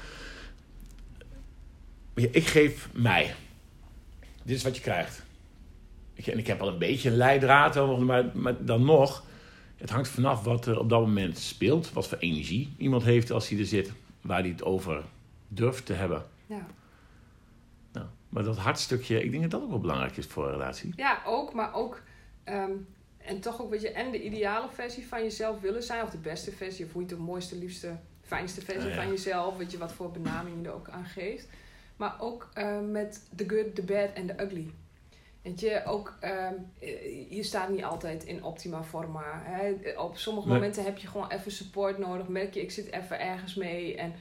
Weet 2.15 2.25
je, 2.25 2.31
ik 2.31 2.47
geef 2.47 2.89
mij. 2.93 3.35
Dit 4.43 4.57
is 4.57 4.63
wat 4.63 4.77
je 4.77 4.83
krijgt. 4.83 5.23
Weet 6.15 6.25
je, 6.25 6.33
en 6.33 6.39
ik 6.39 6.47
heb 6.47 6.61
al 6.61 6.69
een 6.69 6.79
beetje 6.79 7.11
een 7.11 7.17
leidraad, 7.17 7.99
maar, 7.99 8.25
maar 8.35 8.65
dan 8.65 8.85
nog... 8.85 9.25
Het 9.77 9.91
hangt 9.91 10.09
vanaf 10.09 10.45
wat 10.45 10.67
er 10.67 10.79
op 10.79 10.89
dat 10.89 11.01
moment 11.01 11.39
speelt. 11.39 11.93
Wat 11.93 12.09
voor 12.09 12.19
energie 12.19 12.75
iemand 12.79 13.03
heeft 13.03 13.31
als 13.31 13.49
hij 13.49 13.59
er 13.59 13.67
zit. 13.67 13.93
Waar 14.21 14.41
hij 14.41 14.49
het 14.49 14.65
over 14.65 15.03
durft 15.49 15.87
te 15.87 15.93
hebben. 15.93 16.25
Ja. 16.47 16.67
Nou, 17.93 18.07
maar 18.29 18.45
dat 18.45 18.59
hartstukje, 18.59 19.23
ik 19.23 19.31
denk 19.31 19.43
dat 19.43 19.51
dat 19.51 19.63
ook 19.63 19.71
wel 19.71 19.81
belangrijk 19.81 20.17
is 20.17 20.27
voor 20.27 20.47
een 20.47 20.53
relatie. 20.53 20.93
ja, 20.97 21.23
ook, 21.27 21.53
maar 21.53 21.75
ook... 21.75 22.03
ehm, 22.45 22.71
en 23.27 23.41
toch 23.41 23.63
ook, 23.63 23.71
weet 23.71 23.81
je, 23.83 23.91
en 23.91 24.11
de 24.11 24.23
ideale 24.23 24.69
versie 24.73 25.07
van 25.07 25.23
jezelf 25.23 25.61
willen 25.61 25.83
zijn. 25.83 26.03
Of 26.03 26.11
de 26.11 26.19
beste 26.19 26.53
versie, 26.53 26.85
of 26.85 26.93
hoe 26.93 27.03
je 27.03 27.09
het 27.09 27.17
de 27.17 27.25
mooiste, 27.25 27.57
liefste, 27.57 27.97
fijnste 28.23 28.61
versie 28.61 28.91
ja. 28.91 28.95
van 28.95 29.09
jezelf. 29.09 29.57
Weet 29.57 29.71
je, 29.71 29.79
wat 29.79 29.93
voor 29.93 30.11
benaming 30.11 30.57
je 30.63 30.69
er 30.69 30.75
ook 30.75 30.89
aan 30.89 31.05
geeft. 31.05 31.49
Maar 31.97 32.17
ook 32.21 32.49
eh, 32.55 32.81
met 32.81 33.29
the 33.37 33.45
good, 33.49 33.75
the 33.75 33.83
bad 33.83 34.13
en 34.15 34.27
the 34.27 34.43
ugly. 34.43 34.71
Weet 35.43 35.61
je, 35.61 35.83
ook, 35.85 36.17
ehm, 36.21 36.55
eh, 36.81 37.31
je 37.31 37.43
staat 37.43 37.69
niet 37.69 37.85
altijd 37.85 38.25
in 38.25 38.45
optima 38.45 38.83
forma. 38.83 39.43
Hè? 39.45 39.75
Op 40.01 40.17
sommige 40.17 40.49
Nee. 40.49 40.57
momenten 40.57 40.85
heb 40.85 40.99
je 40.99 41.07
gewoon 41.07 41.31
even 41.31 41.53
support 41.53 41.99
nodig. 41.99 42.29
Merk 42.29 42.55
je, 42.55 42.61
ik 42.61 42.71
zit 42.71 42.93
even 42.93 43.21
ergens 43.21 43.55
mee. 43.55 43.97
En 43.97 44.15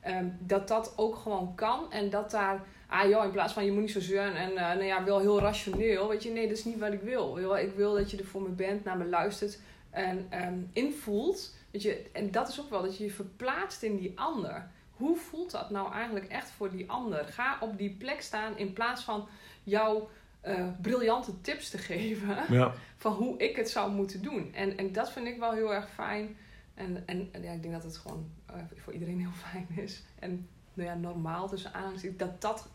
ehm, 0.00 0.28
dat 0.38 0.68
dat 0.68 0.92
ook 0.96 1.16
gewoon 1.16 1.54
kan. 1.54 1.92
En 1.92 2.10
dat 2.10 2.30
daar, 2.30 2.62
ah 2.90 3.08
joh, 3.08 3.24
in 3.24 3.30
plaats 3.30 3.52
van 3.52 3.64
je 3.64 3.72
moet 3.72 3.80
niet 3.80 3.90
zo 3.90 4.00
zeuren 4.00 4.34
en 4.36 4.50
eh, 4.50 4.56
nou 4.56 4.82
ja, 4.84 5.04
wel 5.04 5.18
heel 5.18 5.40
rationeel. 5.40 6.08
Weet 6.08 6.22
je, 6.22 6.30
nee, 6.30 6.48
dat 6.48 6.56
is 6.56 6.64
niet 6.64 6.78
wat 6.78 6.92
ik 6.92 7.00
wil. 7.02 7.56
Ik 7.56 7.72
wil 7.76 7.94
dat 7.94 8.10
je 8.10 8.16
er 8.16 8.24
voor 8.24 8.42
me 8.42 8.48
bent, 8.48 8.84
naar 8.84 8.96
me 8.96 9.04
luistert 9.04 9.58
en 9.90 10.26
ehm, 10.30 10.58
invoelt. 10.72 11.54
Weet 11.70 11.82
je, 11.82 12.06
en 12.12 12.30
dat 12.30 12.48
is 12.48 12.60
ook 12.60 12.70
wel 12.70 12.82
dat 12.82 12.96
je 12.96 13.04
je 13.04 13.10
verplaatst 13.10 13.82
in 13.82 13.96
die 13.96 14.12
ander. 14.18 14.68
Hoe 14.90 15.16
voelt 15.16 15.50
dat 15.50 15.70
nou 15.70 15.92
eigenlijk 15.92 16.26
echt 16.26 16.50
voor 16.50 16.70
die 16.70 16.90
ander? 16.90 17.24
Ga 17.24 17.56
op 17.60 17.78
die 17.78 17.90
plek 17.90 18.20
staan 18.20 18.58
in 18.58 18.72
plaats 18.72 19.02
van 19.02 19.28
jouw 19.62 20.08
eh, 20.40 20.66
briljante 20.80 21.40
tips 21.40 21.70
te 21.70 21.78
geven 21.92 22.36
Ja. 22.48 22.72
van 22.96 23.12
hoe 23.12 23.38
ik 23.38 23.56
het 23.56 23.70
zou 23.70 23.90
moeten 23.92 24.22
doen. 24.22 24.54
En, 24.54 24.76
en 24.76 24.92
dat 24.92 25.12
vind 25.12 25.26
ik 25.26 25.38
wel 25.38 25.52
heel 25.52 25.74
erg 25.74 25.90
fijn. 25.90 26.36
En, 26.74 27.02
en, 27.06 27.28
en 27.32 27.42
ja, 27.42 27.52
ik 27.52 27.62
denk 27.62 27.74
dat 27.74 27.82
het 27.84 27.96
gewoon 27.96 28.30
eh, 28.46 28.54
voor 28.76 28.92
iedereen 28.92 29.20
heel 29.20 29.50
fijn 29.50 29.66
is. 29.76 30.02
En 30.18 30.48
nou 30.74 30.88
ja, 30.88 30.94
normaal 30.94 31.48
tussen 31.48 31.74
aanhalingstekens 31.74 32.18
dat 32.18 32.40
dat 32.40 32.68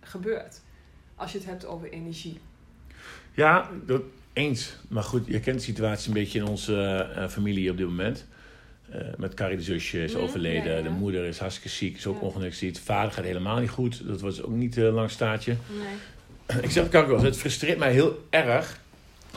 gebeurt. 0.00 0.60
Als 1.14 1.32
je 1.32 1.38
het 1.38 1.46
hebt 1.46 1.66
over 1.66 1.90
energie. 1.90 2.38
Ja, 3.34 3.70
dat, 3.86 4.02
eens. 4.32 4.76
Maar 4.88 5.02
goed, 5.02 5.26
je 5.26 5.40
kent 5.40 5.56
de 5.58 5.64
situatie 5.64 6.08
een 6.08 6.14
beetje 6.14 6.38
in 6.38 6.46
onze 6.46 7.08
eh, 7.14 7.28
familie 7.28 7.70
op 7.70 7.76
dit 7.76 7.86
moment. 7.86 8.26
Eh, 8.90 9.00
met 9.16 9.34
Carrie 9.34 9.56
de 9.56 9.62
zusje 9.62 10.04
is 10.04 10.12
Mhm, 10.12 10.22
overleden. 10.22 10.70
ja, 10.72 10.76
ja. 10.76 10.82
De 10.82 10.90
moeder 10.90 11.24
is 11.24 11.38
hartstikke 11.38 11.68
ziek, 11.68 11.96
is 11.96 12.06
ook 12.06 12.20
De 12.58 12.74
vader 12.84 13.12
gaat 13.12 13.24
helemaal 13.24 13.58
niet 13.58 13.70
goed. 13.70 14.06
Dat 14.06 14.20
was 14.20 14.42
ook 14.42 14.54
niet 14.54 14.76
een 14.76 14.92
lang 14.92 15.10
staartje. 15.10 15.56
Nee. 15.78 16.58
Ik 16.64 16.70
zeg 16.70 16.84
het 16.84 16.96
ook 16.96 17.06
wel 17.06 17.22
het 17.22 17.36
frustreert 17.36 17.78
mij 17.78 17.92
heel 17.92 18.26
erg. 18.30 18.80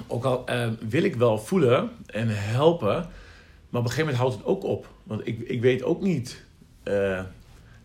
Ook 0.08 0.24
al 0.24 0.48
eh, 0.48 0.70
wil 0.90 1.04
ik 1.04 1.16
wel 1.16 1.38
voelen 1.40 1.90
en 2.06 2.28
helpen. 2.30 2.88
Maar 3.70 3.82
op 3.82 3.88
een 3.88 3.92
gegeven 3.92 4.00
moment 4.00 4.18
houdt 4.18 4.36
het 4.36 4.46
ook 4.46 4.64
op. 4.64 4.88
Want 5.04 5.28
ik, 5.28 5.40
ik 5.40 5.62
weet 5.62 5.84
ook 5.84 6.02
niet... 6.02 6.44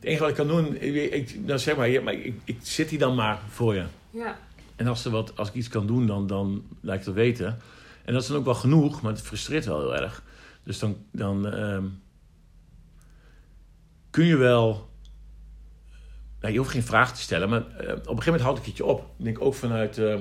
enige 0.07 0.21
wat 0.21 0.31
ik 0.31 0.37
kan 0.37 0.49
doen, 0.49 0.77
ik, 0.81 1.13
ik, 1.13 1.41
nou 1.45 1.59
zeg 1.59 1.77
maar, 1.77 1.89
ja, 1.89 2.01
maar 2.01 2.15
ik, 2.15 2.35
ik 2.45 2.59
zit 2.63 2.91
hier 2.91 2.99
dan 2.99 3.15
maar 3.15 3.41
voor 3.49 3.75
je. 3.75 3.85
Ja, 4.11 4.39
En 4.77 4.87
als, 4.87 5.05
er 5.05 5.11
wat, 5.11 5.37
als 5.37 5.49
ik 5.49 5.55
iets 5.55 5.69
kan 5.69 5.87
doen, 5.87 6.07
dan, 6.07 6.27
dan 6.27 6.65
laat 6.81 6.99
ik 6.99 7.05
dat 7.05 7.15
weten. 7.15 7.59
En 8.05 8.13
dat 8.13 8.23
is 8.23 8.29
dan 8.29 8.37
ook 8.37 8.45
wel 8.45 8.55
genoeg, 8.55 9.03
maar 9.03 9.13
het 9.13 9.23
frustreert 9.23 9.65
wel 9.65 9.81
heel 9.81 9.97
erg. 9.97 10.23
Dus 10.63 10.79
dan, 10.79 10.97
dan 11.11 11.47
ehm, 11.53 11.85
kun 14.11 14.25
je 14.25 14.37
wel... 14.37 14.91
Nou, 16.41 16.53
je 16.53 16.59
hoeft 16.59 16.71
geen 16.71 16.83
vraag 16.83 17.15
te 17.15 17.21
stellen, 17.21 17.49
maar 17.49 17.61
eh, 17.61 17.77
op 17.77 17.89
een 17.89 17.97
gegeven 17.97 18.25
moment 18.25 18.43
houd 18.43 18.59
ik 18.59 18.65
het 18.65 18.77
je 18.77 18.85
op. 18.85 19.01
Ik 19.19 19.25
denk 19.25 19.41
ook 19.41 19.55
vanuit... 19.55 19.99
eh, 19.99 20.15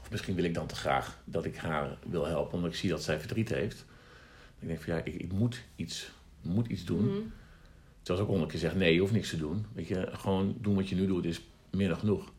of 0.00 0.10
misschien 0.10 0.34
wil 0.34 0.44
ik 0.44 0.54
dan 0.54 0.66
te 0.66 0.74
graag 0.74 1.18
dat 1.24 1.44
ik 1.44 1.56
haar 1.56 1.96
wil 2.06 2.26
helpen, 2.26 2.54
omdat 2.54 2.70
ik 2.70 2.76
zie 2.76 2.90
dat 2.90 3.02
zij 3.02 3.18
verdriet 3.18 3.48
heeft. 3.48 3.84
Ik 4.58 4.68
denk 4.68 4.82
van 4.82 4.94
ja, 4.94 5.00
ik, 5.04 5.14
ik 5.14 5.32
moet 5.32 5.62
iets, 5.76 6.10
moet 6.42 6.66
iets 6.66 6.84
doen. 6.84 7.04
Mhm. 7.04 7.20
Terwijl 8.04 8.16
ze 8.18 8.22
ook 8.22 8.28
honderd 8.28 8.50
keer 8.50 8.60
zegt, 8.60 8.74
nee, 8.74 8.94
je 8.94 9.00
hoeft 9.00 9.12
niks 9.12 9.30
te 9.30 9.36
doen. 9.36 9.66
Weet 9.72 9.88
je, 9.88 10.08
gewoon 10.12 10.54
doen 10.60 10.74
wat 10.74 10.88
je 10.88 10.94
nu 10.94 11.06
doet 11.06 11.24
is 11.24 11.40
meer 11.70 11.88
dan 11.88 11.98
genoeg. 11.98 12.32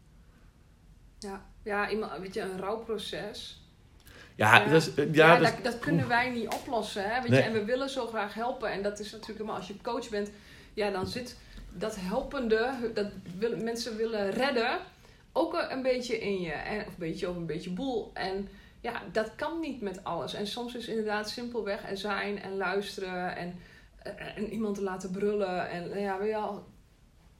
ja. 1.19 1.45
ja 1.63 1.89
iemand, 1.89 2.11
weet 2.21 2.33
je, 2.33 2.41
een 2.41 2.59
rouwproces. 2.59 3.59
Ja, 4.35 4.55
Ja. 4.55 4.65
dat, 4.65 4.81
is, 4.81 4.93
eh, 4.93 5.13
Ja, 5.13 5.33
ja, 5.33 5.39
dat, 5.39 5.53
dat, 5.53 5.63
dat 5.63 5.79
kunnen 5.79 6.07
wij 6.07 6.29
niet 6.29 6.53
oplossen. 6.53 7.09
Hè? 7.09 7.21
Weet 7.21 7.29
Nee. 7.31 7.39
je? 7.39 7.45
En 7.45 7.53
we 7.53 7.65
willen 7.65 7.89
zo 7.89 8.07
graag 8.07 8.33
helpen. 8.33 8.71
En 8.71 8.83
dat 8.83 8.99
is 8.99 9.11
natuurlijk 9.11 9.37
helemaal 9.39 9.55
als 9.55 9.67
je 9.67 9.81
coach 9.81 10.09
bent, 10.09 10.29
ja, 10.73 10.91
dan 10.91 11.07
zit 11.07 11.37
dat 11.73 11.95
helpende, 11.99 12.73
dat 12.93 13.07
mensen 13.63 13.95
willen 13.97 14.31
redden, 14.31 14.77
ook 15.31 15.65
een 15.69 15.81
beetje 15.81 16.19
in 16.19 16.41
je. 16.41 16.51
En, 16.51 16.79
of 16.79 16.85
een 16.87 16.93
beetje 16.97 17.29
of 17.29 17.35
een 17.35 17.45
beetje 17.45 17.69
boel. 17.71 18.11
En 18.13 18.47
ja, 18.81 19.01
dat 19.11 19.31
kan 19.35 19.59
niet 19.59 19.81
met 19.81 20.03
alles. 20.03 20.33
En 20.33 20.47
soms 20.47 20.75
is 20.75 20.87
inderdaad 20.87 21.29
simpelweg 21.29 21.81
en 21.83 21.97
zijn 21.97 22.41
en 22.41 22.57
luisteren 22.57 23.35
en, 23.35 23.55
en 24.35 24.49
iemand 24.49 24.75
te 24.75 24.83
laten 24.83 25.11
brullen. 25.11 25.69
En 25.69 25.87
nou 25.89 25.99
ja, 25.99 26.17
weet 26.17 26.27
je 26.27 26.33
wel, 26.33 26.67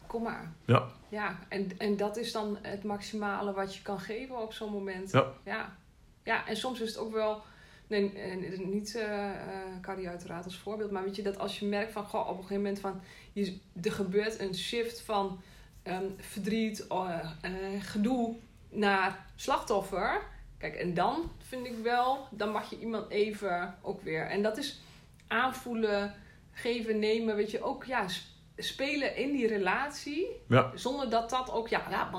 kom 0.07 0.23
maar. 0.23 0.53
Ja. 0.65 0.87
Ja, 1.09 1.39
en, 1.49 1.71
en 1.77 1.97
dat 1.97 2.17
is 2.17 2.31
dan 2.31 2.57
het 2.61 2.83
maximale 2.83 3.53
wat 3.53 3.75
je 3.75 3.81
kan 3.81 3.99
geven 3.99 4.41
op 4.41 4.53
zo'n 4.53 4.71
moment. 4.71 5.11
Ja. 5.11 5.31
ja. 5.43 5.77
Ja, 6.23 6.47
en 6.47 6.57
soms 6.57 6.79
is 6.79 6.89
het 6.89 6.97
ook 6.97 7.13
wel, 7.13 7.41
nee, 7.87 8.13
eh, 8.13 8.59
niet 8.59 8.95
eh 8.95 9.29
eh, 9.29 9.81
Carrie 9.81 10.09
uiteraard 10.09 10.45
als 10.45 10.57
voorbeeld, 10.57 10.91
maar 10.91 11.03
weet 11.03 11.15
je 11.15 11.21
dat 11.21 11.39
als 11.39 11.59
je 11.59 11.65
merkt 11.65 11.91
van, 11.91 12.05
goh, 12.05 12.21
op 12.21 12.27
een 12.27 12.35
gegeven 12.35 12.55
moment 12.55 12.79
van, 12.79 13.01
je, 13.33 13.57
er 13.81 13.91
gebeurt 13.91 14.39
een 14.39 14.55
shift 14.55 15.01
van 15.01 15.41
ehm, 15.83 16.05
verdriet, 16.17 16.87
eh, 16.87 17.19
eh, 17.41 17.51
gedoe 17.79 18.35
naar 18.69 19.25
slachtoffer. 19.35 20.21
Kijk, 20.57 20.75
en 20.75 20.93
dan 20.93 21.31
vind 21.37 21.65
ik 21.65 21.77
wel, 21.83 22.27
dan 22.31 22.51
mag 22.51 22.69
je 22.69 22.79
iemand 22.79 23.09
even 23.09 23.75
ook 23.81 24.01
weer. 24.01 24.27
En 24.27 24.41
dat 24.41 24.57
is 24.57 24.81
aanvoelen, 25.27 26.13
geven, 26.55 26.99
nemen, 26.99 27.35
weet 27.35 27.51
je, 27.51 27.63
ook 27.63 27.83
ja, 27.85 28.07
sp- 28.07 28.33
spelen 28.57 29.15
in 29.15 29.31
die 29.31 29.47
relatie. 29.47 30.27
Ja. 30.47 30.71
Zonder 30.75 31.09
dat 31.09 31.29
dat 31.29 31.51
ook, 31.51 31.67
ja, 31.67 31.89
ja 31.89 32.09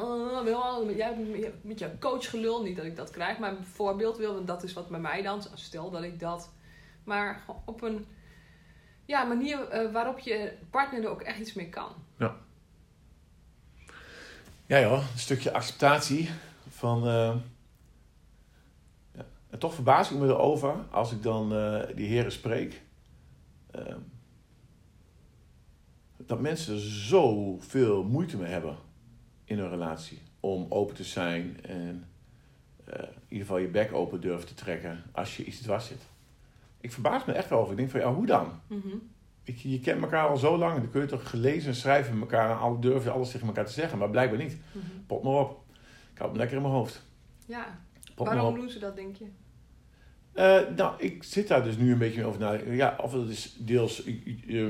jij 0.97 1.17
met 1.63 1.79
je 1.79 1.99
coachgelul, 1.99 2.63
niet 2.63 2.77
dat 2.77 2.85
ik 2.85 2.97
dat 2.97 3.11
krijg, 3.11 3.39
maar 3.39 3.51
een 3.57 3.65
voorbeeld 3.65 4.17
wil, 4.17 4.35
want 4.35 4.47
dat 4.47 4.63
is 4.63 4.73
wat 4.73 4.89
bij 4.89 5.01
mij 5.01 5.23
dan, 5.23 5.43
stel 5.55 5.91
dat 5.91 6.03
ik 6.03 6.21
dat, 6.21 6.53
maar 7.05 7.45
op 7.65 7.83
een 7.83 8.07
ja, 9.05 9.25
manier 9.25 9.69
eh, 9.69 9.93
waarop 9.93 10.19
je 10.19 10.53
partner 10.71 11.03
er 11.05 11.11
ook 11.11 11.23
echt 11.23 11.39
iets 11.39 11.53
mee 11.55 11.69
kan. 11.69 11.91
Ja 14.69 14.81
joh, 14.81 14.93
een 15.13 15.19
stukje 15.19 15.53
acceptatie 15.53 16.31
van... 16.69 16.99
eh, 17.07 17.35
ja. 19.15 19.25
En 19.51 19.59
toch 19.59 19.75
verbaas 19.75 20.11
ik 20.11 20.19
me 20.19 20.27
erover 20.27 20.75
als 20.91 21.13
ik 21.13 21.23
dan 21.23 21.55
eh, 21.55 21.97
die 21.97 22.07
heren 22.09 22.33
spreek. 22.33 22.83
eh, 23.71 23.95
dat 26.27 26.41
mensen 26.41 26.75
er 26.75 26.81
zoveel 26.81 28.05
moeite 28.05 28.37
mee 28.37 28.51
hebben 28.51 28.77
in 29.45 29.59
een 29.59 29.69
relatie. 29.71 30.19
Om 30.41 30.67
open 30.69 30.95
te 30.95 31.05
zijn 31.05 31.59
en 31.65 32.05
eh, 32.85 32.99
in 33.03 33.09
ieder 33.29 33.47
geval 33.47 33.59
je 33.59 33.69
bek 33.69 33.93
open 33.93 34.21
durven 34.21 34.47
te 34.47 34.55
trekken 34.55 35.03
als 35.13 35.37
je 35.37 35.45
iets 35.45 35.61
dwars 35.61 35.87
zit. 35.87 36.03
Ik 36.81 36.93
verbaas 36.93 37.25
me 37.25 37.33
echt 37.33 37.49
wel 37.49 37.59
over. 37.59 37.71
Ik 37.73 37.79
denk 37.79 37.91
van 37.91 38.01
ja, 38.01 38.15
hoe 38.15 38.27
dan? 38.27 38.61
Weet 39.45 39.61
je, 39.61 39.71
je 39.71 39.81
kent 39.81 40.03
elkaar 40.03 40.29
al 40.29 40.37
zo 40.37 40.59
lang. 40.59 40.77
Dan 40.79 40.91
kun 40.91 41.01
je 41.01 41.07
toch 41.07 41.31
gelezen 41.31 41.69
en 41.69 41.75
schrijven 41.75 42.13
met 42.13 42.23
elkaar. 42.23 42.51
En 42.51 42.59
alle 42.59 42.79
durven 42.79 43.13
alles 43.13 43.31
tegen 43.31 43.47
elkaar 43.47 43.67
te 43.67 43.73
zeggen. 43.73 43.99
Maar 43.99 44.11
blijkbaar 44.11 44.39
niet. 44.39 44.57
Pot 45.07 45.23
maar 45.23 45.33
op. 45.33 45.65
Ik 46.13 46.19
hou 46.19 46.29
hem 46.31 46.39
lekker 46.39 46.57
in 46.57 46.63
mijn 46.63 46.75
hoofd. 46.75 47.03
Ja, 47.47 47.79
Pot 48.15 48.27
waarom 48.27 48.55
doen 48.55 48.71
ze 48.71 48.79
dat, 48.79 48.97
denk 48.97 49.17
je? 49.17 49.27
Eh, 50.33 50.61
nou, 50.77 51.03
ik 51.03 51.23
zit 51.23 51.49
daar 51.49 51.63
dus 51.65 51.77
nu 51.77 51.93
een 51.93 51.99
beetje 51.99 52.17
mee 52.19 52.27
over 52.27 52.41
na. 52.41 52.53
Ja, 52.53 52.99
of 53.03 53.13
dat 53.13 53.29
is 53.29 53.57
deels... 53.59 54.05
eh, 54.05 54.67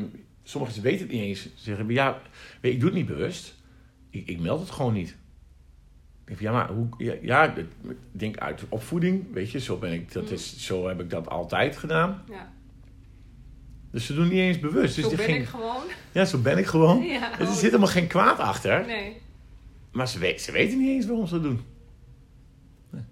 Sommige 0.49 0.73
mensen 0.73 0.91
weten 0.91 1.07
het 1.07 1.17
niet 1.17 1.25
eens. 1.25 1.43
Ze 1.43 1.51
zeggen, 1.57 1.89
ja, 1.89 2.21
weet 2.61 2.73
ik 2.73 2.81
doe 2.81 2.89
het 2.89 2.99
niet 2.99 3.07
bewust. 3.07 3.55
Ik, 4.11 4.27
ik 4.29 4.41
meld 4.41 4.61
het 4.61 4.71
gewoon 4.71 4.93
niet. 4.93 5.09
Ik 5.09 5.17
denk 6.27 6.41
ja, 6.41 6.53
maar 6.53 6.71
hoe... 6.73 6.89
Ja, 6.99 7.15
ja, 7.23 7.55
ik 7.57 7.67
denk 8.13 8.37
uit 8.39 8.63
opvoeding, 8.69 9.33
weet 9.33 9.51
je. 9.51 9.61
Zo, 9.61 9.77
ben 9.79 9.93
ik, 9.93 10.13
dat 10.13 10.25
Mm. 10.25 10.33
is, 10.33 10.59
zo 10.59 10.89
heb 10.89 11.01
ik 11.01 11.11
dat 11.11 11.29
altijd 11.29 11.77
gedaan. 11.77 12.23
Ja, 12.31 12.53
Dus 13.91 14.07
ze 14.07 14.15
doen 14.15 14.23
het 14.23 14.33
niet 14.33 14.41
eens 14.41 14.59
bewust. 14.61 14.95
Dus 14.97 15.05
zo 15.05 15.17
ben 15.17 15.35
ik 15.35 15.47
gewoon. 15.47 15.83
Ja, 16.13 16.25
zo 16.25 16.39
ben 16.39 16.59
ik 16.59 16.67
gewoon. 16.67 17.03
Ja, 17.19 17.37
Dus 17.37 17.49
er 17.49 17.55
zit 17.55 17.63
helemaal 17.63 17.87
geen 17.89 18.07
kwaad 18.07 18.39
achter. 18.39 18.87
Nee. 18.87 19.17
Maar 19.93 20.09
ze, 20.09 20.19
weet, 20.19 20.41
ze 20.41 20.53
weten 20.53 20.79
niet 20.79 20.89
eens 20.89 21.07
waarom 21.07 21.27
ze 21.27 21.35
dat 21.35 21.43
doen. 21.43 21.61
Nee. 22.91 23.03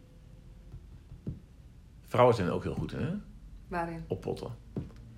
Vrouwen 2.09 2.35
zijn 2.35 2.51
ook 2.51 2.63
heel 2.63 2.75
goed 2.75 2.91
hè? 2.93 3.09
Waarin? 3.69 4.05
Oppotten. 4.07 4.51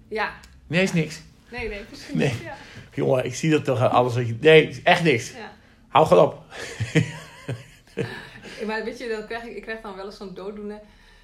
Ja, 0.09 0.35
Nee, 0.67 0.83
is 0.83 0.93
niks. 0.93 1.23
Nee, 1.51 1.69
nee, 1.69 1.83
precies. 1.83 2.15
Nee. 2.15 2.33
Ja, 2.43 2.57
Jongen, 2.95 3.25
ik 3.25 3.35
zie 3.35 3.51
dat 3.51 3.65
toch 3.65 3.81
aan 3.81 3.91
alles 3.91 4.15
wat 4.15 4.27
je... 4.27 4.37
Nee, 4.41 4.81
echt 4.85 5.03
niks. 5.03 5.33
ja. 5.33 5.53
Hou 5.89 6.07
gewoon 6.07 6.25
op. 6.25 6.43
Maar 8.67 8.85
weet 8.85 8.99
je, 8.99 9.09
dan 9.09 9.27
krijg 9.27 9.45
ik, 9.45 9.57
ik 9.57 9.63
krijg 9.63 9.81
dan 9.81 9.97
wel 9.97 10.05
eens 10.05 10.17
zo'n 10.17 10.35
dooddoener. 10.35 10.81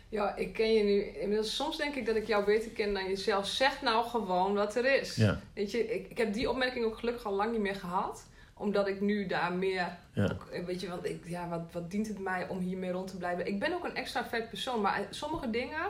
Ja, 0.08 0.36
ik 0.36 0.52
ken 0.52 0.72
je 0.72 0.82
nu. 0.82 1.02
Inmiddels, 1.02 1.56
soms 1.56 1.76
denk 1.76 1.94
ik 1.94 2.06
dat 2.06 2.16
ik 2.16 2.26
jou 2.26 2.44
beter 2.44 2.70
ken 2.70 2.94
dan 2.94 3.08
jezelf. 3.08 3.46
Zeg 3.46 3.82
nou 3.82 4.04
gewoon 4.04 4.54
wat 4.54 4.76
er 4.76 5.00
is. 5.00 5.16
Ja. 5.16 5.40
Weet 5.54 5.70
je, 5.70 5.94
ik, 5.94 6.10
ik 6.10 6.18
heb 6.18 6.32
die 6.32 6.50
opmerking 6.50 6.84
ook 6.84 6.98
gelukkig 6.98 7.24
al 7.24 7.32
lang 7.32 7.52
niet 7.52 7.60
meer 7.60 7.74
gehad. 7.74 8.26
Omdat 8.54 8.88
ik 8.88 9.00
nu 9.00 9.26
daar 9.26 9.52
meer... 9.52 9.98
Ja. 10.14 10.24
ook, 10.24 10.48
eh, 10.52 10.64
weet 10.64 10.80
je, 10.80 10.88
want 10.88 11.04
ik, 11.04 11.22
ja, 11.26 11.48
wat, 11.48 11.62
wat 11.72 11.90
dient 11.90 12.08
het 12.08 12.18
mij 12.18 12.48
om 12.48 12.58
hiermee 12.58 12.90
rond 12.90 13.08
te 13.08 13.16
blijven? 13.16 13.46
Ik 13.46 13.58
ben 13.58 13.74
ook 13.74 13.84
een 13.84 13.94
extravert 13.94 14.48
persoon. 14.48 14.80
Maar 14.80 14.98
eh, 14.98 15.04
sommige 15.10 15.50
dingen 15.50 15.80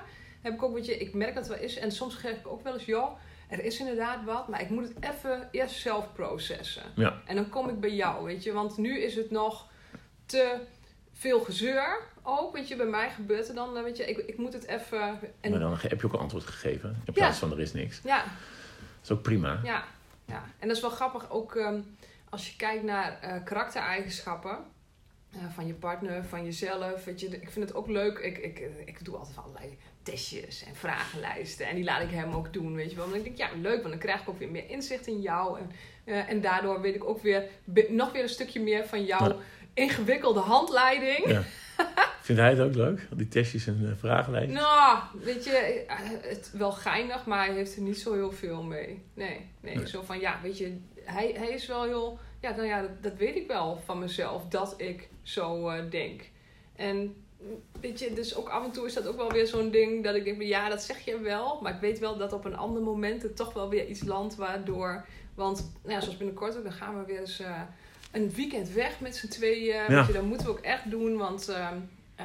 heb 0.43 0.53
ik 0.53 0.63
ook, 0.63 0.75
weet 0.75 0.87
je, 0.87 0.99
ik 0.99 1.15
merk 1.15 1.35
dat 1.35 1.47
het 1.49 1.57
wel 1.57 1.65
is. 1.65 1.77
En 1.77 1.93
soms 1.93 2.15
geef 2.15 2.37
ik 2.37 2.47
ook 2.47 2.63
wel 2.63 2.73
eens, 2.73 2.85
joh, 2.85 3.17
er 3.53 3.65
is 3.65 3.79
inderdaad 3.79 4.25
wat. 4.25 4.49
Maar 4.49 4.61
ik 4.61 4.71
moet 4.71 4.89
het 4.89 5.05
even 5.15 5.49
eerst 5.51 5.81
zelf 5.81 6.13
processen. 6.13 6.83
Ja. 6.95 7.21
En 7.27 7.37
dan 7.37 7.49
kom 7.49 7.69
ik 7.69 7.81
bij 7.81 7.95
jou, 7.95 8.25
weet 8.25 8.43
je. 8.43 8.53
Want 8.53 8.77
nu 8.77 8.99
is 8.99 9.15
het 9.15 9.31
nog 9.31 9.69
te 10.27 10.61
veel 11.13 11.41
gezeur 11.41 11.99
ook. 12.23 12.53
Weet 12.57 12.69
je, 12.69 12.77
bij 12.77 12.87
mij 12.87 13.11
gebeurt 13.11 13.49
er 13.49 13.55
dan, 13.55 13.77
eh, 13.77 13.83
weet 13.83 13.97
je, 13.97 14.05
ik, 14.05 14.17
ik 14.19 14.39
moet 14.39 14.53
het 14.53 14.67
even... 14.67 15.19
En, 15.41 15.51
Maar 15.51 15.61
dan 15.61 15.77
heb 15.81 16.01
je 16.01 16.07
ook 16.07 16.13
een 16.13 16.19
antwoord 16.19 16.45
gegeven. 16.45 17.03
In 17.05 17.13
plaats 17.13 17.39
van 17.39 17.53
er 17.53 17.61
is 17.61 17.73
niks. 17.73 18.01
ja, 18.05 18.23
Dat 18.23 18.31
is 19.03 19.11
ook 19.11 19.23
prima. 19.23 19.61
ja, 19.63 19.85
ja. 20.25 20.43
En 20.59 20.67
dat 20.69 20.77
is 20.77 20.83
wel 20.83 20.91
grappig 20.91 21.31
ook 21.31 21.57
ehm, 21.57 21.81
als 22.29 22.51
je 22.51 22.57
kijkt 22.57 22.83
naar 22.85 23.19
eh, 23.21 23.45
karaktereigenschappen. 23.45 24.59
eh, 25.33 25.39
van 25.55 25.67
je 25.67 25.75
partner, 25.75 26.25
van 26.25 26.45
jezelf. 26.45 27.05
Weet 27.05 27.21
je, 27.21 27.27
ik 27.29 27.51
vind 27.51 27.69
het 27.69 27.75
ook 27.75 27.87
leuk. 27.89 28.19
Ik, 28.19 28.39
ik, 28.39 28.59
ik 28.85 29.05
doe 29.05 29.17
altijd 29.17 29.37
allerlei 29.37 29.79
testjes 30.03 30.65
en 30.65 30.75
vragenlijsten. 30.75 31.67
En 31.67 31.75
die 31.75 31.85
laat 31.85 32.03
ik 32.03 32.11
hem 32.11 32.33
ook 32.33 32.53
doen, 32.53 32.75
weet 32.75 32.91
je 32.91 32.97
wel. 32.97 33.05
Want 33.05 33.17
ik 33.17 33.25
denk, 33.25 33.37
ja, 33.37 33.49
leuk, 33.61 33.77
want 33.79 33.89
dan 33.89 33.99
krijg 33.99 34.21
ik 34.21 34.29
ook 34.29 34.39
weer 34.39 34.51
meer 34.51 34.71
inzicht 34.71 35.07
in 35.07 35.21
jou. 35.21 35.59
En, 35.59 35.71
eh, 36.05 36.29
en 36.31 36.41
daardoor 36.41 36.81
weet 36.81 36.95
ik 36.95 37.05
ook 37.05 37.23
weer 37.23 37.45
nog 37.89 38.13
weer 38.13 38.23
een 38.23 38.29
stukje 38.29 38.61
meer 38.61 38.87
van 38.87 39.05
jouw 39.05 39.29
Ja. 39.29 39.37
ingewikkelde 39.75 40.41
handleiding. 40.41 41.27
Ja. 41.31 41.43
Vindt 42.23 42.41
hij 42.41 42.51
het 42.51 42.61
ook 42.61 42.75
leuk? 42.75 43.09
Die 43.15 43.29
testjes 43.29 43.67
en 43.67 43.79
uh, 43.83 43.91
vragenlijsten? 43.97 44.53
Nou, 44.55 44.99
weet 45.23 45.45
je, 45.45 45.51
eh, 45.89 45.97
het 46.23 46.51
wel 46.53 46.73
geinig, 46.73 47.27
maar 47.27 47.47
hij 47.47 47.55
heeft 47.55 47.77
er 47.77 47.83
niet 47.83 47.99
zo 47.99 48.13
heel 48.13 48.33
veel 48.33 48.63
mee. 48.63 49.03
Nee, 49.15 49.47
nee, 49.61 49.77
Nee. 49.77 49.89
zo 49.89 50.03
van, 50.03 50.21
ja, 50.21 50.39
weet 50.43 50.59
je, 50.59 50.77
hij, 51.05 51.35
hij 51.39 51.49
is 51.49 51.67
wel 51.67 51.85
heel... 51.85 52.19
Ja, 52.41 52.51
nou 52.51 52.67
ja, 52.67 52.81
dat, 52.81 53.03
dat 53.03 53.17
weet 53.17 53.37
ik 53.37 53.47
wel 53.47 53.81
van 53.85 53.99
mezelf, 53.99 54.49
dat 54.49 54.75
ik 54.77 55.09
zo 55.23 55.69
eh, 55.69 55.91
denk. 55.91 56.23
En 56.77 57.15
weet 57.81 57.99
je, 57.99 58.13
dus 58.13 58.35
ook 58.35 58.49
af 58.49 58.65
en 58.65 58.71
toe 58.71 58.87
is 58.87 58.95
dat 58.95 59.07
ook 59.07 59.17
wel 59.17 59.33
weer 59.33 59.47
zo'n 59.47 59.71
ding 59.71 60.05
dat 60.05 60.15
ik 60.15 60.25
denk, 60.25 60.37
van, 60.37 60.47
ja, 60.47 60.69
dat 60.69 60.83
zeg 60.83 61.05
je 61.05 61.19
wel. 61.19 61.59
Maar 61.63 61.75
ik 61.75 61.81
weet 61.81 61.99
wel 61.99 62.17
dat 62.17 62.33
op 62.33 62.45
een 62.45 62.57
ander 62.57 62.83
moment 62.83 63.23
het 63.23 63.37
toch 63.37 63.53
wel 63.53 63.69
weer 63.69 63.87
iets 63.87 64.05
landt 64.05 64.35
waardoor... 64.35 65.07
Want, 65.35 65.73
nou 65.83 65.95
ja, 65.95 66.01
zoals 66.01 66.17
binnenkort 66.17 66.57
ook, 66.57 66.63
dan 66.63 66.73
gaan 66.73 66.99
we 66.99 67.07
weer 67.07 67.21
eens 67.21 67.41
eh, 67.41 67.61
een 68.13 68.31
weekend 68.31 68.71
weg 68.71 69.01
met 69.01 69.17
z'n 69.17 69.29
tweeën. 69.29 69.75
Ja. 69.75 69.87
Weet 69.87 70.07
je, 70.07 70.13
dat 70.13 70.23
moeten 70.23 70.47
we 70.47 70.53
ook 70.53 70.61
echt 70.61 70.91
doen, 70.91 71.17
want... 71.17 71.49
ehm, 71.49 71.77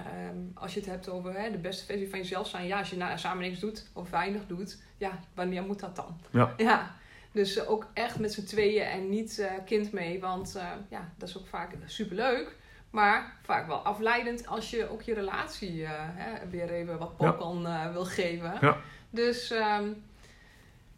Ehm, 0.06 0.38
als 0.54 0.74
je 0.74 0.80
het 0.80 0.90
hebt 0.90 1.10
over 1.10 1.40
hè, 1.40 1.52
de 1.52 1.58
beste 1.58 1.86
versie 1.86 2.10
van 2.10 2.20
jezelf 2.20 2.48
zijn. 2.48 2.68
Ja, 2.68 2.78
als 2.78 2.90
je 2.90 2.98
nou, 2.98 3.18
samen 3.18 3.44
niks 3.44 3.60
doet 3.60 3.90
of 3.94 4.10
weinig 4.10 4.48
doet. 4.48 4.78
Ja, 4.98 5.20
wanneer 5.34 5.64
moet 5.64 5.80
dat 5.80 5.96
dan? 5.96 6.18
Ja. 6.32 6.54
ja. 6.68 6.96
Dus 7.32 7.58
eh, 7.58 7.70
ook 7.70 7.88
echt 7.94 8.20
met 8.20 8.34
z'n 8.34 8.46
tweeën 8.46 8.86
en 8.86 9.10
niet 9.10 9.40
eh, 9.40 9.52
kind 9.66 9.92
mee. 9.92 10.20
Want 10.20 10.60
ja, 10.90 11.12
dat 11.18 11.30
is 11.30 11.38
ook 11.38 11.48
vaak 11.48 11.76
superleuk. 11.86 12.56
Maar 12.98 13.34
vaak 13.42 13.68
wel 13.68 13.78
afleidend 13.78 14.48
als 14.48 14.70
je 14.70 14.90
ook 14.90 15.02
je 15.02 15.14
relatie 15.14 15.84
eh, 15.84 15.92
hè, 15.96 16.50
weer 16.50 16.70
even 16.70 16.98
wat 16.98 17.18
pokkan 17.18 17.68
eh, 17.68 17.92
wil 17.92 18.06
geven. 18.06 18.58
Ja. 18.62 18.78
Dus 19.10 19.52
ehm, 19.52 19.86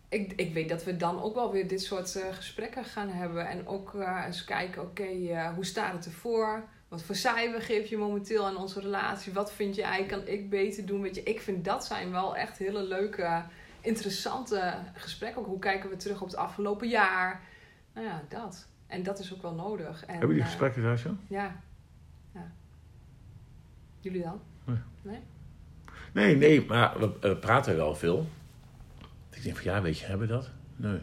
ik, 0.10 0.34
ik 0.36 0.54
weet 0.54 0.70
dat 0.70 0.84
we 0.84 0.98
dan 0.98 1.22
ook 1.22 1.36
wel 1.36 1.52
weer 1.52 1.68
dit 1.68 1.82
soort 1.82 2.16
eh, 2.16 2.34
gesprekken 2.34 2.86
gaan 2.86 3.10
hebben. 3.10 3.48
En 3.48 3.68
ook 3.68 3.94
eens 4.26 4.44
kijken, 4.44 4.82
oké, 4.82 5.08
hoe 5.56 5.66
staat 5.66 5.94
het 5.94 6.06
ervoor? 6.06 6.64
Wat 6.88 7.04
voor 7.04 7.16
cijfer 7.16 7.62
geef 7.62 7.90
je 7.90 7.98
momenteel 7.98 8.46
aan 8.46 8.58
onze 8.58 8.80
relatie? 8.80 9.34
Wat 9.34 9.54
vind 9.54 9.76
jij, 9.76 10.06
kan 10.06 10.28
ik 10.28 10.50
beter 10.50 10.86
doen? 10.86 11.02
Weet 11.02 11.16
je, 11.16 11.24
ik 11.24 11.42
vind 11.42 11.66
dat 11.66 11.86
zijn 11.86 12.12
wel 12.12 12.36
echt 12.36 12.58
hele 12.58 12.84
leuke, 12.84 13.44
interessante 13.82 14.74
gesprekken. 14.94 15.42
Ook 15.42 15.48
hoe 15.48 15.60
kijken 15.60 15.90
we 15.90 15.96
terug 15.96 16.22
op 16.22 16.28
het 16.28 16.36
afgelopen 16.36 16.88
jaar? 16.88 17.42
Nou 17.94 18.08
ja, 18.08 18.24
dat. 18.30 18.68
En 18.88 19.04
dat 19.04 19.20
is 19.20 19.34
ook 19.34 19.42
wel 19.42 19.54
nodig. 19.54 20.06
En, 20.06 20.18
Hebben 20.18 20.36
die 20.36 20.44
gesprekken 20.44 20.82
ja. 20.82 20.98
ja. 21.28 21.56
Jullie 24.00 24.22
dan? 24.22 24.40
Nee, 26.14 26.36
nee, 26.36 26.66
maar 26.66 27.00
we 27.00 27.12
eh, 27.22 27.40
praten 27.40 27.76
wel 27.76 27.96
veel. 27.96 28.30
Ik 29.32 29.44
denk 29.44 29.56
van 29.56 29.66
ja, 29.66 29.82
weet 29.82 30.00
je, 30.00 30.06
hebben 30.06 30.28
we 30.28 30.34
dat? 30.34 30.50
Nee. 30.76 31.00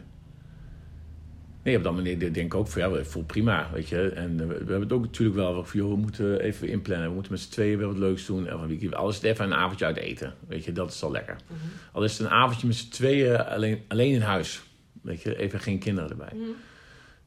Nee, 1.63 1.77
op 1.77 1.83
dat 1.83 1.93
manier 1.93 2.19
denk 2.19 2.35
ik 2.35 2.53
ook 2.53 2.67
van 2.67 2.81
ja, 2.81 2.91
we 2.91 3.05
voelt 3.05 3.27
prima, 3.27 3.69
weet 3.73 3.87
je. 3.87 4.09
En 4.09 4.31
eh, 4.39 4.47
we, 4.47 4.53
we 4.53 4.57
hebben 4.57 4.81
het 4.81 4.91
ook 4.91 5.01
natuurlijk 5.01 5.37
wel 5.37 5.65
van 5.65 5.79
joh, 5.79 5.89
we 5.89 5.97
moeten 5.97 6.39
even 6.39 6.67
inplannen. 6.67 7.07
We 7.07 7.13
moeten 7.13 7.31
met 7.31 7.41
z'n 7.41 7.51
tweeën 7.51 7.77
weer 7.77 7.87
wat 7.87 7.97
leuks 7.97 8.25
doen. 8.25 8.47
En 8.47 8.57
van 8.57 8.67
wie 8.67 8.95
al 8.95 9.09
is 9.09 9.15
het 9.15 9.23
even 9.23 9.45
een 9.45 9.53
avondje 9.53 9.85
uit 9.85 9.97
eten, 9.97 10.33
weet 10.47 10.65
je, 10.65 10.71
dat 10.71 10.91
is 10.91 11.03
al 11.03 11.11
lekker. 11.11 11.35
Mhm. 11.47 11.59
Al 11.91 12.03
is 12.03 12.17
het 12.17 12.27
een 12.27 12.33
avondje 12.33 12.67
met 12.67 12.75
z'n 12.75 12.89
tweeën 12.89 13.45
alleen, 13.45 13.83
alleen 13.87 14.13
in 14.13 14.21
huis. 14.21 14.61
Weet 15.01 15.21
je, 15.21 15.37
even 15.37 15.59
geen 15.59 15.79
kinderen 15.79 16.09
erbij. 16.09 16.31
Mhm. 16.33 16.49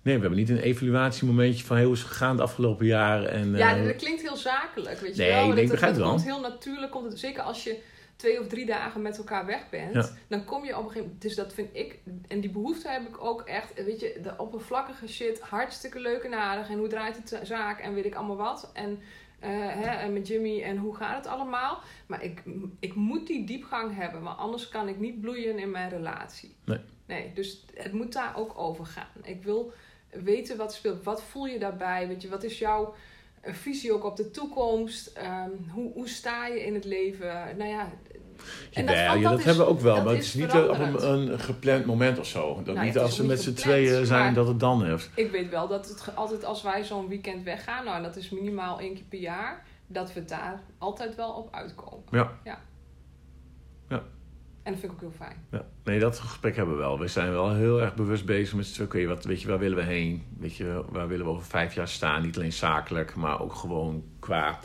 Nee, 0.02 0.14
we 0.14 0.20
hebben 0.20 0.38
niet 0.38 0.48
een 0.48 0.58
evaluatiemomentje 0.58 1.64
van 1.64 1.80
hoe 1.82 1.92
is 1.92 1.98
het 2.00 2.08
gegaan 2.08 2.30
het 2.30 2.40
afgelopen 2.40 2.86
jaar. 2.86 3.24
En, 3.24 3.56
Ja, 3.56 3.76
eh, 3.76 3.84
dat 3.84 3.96
klinkt 3.96 4.22
heel 4.22 4.36
zakelijk, 4.36 5.00
weet 5.00 5.16
je 5.16 5.22
Nee, 5.22 5.30
wel. 5.30 5.40
nee, 5.46 5.48
Dat- 5.54 5.58
ik 5.64 5.70
begrijp 5.70 5.94
het 5.94 6.02
komt 6.02 6.24
wel. 6.24 6.34
heel 6.34 6.48
natuurlijk, 6.50 6.90
komt 6.92 7.10
het, 7.10 7.18
zeker 7.18 7.42
als 7.42 7.64
je 7.64 7.78
twee 8.16 8.40
of 8.40 8.46
drie 8.46 8.66
dagen 8.66 9.02
met 9.02 9.18
elkaar 9.18 9.46
weg 9.46 9.68
bent. 9.70 9.94
Ja. 9.94 10.08
Dan 10.28 10.44
kom 10.44 10.64
je 10.64 10.70
op 10.72 10.76
een 10.78 10.84
gegeven 10.86 11.02
moment, 11.04 11.22
dus 11.22 11.34
dat 11.34 11.52
vind 11.54 11.68
ik, 11.72 11.98
en 12.28 12.40
die 12.40 12.50
behoefte 12.50 12.88
heb 12.88 13.08
ik 13.08 13.24
ook 13.24 13.40
echt, 13.42 13.84
weet 13.84 14.00
je, 14.00 14.18
de 14.22 14.32
oppervlakkige 14.36 15.08
shit, 15.08 15.40
hartstikke 15.40 16.00
leuk 16.00 16.22
en 16.22 16.34
aardig. 16.34 16.68
En 16.68 16.78
hoe 16.78 16.88
draait 16.88 17.16
het 17.16 17.28
de 17.28 17.38
zaak 17.42 17.80
en 17.80 17.94
weet 17.94 18.04
ik 18.04 18.14
allemaal 18.14 18.36
wat. 18.36 18.70
En, 18.74 18.98
eh, 19.38 19.48
hè, 19.52 19.90
en 19.90 20.12
met 20.12 20.26
Jimmy 20.28 20.62
en 20.62 20.76
hoe 20.76 20.96
gaat 20.96 21.16
het 21.16 21.26
allemaal. 21.26 21.80
Maar 22.06 22.22
ik, 22.24 22.42
ik 22.80 22.94
moet 22.94 23.26
die 23.26 23.46
diepgang 23.46 23.96
hebben, 23.96 24.22
want 24.22 24.38
anders 24.38 24.68
kan 24.68 24.88
ik 24.88 24.98
niet 24.98 25.20
bloeien 25.20 25.58
in 25.58 25.70
mijn 25.70 25.90
relatie. 25.90 26.54
Nee. 26.64 26.78
Nee, 27.06 27.32
dus 27.34 27.64
het 27.74 27.92
moet 27.92 28.12
daar 28.12 28.32
ook 28.36 28.58
over 28.58 28.86
gaan. 28.86 29.08
Ik 29.22 29.42
wil 29.42 29.72
weten 30.10 30.56
wat 30.56 30.74
speelt. 30.74 31.04
Wat 31.04 31.22
voel 31.22 31.46
je 31.46 31.58
daarbij? 31.58 32.08
Weet 32.08 32.22
je, 32.22 32.28
wat 32.28 32.42
is 32.42 32.58
jouw 32.58 32.94
eh, 33.40 33.54
visie 33.54 33.92
ook 33.92 34.04
op 34.04 34.16
de 34.16 34.30
toekomst? 34.30 35.06
Ehm, 35.06 35.50
hoe, 35.70 35.92
hoe 35.92 36.08
sta 36.08 36.46
je 36.46 36.64
in 36.66 36.74
het 36.74 36.84
leven? 36.84 37.56
Nou 37.58 37.70
ja. 37.70 37.88
en 38.72 38.84
ja, 38.84 39.16
dat 39.30 39.38
is- 39.38 39.44
hebben 39.44 39.64
we 39.64 39.70
ook 39.70 39.80
wel, 39.80 40.02
maar 40.02 40.14
het 40.14 40.22
is 40.24 40.34
niet 40.34 40.52
eh, 40.54 40.68
op 40.68 40.78
een, 40.78 41.08
een 41.10 41.38
gepland 41.40 41.84
moment 41.86 42.18
of 42.18 42.26
zo. 42.26 42.60
Dat 42.64 42.74
Nou, 42.74 42.86
niet 42.86 42.98
als 42.98 43.20
ook 43.20 43.26
met 43.26 43.42
z'n 43.42 43.52
tweeën 43.54 44.06
zijn, 44.06 44.34
dat 44.34 44.46
het 44.48 44.60
dan 44.60 44.84
heeft. 44.84 45.10
Ik 45.14 45.30
weet 45.30 45.48
wel 45.48 45.68
dat 45.68 45.88
het 45.88 46.16
altijd 46.16 46.44
als 46.44 46.62
wij 46.62 46.84
zo'n 46.84 47.08
weekend 47.08 47.44
weggaan, 47.44 47.84
nou 47.84 48.02
dat 48.02 48.16
is 48.16 48.30
minimaal 48.30 48.78
één 48.80 48.94
keer 48.94 49.04
per 49.08 49.18
jaar, 49.18 49.64
dat 49.86 50.12
we 50.12 50.24
daar 50.24 50.60
altijd 50.78 51.14
wel 51.14 51.30
op 51.32 51.54
uitkomen. 51.54 52.04
Ja. 52.10 52.32
Ja. 52.44 52.58
En 54.62 54.72
dat 54.72 54.80
vind 54.80 54.92
ik 54.92 54.92
ook 54.92 55.00
heel 55.00 55.26
fijn. 55.26 55.36
Ja, 55.50 55.64
nee, 55.84 55.98
dat 55.98 56.18
gesprek 56.18 56.56
hebben 56.56 56.74
we 56.74 56.80
wel. 56.80 56.98
We 56.98 57.08
zijn 57.08 57.30
wel 57.30 57.54
heel 57.54 57.80
erg 57.80 57.94
bewust 57.94 58.24
bezig 58.24 58.54
met. 58.54 58.78
Oké, 58.82 59.06
wat 59.06 59.24
weet 59.24 59.42
je, 59.42 59.48
waar 59.48 59.58
willen 59.58 59.76
we 59.76 59.84
heen? 59.84 60.24
Weet 60.38 60.56
je, 60.56 60.84
waar 60.88 61.08
willen 61.08 61.24
we 61.24 61.30
over 61.30 61.46
vijf 61.46 61.74
jaar 61.74 61.88
staan? 61.88 62.22
Niet 62.22 62.36
alleen 62.36 62.52
zakelijk, 62.52 63.14
maar 63.14 63.40
ook 63.40 63.54
gewoon 63.54 64.04
qua 64.18 64.58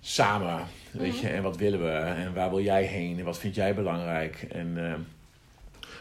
samen. 0.00 0.66
Weet 0.90 1.18
je, 1.18 1.28
en 1.28 1.42
wat 1.42 1.56
willen 1.56 1.82
we? 1.82 1.90
En 1.90 2.34
waar 2.34 2.50
wil 2.50 2.60
jij 2.60 2.84
heen? 2.84 3.18
En 3.18 3.24
wat 3.24 3.38
vind 3.38 3.54
jij 3.54 3.74
belangrijk? 3.74 4.46
En 4.50 4.90
eh, 4.90 4.94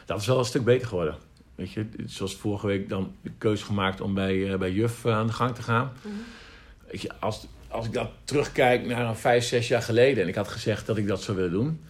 dat 0.05 0.19
is 0.19 0.27
wel 0.27 0.39
een 0.39 0.45
stuk 0.45 0.63
beter 0.63 0.87
geworden. 0.87 1.15
Weet 1.55 1.71
je, 1.71 1.85
zoals 2.05 2.35
vorige 2.35 2.67
week 2.67 2.89
dan 2.89 3.15
de 3.21 3.31
keuze 3.37 3.65
gemaakt 3.65 4.01
om 4.01 4.13
bij, 4.13 4.51
eh, 4.51 4.57
bij 4.57 4.71
Juf 4.71 5.05
eh, 5.05 5.13
aan 5.13 5.27
de 5.27 5.33
gang 5.33 5.55
te 5.55 5.61
gaan. 5.61 5.91
Mhm. 6.01 6.13
Weet 6.91 7.01
je, 7.01 7.11
als, 7.19 7.47
als 7.67 7.85
ik 7.85 7.93
dat 7.93 8.09
terugkijk 8.23 8.85
naar 8.85 9.05
een 9.05 9.15
vijf, 9.15 9.43
zes 9.43 9.67
jaar 9.67 9.81
geleden 9.81 10.23
en 10.23 10.29
ik 10.29 10.35
had 10.35 10.47
gezegd 10.47 10.85
dat 10.85 10.97
ik 10.97 11.07
dat 11.07 11.21
zou 11.21 11.37
willen 11.37 11.51
doen. 11.51 11.81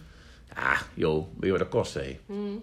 Ja, 0.54 0.76
joh, 0.94 1.26
weet 1.32 1.44
je 1.44 1.50
wat 1.50 1.58
dat 1.58 1.68
kost, 1.68 1.94
hé? 1.94 2.18
Mhm. 2.26 2.56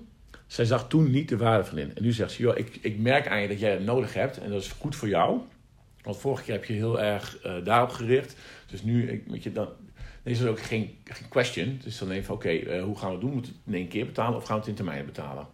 Zij 0.48 0.66
zag 0.66 0.88
toen 0.88 1.12
niet 1.12 1.30
de 1.30 1.38
waarde 1.38 1.66
van 1.66 1.78
in. 1.78 1.96
En 1.96 2.04
nu 2.04 2.12
zegt 2.12 2.32
ze, 2.32 2.42
joh, 2.42 2.58
ik, 2.58 2.78
ik 2.82 3.00
merk 3.00 3.28
aan 3.28 3.42
je 3.42 3.48
dat 3.48 3.60
jij 3.60 3.72
het 3.72 3.86
nodig 3.86 4.14
hebt. 4.14 4.38
En 4.38 4.50
dat 4.50 4.62
is 4.62 4.72
goed 4.72 4.96
voor 4.96 5.08
jou. 5.08 5.40
Want 6.02 6.18
vorige 6.18 6.44
keer 6.44 6.54
heb 6.54 6.66
je 6.66 6.74
heel 6.74 7.02
erg 7.02 7.40
eh, 7.40 7.54
daarop 7.64 7.90
gericht. 7.90 8.36
Dus 8.68 8.82
nu, 8.82 9.10
ik, 9.12 9.24
weet 9.28 9.44
je, 9.44 9.52
dan, 9.52 9.66
dan 10.24 10.34
is 10.34 10.40
er 10.40 10.50
ook 10.50 10.62
geen, 10.62 10.98
geen 11.04 11.28
question. 11.28 11.80
Dus 11.84 11.98
dan 11.98 12.12
even, 12.12 12.34
oké, 12.34 12.50
eh, 12.50 12.84
hoe 12.84 12.98
gaan 12.98 13.08
we 13.08 13.14
het 13.14 13.22
doen? 13.22 13.34
Moeten 13.34 13.52
we 13.52 13.58
het 13.58 13.74
in 13.74 13.80
één 13.80 13.88
keer 13.88 14.06
betalen 14.06 14.36
of 14.36 14.44
gaan 14.44 14.56
we 14.56 14.60
het 14.60 14.70
in 14.70 14.76
termijnen 14.76 15.06
betalen? 15.06 15.48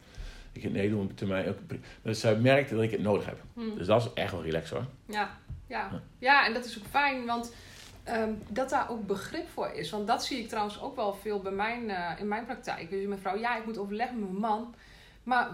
Ik 0.51 0.71
nee, 0.71 0.89
doen 0.89 1.07
we 1.07 1.13
termijn. 1.13 1.55
Dus 2.01 2.19
zij 2.19 2.35
merkte 2.35 2.75
dat 2.75 2.83
ik 2.83 2.91
het 2.91 3.01
nodig 3.01 3.25
heb. 3.25 3.37
Mhm. 3.53 3.77
Dus 3.77 3.87
dat 3.87 4.01
is 4.01 4.09
echt 4.13 4.31
wel 4.31 4.43
relaxed 4.43 4.77
hoor. 4.77 4.85
Ja, 5.09 5.37
ja. 5.67 5.89
Ja. 5.91 6.01
ja, 6.19 6.45
en 6.45 6.53
dat 6.53 6.65
is 6.65 6.77
ook 6.77 6.87
fijn, 6.89 7.25
want 7.25 7.53
ehm, 8.05 8.33
dat 8.49 8.69
daar 8.69 8.89
ook 8.89 9.07
begrip 9.07 9.49
voor 9.49 9.71
is. 9.71 9.89
Want 9.89 10.07
dat 10.07 10.25
zie 10.25 10.39
ik 10.39 10.47
trouwens 10.47 10.81
ook 10.81 10.95
wel 10.95 11.13
veel 11.13 11.39
bij 11.39 11.51
mijn, 11.51 11.89
eh, 11.89 12.19
in 12.19 12.27
mijn 12.27 12.45
praktijk. 12.45 12.89
Dus 12.89 13.05
mijn 13.05 13.19
vrouw, 13.19 13.37
ja, 13.37 13.57
ik 13.57 13.65
moet 13.65 13.77
overleggen 13.77 14.19
met 14.19 14.29
mijn 14.29 14.41
man. 14.41 14.75
Maar 15.23 15.49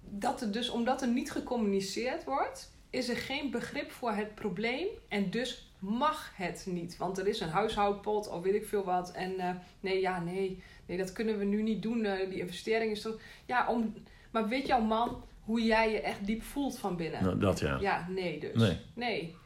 dat 0.00 0.40
er 0.40 0.52
dus, 0.52 0.70
omdat 0.70 1.02
er 1.02 1.08
niet 1.08 1.30
gecommuniceerd 1.30 2.24
wordt, 2.24 2.72
is 2.90 3.08
er 3.08 3.16
geen 3.16 3.50
begrip 3.50 3.90
voor 3.90 4.12
het 4.12 4.34
probleem. 4.34 4.86
En 5.08 5.30
dus 5.30 5.72
mag 5.78 6.32
het 6.34 6.66
niet. 6.68 6.96
Want 6.96 7.18
er 7.18 7.26
is 7.26 7.40
een 7.40 7.48
huishoudpot 7.48 8.28
of 8.28 8.42
weet 8.42 8.54
ik 8.54 8.66
veel 8.66 8.84
wat. 8.84 9.12
En 9.12 9.38
eh, 9.38 9.50
nee, 9.80 10.00
ja, 10.00 10.20
nee, 10.20 10.62
nee, 10.86 10.98
dat 10.98 11.12
kunnen 11.12 11.38
we 11.38 11.44
nu 11.44 11.62
niet 11.62 11.82
doen. 11.82 12.04
eh, 12.04 12.30
die 12.30 12.38
investering 12.40 12.92
is 12.92 13.02
toch. 13.02 13.18
Ja, 13.46 13.68
om, 13.68 13.94
maar 14.30 14.48
weet 14.48 14.66
jouw 14.66 14.80
man 14.80 15.22
hoe 15.44 15.62
jij 15.62 15.92
je 15.92 16.00
echt 16.00 16.26
diep 16.26 16.42
voelt 16.42 16.78
van 16.78 16.96
binnen? 16.96 17.22
Nou, 17.24 17.38
dat 17.38 17.60
ja. 17.60 17.78
Ja, 17.80 18.06
nee 18.08 18.40
dus. 18.40 18.54
Nee. 18.54 18.76
Nee. 18.94 19.36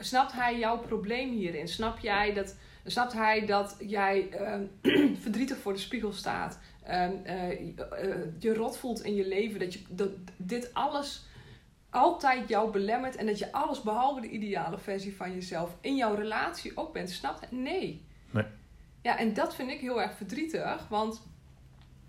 Snapt 0.00 0.32
hij 0.32 0.58
jouw 0.58 0.78
probleem 0.78 1.30
hierin? 1.30 1.68
Snap 1.68 1.98
jij 1.98 2.32
dat, 2.32 2.56
snapt 2.84 3.12
hij 3.12 3.46
dat 3.46 3.76
jij 3.78 4.28
ehm, 4.30 4.62
verdrietig 5.22 5.58
voor 5.58 5.72
de 5.72 5.78
spiegel 5.78 6.12
staat? 6.12 6.58
Ehm, 6.82 7.12
eh, 7.24 7.50
eh, 7.50 8.16
je 8.38 8.54
rot 8.54 8.78
voelt 8.78 9.02
in 9.02 9.14
je 9.14 9.28
leven. 9.28 9.60
Dat, 9.60 9.72
je, 9.72 9.80
dat 9.88 10.10
dit 10.36 10.74
alles 10.74 11.26
altijd 11.90 12.48
jou 12.48 12.70
belemmert. 12.70 13.16
En 13.16 13.26
dat 13.26 13.38
je 13.38 13.52
alles 13.52 13.82
behalve 13.82 14.20
de 14.20 14.28
ideale 14.28 14.78
versie 14.78 15.16
van 15.16 15.34
jezelf 15.34 15.76
in 15.80 15.96
jouw 15.96 16.14
relatie 16.14 16.72
ook 16.76 16.92
bent. 16.92 17.10
Snapt 17.10 17.40
hij? 17.40 17.58
Nee. 17.58 18.06
Nee. 18.30 18.44
Ja, 19.02 19.18
en 19.18 19.34
dat 19.34 19.54
vind 19.54 19.70
ik 19.70 19.80
heel 19.80 20.02
erg 20.02 20.16
verdrietig. 20.16 20.86
Want 20.88 21.22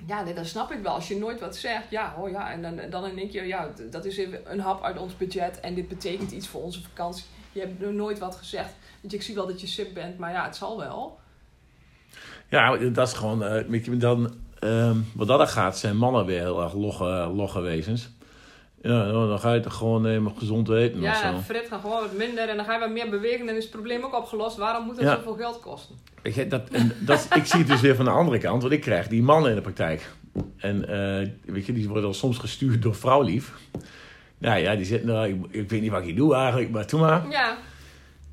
ja, 0.05 0.24
nee, 0.24 0.34
dat 0.34 0.45
snap 0.45 0.72
ik 0.72 0.82
wel. 0.82 0.93
Als 0.93 1.07
je 1.07 1.17
nooit 1.17 1.39
wat 1.39 1.55
zegt, 1.55 1.89
ja, 1.89 2.15
oh 2.17 2.30
ja, 2.30 2.51
en 2.51 2.61
dan, 2.61 2.89
dan 2.89 3.15
denk 3.15 3.32
je, 3.32 3.43
ja, 3.43 3.74
dat 3.89 4.05
is 4.05 4.17
een 4.43 4.59
hap 4.59 4.84
uit 4.84 4.97
ons 4.97 5.17
budget 5.17 5.59
en 5.59 5.74
dit 5.74 5.88
betekent 5.88 6.32
iets 6.32 6.47
voor 6.47 6.61
onze 6.61 6.82
vakantie. 6.82 7.24
Je 7.60 7.66
hebt 7.66 7.95
nooit 7.95 8.20
wat 8.20 8.36
gezegd. 8.36 8.74
Want 9.01 9.14
ik 9.14 9.22
zie 9.22 9.36
wel 9.36 9.47
dat 9.47 9.62
je 9.62 9.68
sip 9.68 9.93
bent, 9.93 10.18
maar 10.18 10.32
ja, 10.32 10.45
het 10.45 10.55
zal 10.55 10.78
wel. 10.78 11.20
Ja, 12.49 12.78
dat 12.78 13.07
is 13.07 13.14
gewoon, 13.14 13.43
eh, 13.43 13.84
je, 13.86 13.97
dan, 13.97 14.34
ehm, 14.60 14.97
wat 15.16 15.28
dat 15.28 15.49
gaat, 15.49 15.78
zijn 15.78 15.97
mannen 15.97 16.26
weer 16.26 16.39
heel 16.39 16.62
erg 16.64 16.74
logge, 16.74 17.32
logge 17.36 17.62
wezens. 17.62 18.10
Ja, 18.82 18.89
nou, 18.89 19.28
dan 19.28 19.39
ga 19.39 19.53
je 19.53 19.60
toch 19.60 19.74
gewoon 19.74 20.01
nemen 20.01 20.34
gezond 20.38 20.70
eten 20.70 20.97
of 20.97 21.03
Ja, 21.03 21.32
zo. 21.32 21.38
Fred 21.38 21.68
gaat 21.68 21.82
gewoon 21.82 22.01
wat 22.01 22.14
minder 22.14 22.49
en 22.49 22.55
dan 22.55 22.66
ga 22.66 22.74
je 22.74 22.80
wat 22.80 22.89
meer 22.91 23.10
bewegen 23.10 23.39
en 23.39 23.45
dan 23.45 23.55
is 23.55 23.64
het 23.64 23.72
probleem 23.72 24.03
ook 24.03 24.16
opgelost. 24.16 24.57
Waarom 24.57 24.86
moet 24.86 24.95
dat 24.95 25.03
Ja. 25.03 25.16
zoveel 25.16 25.36
geld 25.36 25.60
kosten? 25.60 25.95
Weet 26.22 26.36
je, 26.36 26.47
dat, 26.47 26.70
en 26.70 26.91
dat, 26.99 27.28
ik 27.36 27.45
zie 27.45 27.60
het 27.60 27.68
dus 27.68 27.82
weer 27.82 27.95
van 27.95 28.05
de 28.05 28.12
andere 28.12 28.38
kant, 28.38 28.62
want 28.62 28.74
ik 28.74 28.82
krijg 28.82 29.07
die 29.07 29.24
mannen 29.24 29.49
in 29.49 29.55
de 29.55 29.62
praktijk. 29.62 30.10
En 30.57 30.88
eh, 30.88 31.30
weet 31.45 31.66
je, 31.66 31.74
die 31.74 31.88
worden 31.88 32.07
al 32.07 32.14
soms 32.14 32.38
gestuurd 32.38 32.82
door 32.82 32.95
vrouwlief. 32.95 33.53
Nou 34.40 34.60
ja, 34.60 34.76
die 34.76 34.86
zitten, 34.86 35.08
nou, 35.08 35.28
ik, 35.28 35.46
ik 35.52 35.70
weet 35.70 35.82
niet 35.82 35.92
wat 35.92 36.00
ik 36.00 36.06
hier 36.06 36.16
doe 36.16 36.36
eigenlijk, 36.36 36.72
maar 36.72 36.88
doe 36.88 37.00
maar. 37.00 37.30
Ja, 37.30 37.58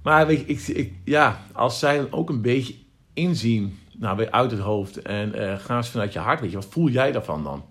Maar 0.03 0.27
weet 0.27 0.39
je, 0.39 0.47
ik, 0.47 0.67
ik, 0.67 0.95
ja, 1.05 1.41
als 1.53 1.79
zij 1.79 1.97
dan 1.97 2.13
ook 2.13 2.29
een 2.29 2.43
beetje 2.43 2.75
inzien, 3.13 3.79
nou, 3.99 4.17
weer 4.17 4.31
uit 4.31 4.51
het 4.51 4.61
hoofd 4.61 5.03
en 5.03 5.35
eh 5.35 5.59
ga 5.59 5.77
eens 5.77 5.89
vanuit 5.89 6.13
je 6.13 6.19
hart, 6.19 6.41
weet 6.41 6.51
je, 6.51 6.57
wat 6.57 6.67
voel 6.67 6.89
jij 6.89 7.13
daarvan 7.13 7.43
dan? 7.43 7.65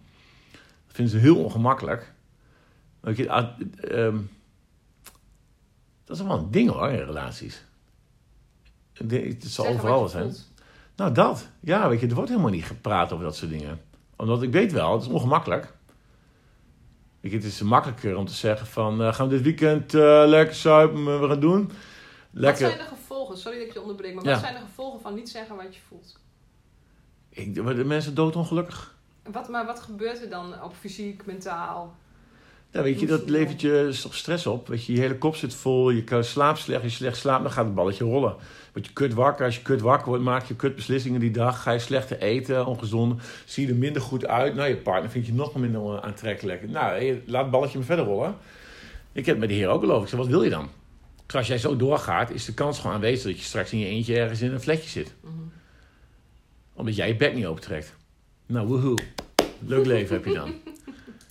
Dat 0.85 0.95
vinden 0.95 1.13
ze 1.13 1.19
heel 1.19 1.43
ongemakkelijk. 1.43 2.13
Weet 2.99 3.17
je, 3.17 3.29
ah, 3.29 3.47
ehm, 3.81 4.17
dat 6.05 6.17
is 6.17 6.23
wel 6.23 6.37
een 6.37 6.51
ding 6.51 6.69
hoor, 6.69 6.89
in 6.89 7.05
relaties. 7.05 7.63
Het 8.93 9.43
zal 9.43 9.65
zeggen 9.65 9.83
overal 9.83 10.07
zijn. 10.07 10.23
voelt. 10.23 10.51
Nou, 10.95 11.13
dat. 11.13 11.47
Ja, 11.59 11.89
weet 11.89 11.99
je, 11.99 12.07
er 12.07 12.15
wordt 12.15 12.29
helemaal 12.29 12.51
niet 12.51 12.65
gepraat 12.65 13.11
over 13.11 13.25
dat 13.25 13.35
soort 13.35 13.51
dingen. 13.51 13.81
Omdat 14.15 14.41
ik 14.41 14.51
weet 14.51 14.71
wel, 14.71 14.93
het 14.93 15.01
is 15.01 15.07
ongemakkelijk. 15.07 15.73
Het 17.31 17.43
is 17.43 17.61
makkelijker 17.61 18.15
om 18.17 18.25
te 18.25 18.33
zeggen 18.33 18.67
van, 18.67 19.01
eh, 19.01 19.13
gaan 19.13 19.27
we 19.27 19.33
dit 19.35 19.43
weekend 19.43 19.93
eh, 19.93 20.23
lekker 20.25 20.55
suipen, 20.55 21.21
we 21.21 21.27
gaan 21.27 21.39
doen. 21.39 21.71
Lekker. 22.31 22.63
Wat 22.67 22.71
zijn 22.75 22.89
de 22.89 22.95
gevolgen? 22.95 23.37
Sorry 23.37 23.57
dat 23.57 23.67
ik 23.67 23.73
je 23.73 23.81
onderbreek, 23.81 24.13
maar 24.15 24.23
Ja. 24.23 24.31
wat 24.31 24.39
zijn 24.39 24.53
de 24.53 24.59
gevolgen 24.59 25.01
van 25.01 25.13
niet 25.13 25.29
zeggen 25.29 25.55
wat 25.55 25.75
je 25.75 25.81
voelt? 25.87 26.19
Ik, 27.29 27.55
de 27.55 27.83
mensen 27.83 28.15
doodongelukkig? 28.15 28.95
Wat, 29.31 29.49
maar 29.49 29.65
wat 29.65 29.79
gebeurt 29.79 30.21
er 30.21 30.29
dan 30.29 30.63
op 30.63 30.73
fysiek, 30.75 31.25
mentaal? 31.25 31.95
Ja, 32.75 32.81
weet 32.81 32.99
je, 32.99 33.05
dat 33.05 33.29
levert 33.29 33.61
je 33.61 33.97
toch 34.01 34.15
stress 34.15 34.45
op. 34.47 34.67
Weet 34.67 34.85
je, 34.85 34.93
je 34.93 34.99
hele 34.99 35.17
kop 35.17 35.35
zit 35.35 35.53
vol, 35.53 35.89
je 35.89 36.03
kan- 36.03 36.23
slaapt 36.23 36.59
slecht. 36.59 36.83
Als 36.83 36.91
je 36.91 36.97
slecht 36.97 37.17
slaapt, 37.17 37.43
dan 37.43 37.51
gaat 37.51 37.65
het 37.65 37.75
balletje 37.75 38.03
rollen. 38.03 38.35
Word 38.73 38.85
je 38.85 38.93
kut 38.93 39.13
wakker. 39.13 39.45
Als 39.45 39.55
je 39.55 39.61
kut 39.61 39.81
wakker 39.81 40.07
wordt, 40.07 40.23
maak 40.23 40.45
je 40.45 40.55
kut 40.55 40.75
beslissingen 40.75 41.19
die 41.19 41.31
dag. 41.31 41.61
Ga 41.61 41.71
je 41.71 41.79
slechter 41.79 42.19
eten, 42.19 42.65
ongezond. 42.65 43.21
Zie 43.45 43.65
je 43.67 43.71
er 43.73 43.77
minder 43.79 44.01
goed 44.01 44.27
uit. 44.27 44.55
Nou, 44.55 44.69
je 44.69 44.75
partner 44.77 45.11
vind 45.11 45.25
je 45.25 45.33
nog 45.33 45.55
minder 45.55 46.01
aantrekkelijk. 46.01 46.69
Nou, 46.69 46.99
hé, 47.03 47.21
laat 47.25 47.41
het 47.41 47.51
balletje 47.51 47.77
maar 47.77 47.87
verder 47.87 48.05
rollen. 48.05 48.35
Ik 49.11 49.25
heb 49.25 49.35
het 49.35 49.39
met 49.39 49.49
de 49.49 49.55
heer 49.55 49.67
ook 49.67 49.79
geloofd. 49.79 50.03
Ik 50.03 50.09
zei, 50.09 50.21
wat 50.21 50.29
wil 50.31 50.43
je 50.43 50.49
dan? 50.49 50.69
Zei, 51.27 51.37
Als 51.37 51.47
jij 51.47 51.57
zo 51.57 51.75
doorgaat, 51.75 52.29
is 52.29 52.45
de 52.45 52.53
kans 52.53 52.79
gewoon 52.79 52.95
aanwezig 52.95 53.25
dat 53.31 53.39
je 53.39 53.45
straks 53.45 53.71
in 53.71 53.79
je 53.79 53.85
eentje 53.85 54.17
ergens 54.19 54.41
in 54.41 54.53
een 54.53 54.61
vlekje 54.61 54.89
zit. 54.89 55.13
Mhm. 55.21 55.33
Omdat 56.73 56.95
jij 56.95 57.07
je 57.07 57.15
bek 57.15 57.33
niet 57.35 57.45
opentrekt. 57.45 57.93
Nou, 58.45 58.67
woehoe. 58.67 58.97
Leuk 59.59 59.85
leven 59.85 60.15
heb 60.15 60.25
je 60.25 60.33
dan. 60.33 60.53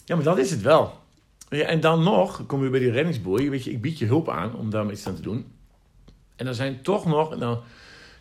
Ja, 0.07 0.15
maar 0.15 0.25
dat 0.25 0.39
is 0.39 0.51
het 0.51 0.63
wel. 0.63 1.03
Ja, 1.55 1.65
en 1.67 1.81
dan 1.81 2.03
nog, 2.03 2.47
kom 2.47 2.65
je 2.65 2.71
bij 2.71 2.81
die 2.81 2.91
reddingsboei. 2.91 3.51
Weet 3.51 3.65
je, 3.65 3.71
ik 3.71 3.81
bied 3.81 3.99
je 3.99 4.07
hulp 4.07 4.29
aan 4.29 4.55
om 4.57 4.71
daar 4.71 4.91
iets 4.91 5.07
aan 5.07 5.15
te 5.15 5.23
doen. 5.23 5.47
En 6.37 6.45
dan 6.45 6.55
zijn 6.55 6.83
toch 6.83 7.07
nog... 7.07 7.37
Dan, 7.39 7.61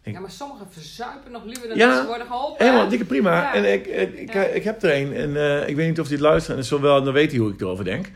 Ja, 0.03 0.19
maar 0.19 0.31
sommigen 0.31 0.67
verzuipen 0.69 1.31
nog 1.31 1.43
liever 1.45 1.67
dan 1.67 1.77
Ja, 1.77 2.01
ze 2.01 2.07
worden 2.07 2.27
geholpen. 2.27 2.65
helemaal 2.65 2.89
dikke 2.89 3.05
prima. 3.05 3.31
Ja. 3.31 3.53
En 3.53 3.73
ik, 3.73 3.85
ik, 3.87 4.13
ik, 4.13 4.33
Ja. 4.33 4.43
ik 4.43 4.63
heb 4.63 4.83
er 4.83 4.95
een. 5.01 5.13
En 5.13 5.35
eh, 5.61 5.69
ik 5.69 5.75
weet 5.75 5.87
niet 5.87 5.99
of 5.99 6.09
het 6.09 6.19
luistert. 6.19 6.57
En 6.57 6.63
zo 6.65 6.81
wel, 6.81 7.03
dan 7.03 7.13
weet 7.13 7.31
hij 7.31 7.39
hoe 7.39 7.51
ik 7.51 7.61
erover 7.61 7.83
denk. 7.83 8.11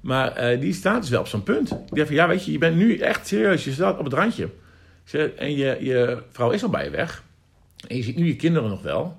Maar 0.00 0.32
eh, 0.32 0.60
die 0.60 0.72
staat 0.72 1.00
dus 1.00 1.10
wel 1.10 1.20
op 1.20 1.26
zo'n 1.26 1.42
punt. 1.42 1.68
Die 1.68 1.78
zegt 1.92 2.06
van, 2.06 2.16
ja, 2.16 2.28
weet 2.28 2.44
je, 2.44 2.52
je 2.52 2.58
bent 2.58 2.76
nu 2.76 2.96
echt 2.98 3.26
serieus. 3.26 3.64
Je 3.64 3.72
staat 3.72 3.98
op 3.98 4.04
het 4.04 4.12
randje. 4.14 4.48
En 5.36 5.56
je, 5.56 5.76
je 5.80 6.22
vrouw 6.30 6.50
is 6.50 6.62
al 6.62 6.68
bij 6.68 6.84
je 6.84 6.90
weg. 6.90 7.22
En 7.88 7.96
je 7.96 8.02
ziet 8.02 8.16
nu 8.16 8.26
je 8.26 8.36
kinderen 8.36 8.68
nog 8.68 8.82
wel. 8.82 9.16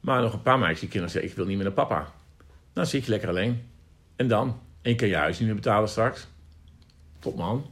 Maar 0.00 0.22
nog 0.22 0.32
een 0.32 0.42
paar 0.42 0.58
maandjes 0.58 0.80
die 0.80 0.88
kinderen 0.88 1.12
zeggen, 1.12 1.30
ik 1.30 1.36
wil 1.36 1.46
niet 1.46 1.56
meer 1.56 1.64
naar 1.64 1.74
papa. 1.74 2.12
Dan 2.72 2.86
zit 2.86 3.04
je 3.04 3.10
lekker 3.10 3.28
alleen. 3.28 3.62
En 4.16 4.28
dan? 4.28 4.60
En 4.88 4.94
je 4.94 5.00
kan 5.00 5.08
je 5.08 5.16
huis 5.16 5.38
niet 5.38 5.46
meer 5.46 5.56
betalen 5.56 5.88
straks. 5.88 6.26
Top 7.18 7.36
man. 7.36 7.66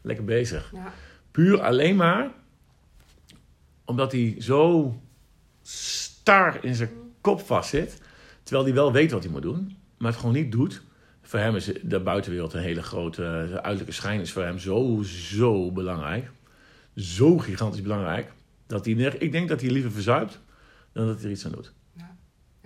Lekker 0.00 0.24
bezig. 0.24 0.70
Ja. 0.74 0.92
Puur 1.30 1.60
alleen 1.60 1.96
maar 1.96 2.30
omdat 3.84 4.12
hij 4.12 4.36
zo 4.38 4.94
star 5.62 6.64
in 6.64 6.74
zijn 6.74 6.90
kop 7.20 7.40
vastzit. 7.40 8.00
Terwijl 8.42 8.64
hij 8.64 8.74
wel 8.74 8.92
weet 8.92 9.10
wat 9.10 9.22
hij 9.22 9.32
moet 9.32 9.42
doen, 9.42 9.76
maar 9.98 10.10
het 10.10 10.20
gewoon 10.20 10.34
niet 10.34 10.52
doet. 10.52 10.82
Voor 11.22 11.38
hem 11.38 11.56
is 11.56 11.72
de 11.82 12.00
buitenwereld 12.00 12.52
een 12.52 12.62
hele 12.62 12.82
grote. 12.82 13.22
De 13.22 13.62
uiterlijke 13.62 13.92
schijn 13.92 14.20
is 14.20 14.32
voor 14.32 14.42
hem 14.42 14.58
zo, 14.58 15.02
zo 15.02 15.72
belangrijk. 15.72 16.30
Zo 16.94 17.38
gigantisch 17.38 17.82
belangrijk. 17.82 18.32
Dat 18.66 18.84
hij, 18.84 18.94
ik 18.94 19.32
denk 19.32 19.48
dat 19.48 19.60
hij 19.60 19.70
liever 19.70 19.92
verzuipt 19.92 20.40
dan 20.92 21.06
dat 21.06 21.16
hij 21.16 21.24
er 21.24 21.30
iets 21.30 21.46
aan 21.46 21.52
doet. 21.52 21.72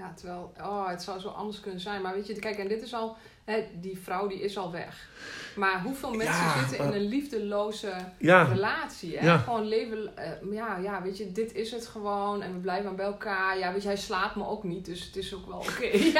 Ja, 0.05 0.13
terwijl, 0.15 0.53
oh, 0.61 0.89
het 0.89 1.03
zou 1.03 1.21
zo 1.21 1.29
anders 1.29 1.61
kunnen 1.61 1.81
zijn. 1.81 2.03
Maar 2.03 2.15
weet 2.15 2.27
je, 2.27 2.39
kijk, 2.39 2.59
en 2.59 2.69
dit 2.69 2.83
is 2.83 2.95
al, 2.95 3.17
hè, 3.45 3.65
die 3.81 3.99
vrouw 4.03 4.27
die 4.27 4.41
is 4.41 4.59
al 4.59 4.73
weg. 4.73 5.09
Maar 5.57 5.83
hoeveel 5.83 6.11
mensen 6.11 6.45
Ja, 6.45 6.59
zitten 6.69 6.87
in 6.87 6.93
een 6.93 7.09
liefdeloze 7.09 7.93
Ja, 8.19 8.43
relatie? 8.43 9.19
Hè? 9.19 9.27
Ja. 9.27 9.39
Gewoon 9.39 9.69
leven, 9.69 10.17
eh, 10.17 10.53
ja, 10.53 10.77
ja, 10.77 11.03
weet 11.03 11.17
je, 11.19 11.33
dit 11.33 11.55
is 11.55 11.71
het 11.71 11.87
gewoon. 11.87 12.43
En 12.43 12.53
we 12.53 12.59
blijven 12.59 12.85
maar 12.85 12.95
bij 12.95 13.05
elkaar. 13.07 13.59
Ja, 13.59 13.73
weet 13.73 13.83
je, 13.83 13.89
hij 13.89 13.97
slaapt 13.97 14.37
me 14.37 14.47
ook 14.47 14.65
niet, 14.65 14.85
dus 14.85 15.05
het 15.05 15.17
is 15.17 15.35
ook 15.35 15.47
wel 15.47 15.59
oké. 15.59 15.91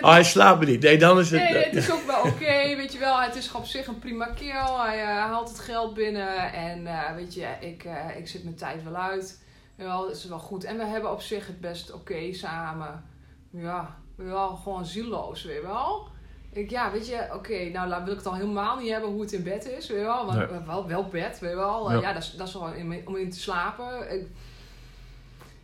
Oh, 0.00 0.10
hij 0.10 0.24
slaapt 0.24 0.60
me 0.60 0.66
niet. 0.66 0.82
Nee, 0.82 0.98
dan 0.98 1.18
is 1.18 1.30
het... 1.30 1.40
Nee, 1.40 1.52
nee, 1.52 1.64
het 1.64 1.74
is 1.74 1.90
ook 1.96 2.06
wel 2.06 2.20
oké, 2.20 2.76
weet 2.76 2.92
je 2.92 2.98
wel. 2.98 3.20
Het 3.20 3.36
is 3.36 3.52
op 3.52 3.64
zich 3.66 3.86
een 3.86 3.98
prima 3.98 4.26
kerel. 4.26 4.82
Hij 4.82 5.00
eh, 5.02 5.06
haalt 5.08 5.48
het 5.48 5.58
geld 5.58 5.94
binnen 5.94 6.52
en 6.52 6.86
eh, 6.86 7.14
weet 7.14 7.34
je, 7.34 7.46
ik, 7.60 7.84
ik 8.18 8.28
zit 8.28 8.44
mijn 8.44 8.56
tijd 8.56 8.84
wel 8.84 8.96
uit. 8.96 9.40
Wel, 9.76 10.06
het 10.08 10.16
is 10.16 10.24
wel 10.24 10.38
goed. 10.38 10.64
En 10.64 10.76
we 10.76 10.84
hebben 10.84 11.12
op 11.12 11.20
zich 11.20 11.46
het 11.46 11.60
best 11.60 11.92
oké 11.92 12.32
samen. 12.32 13.04
Ja, 13.50 13.98
wel 14.14 14.56
gewoon 14.56 14.86
zieloos, 14.86 15.42
weet 15.44 15.56
je 15.56 15.62
wel. 15.62 16.08
Ik, 16.52 16.70
ja, 16.70 16.90
weet 16.90 17.06
je, 17.06 17.28
oké, 17.34 17.64
nou 17.64 17.88
wil 18.04 18.12
ik 18.12 18.18
het 18.18 18.26
al 18.26 18.34
helemaal 18.34 18.76
niet 18.78 18.90
hebben 18.90 19.10
hoe 19.10 19.20
het 19.20 19.32
in 19.32 19.42
bed 19.42 19.64
is, 19.64 19.88
weet 19.88 19.98
je 19.98 20.04
wel. 20.04 20.26
Want 20.26 20.50
Nee. 20.50 20.60
wel, 20.66 20.86
wel 20.86 21.08
bed, 21.08 21.38
weet 21.38 21.50
je 21.50 21.56
wel. 21.56 21.88
Eh, 21.90 21.94
Ja. 21.94 22.00
Ja, 22.00 22.12
dat, 22.12 22.22
is, 22.22 22.30
dat 22.36 22.48
is 22.48 22.54
wel 22.54 22.72
in- 22.72 23.02
om 23.06 23.16
in 23.16 23.30
te 23.30 23.40
slapen. 23.40 24.12
Ik- 24.20 24.28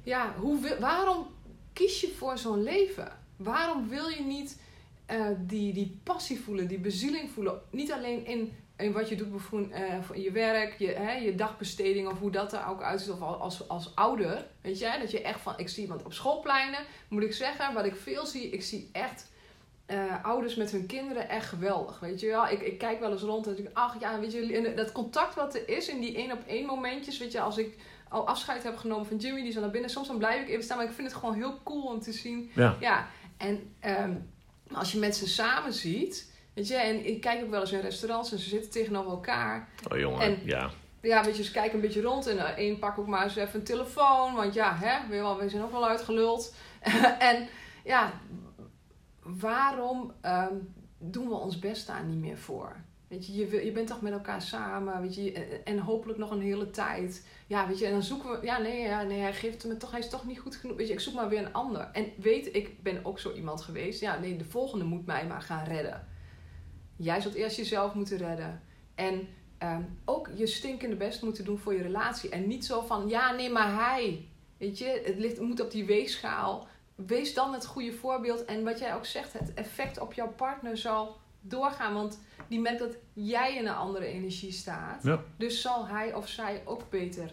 ja, 0.02 0.34
hoe 0.38 0.76
waarom 0.80 1.26
kies 1.72 2.00
je 2.00 2.08
voor 2.18 2.38
zo'n 2.38 2.62
leven? 2.62 3.08
Waarom 3.36 3.88
wil 3.88 4.08
je 4.08 4.22
niet 4.22 4.60
eh, 5.06 5.26
die, 5.38 5.72
die 5.72 6.00
passie 6.04 6.40
voelen, 6.40 6.66
die 6.68 6.78
bezieling 6.78 7.30
voelen? 7.30 7.60
Niet 7.70 7.92
alleen 7.92 8.26
in, 8.26 8.56
in 8.78 8.92
wat 8.92 9.08
je 9.08 9.14
doet 9.16 9.28
eh, 9.70 9.82
voor 10.02 10.18
je 10.18 10.30
werk, 10.30 10.74
je, 10.78 10.86
hè, 10.90 11.12
je 11.12 11.34
dagbesteding 11.34 12.08
of 12.08 12.18
hoe 12.18 12.30
dat 12.30 12.52
er 12.52 12.66
ook 12.68 12.82
uitziet. 12.82 13.10
Of 13.10 13.20
al- 13.20 13.40
als, 13.40 13.68
als 13.68 13.92
ouder, 13.94 14.46
weet 14.60 14.78
je, 14.78 14.96
dat 15.00 15.10
je 15.10 15.22
echt 15.22 15.40
van, 15.40 15.54
ik 15.56 15.68
zie 15.68 15.82
iemand 15.82 16.04
op 16.04 16.12
schoolpleinen, 16.12 16.80
moet 17.08 17.22
ik 17.22 17.32
zeggen, 17.32 17.74
wat 17.74 17.84
ik 17.84 17.96
veel 17.96 18.26
zie, 18.26 18.50
ik 18.50 18.62
zie 18.62 18.88
echt 18.92 19.30
eh, 19.86 20.24
ouders 20.24 20.54
met 20.54 20.70
hun 20.70 20.86
kinderen 20.86 21.28
echt 21.28 21.46
geweldig, 21.46 22.00
weet 22.00 22.20
je 22.20 22.26
wel. 22.26 22.48
Ik, 22.48 22.60
ik 22.60 22.78
kijk 22.78 23.00
wel 23.00 23.12
eens 23.12 23.22
rond 23.22 23.46
en 23.46 23.54
denk, 23.54 23.68
ach 23.72 24.00
ja, 24.00 24.20
weet 24.20 24.32
je, 24.32 24.56
en 24.66 24.76
dat 24.76 24.92
contact 24.92 25.34
wat 25.34 25.54
er 25.54 25.68
is 25.68 25.88
in 25.88 26.00
die 26.00 26.16
één 26.16 26.32
op 26.32 26.42
één 26.46 26.66
momentjes, 26.66 27.18
weet 27.18 27.32
je, 27.32 27.40
als 27.40 27.58
ik 27.58 27.76
al 28.08 28.26
afscheid 28.26 28.62
heb 28.62 28.76
genomen 28.76 29.06
van 29.06 29.16
Jimmy, 29.16 29.38
die 29.38 29.48
is 29.48 29.54
dan 29.54 29.62
naar 29.62 29.72
binnen, 29.72 29.90
soms 29.90 30.06
dan 30.08 30.18
blijf 30.18 30.42
ik 30.42 30.48
even 30.48 30.64
staan, 30.64 30.76
maar 30.76 30.86
ik 30.86 30.92
vind 30.92 31.08
het 31.08 31.16
gewoon 31.16 31.34
heel 31.34 31.58
cool 31.64 31.82
om 31.82 32.00
te 32.00 32.12
zien 32.12 32.50
Ja. 32.54 32.76
ja, 32.80 33.08
en 33.36 33.74
ehm, 33.80 34.12
als 34.72 34.92
je 34.92 34.98
mensen 34.98 35.28
samen 35.28 35.72
ziet, 35.72 36.32
weet 36.58 36.68
je, 36.68 36.74
en 36.76 37.06
ik 37.06 37.20
kijk 37.20 37.42
ook 37.44 37.50
wel 37.50 37.60
eens 37.60 37.72
in 37.72 37.80
restaurants 37.80 38.32
en 38.32 38.38
ze 38.38 38.48
zitten 38.48 38.70
tegenover 38.70 39.10
elkaar. 39.10 39.68
Oh 39.92 39.98
jongen, 39.98 40.20
En- 40.20 40.38
ja. 40.44 40.70
Ja, 41.00 41.24
weet 41.24 41.36
je, 41.36 41.42
ze 41.44 41.52
kijken 41.52 41.74
een 41.74 41.80
beetje 41.80 42.00
rond 42.02 42.26
en 42.26 42.36
uh, 42.36 42.42
één 42.44 42.78
pak 42.78 42.98
ook 42.98 43.06
maar 43.06 43.22
eens 43.24 43.36
even 43.36 43.58
een 43.58 43.64
telefoon, 43.64 44.34
want 44.34 44.54
ja, 44.54 44.76
hè, 44.76 45.08
wel, 45.08 45.38
we 45.38 45.48
zijn 45.48 45.62
ook 45.62 45.72
wel 45.72 45.88
uitgeluld. 45.88 46.54
en 47.18 47.48
ja, 47.84 48.12
waarom 49.22 50.12
ehm, 50.20 50.54
doen 50.98 51.28
we 51.28 51.34
ons 51.34 51.58
best 51.58 51.86
daar 51.86 52.04
niet 52.04 52.18
meer 52.18 52.38
voor? 52.38 52.76
Weet 53.08 53.26
je, 53.26 53.34
je, 53.34 53.46
wil- 53.46 53.64
je 53.64 53.72
bent 53.72 53.86
toch 53.86 54.00
met 54.00 54.12
elkaar 54.12 54.42
samen, 54.42 55.00
weet 55.00 55.14
je, 55.14 55.32
en- 55.32 55.64
en 55.64 55.78
hopelijk 55.78 56.18
nog 56.18 56.30
een 56.30 56.40
hele 56.40 56.70
tijd. 56.70 57.26
Ja, 57.46 57.66
weet 57.66 57.78
je, 57.78 57.86
en 57.86 57.92
dan 57.92 58.02
zoeken 58.02 58.30
we, 58.30 58.46
ja, 58.46 58.58
nee, 58.58 58.80
ja, 58.80 59.02
nee, 59.02 59.20
hij 59.20 59.32
geeft 59.34 59.64
me 59.64 59.76
toch, 59.76 59.90
hij 59.90 60.00
is 60.00 60.08
toch 60.08 60.26
niet 60.26 60.38
goed 60.38 60.56
genoeg. 60.56 60.76
Weet 60.76 60.86
je, 60.88 60.92
ik 60.92 61.00
zoek 61.00 61.14
maar 61.14 61.28
weer 61.28 61.38
een 61.38 61.52
ander. 61.52 61.88
En 61.92 62.06
weet, 62.16 62.54
ik 62.54 62.82
ben 62.82 63.04
ook 63.04 63.18
zo 63.18 63.32
iemand 63.32 63.60
geweest, 63.62 64.00
ja, 64.00 64.18
nee, 64.18 64.36
de 64.36 64.44
volgende 64.44 64.84
moet 64.84 65.06
mij 65.06 65.26
maar 65.26 65.42
gaan 65.42 65.64
redden. 65.64 66.06
Jij 66.98 67.20
zult 67.20 67.34
eerst 67.34 67.56
jezelf 67.56 67.94
moeten 67.94 68.16
redden. 68.16 68.62
En 68.94 69.28
ehm, 69.58 69.82
ook 70.04 70.30
je 70.34 70.46
stinkende 70.46 70.96
best 70.96 71.22
moeten 71.22 71.44
doen 71.44 71.58
voor 71.58 71.74
je 71.74 71.82
relatie. 71.82 72.30
En 72.30 72.46
niet 72.46 72.64
zo 72.64 72.80
van, 72.80 73.08
ja, 73.08 73.32
nee, 73.32 73.50
maar 73.50 73.74
hij. 73.74 74.28
Weet 74.56 74.78
je, 74.78 75.02
het 75.04 75.18
ligt, 75.18 75.40
moet 75.40 75.60
op 75.60 75.70
die 75.70 75.84
weegschaal. 75.84 76.66
Wees 76.94 77.34
dan 77.34 77.52
het 77.52 77.66
goede 77.66 77.92
voorbeeld. 77.92 78.44
En 78.44 78.64
wat 78.64 78.78
jij 78.78 78.94
ook 78.94 79.06
zegt, 79.06 79.32
het 79.32 79.54
effect 79.54 80.00
op 80.00 80.12
jouw 80.12 80.32
partner 80.32 80.76
zal 80.76 81.16
doorgaan. 81.40 81.94
Want 81.94 82.20
die 82.48 82.60
merkt 82.60 82.78
dat 82.78 82.96
jij 83.12 83.56
in 83.56 83.66
een 83.66 83.74
andere 83.74 84.06
energie 84.06 84.52
staat. 84.52 85.02
Ja. 85.02 85.22
Dus 85.36 85.60
zal 85.60 85.86
hij 85.86 86.14
of 86.14 86.28
zij 86.28 86.62
ook 86.64 86.90
beter 86.90 87.30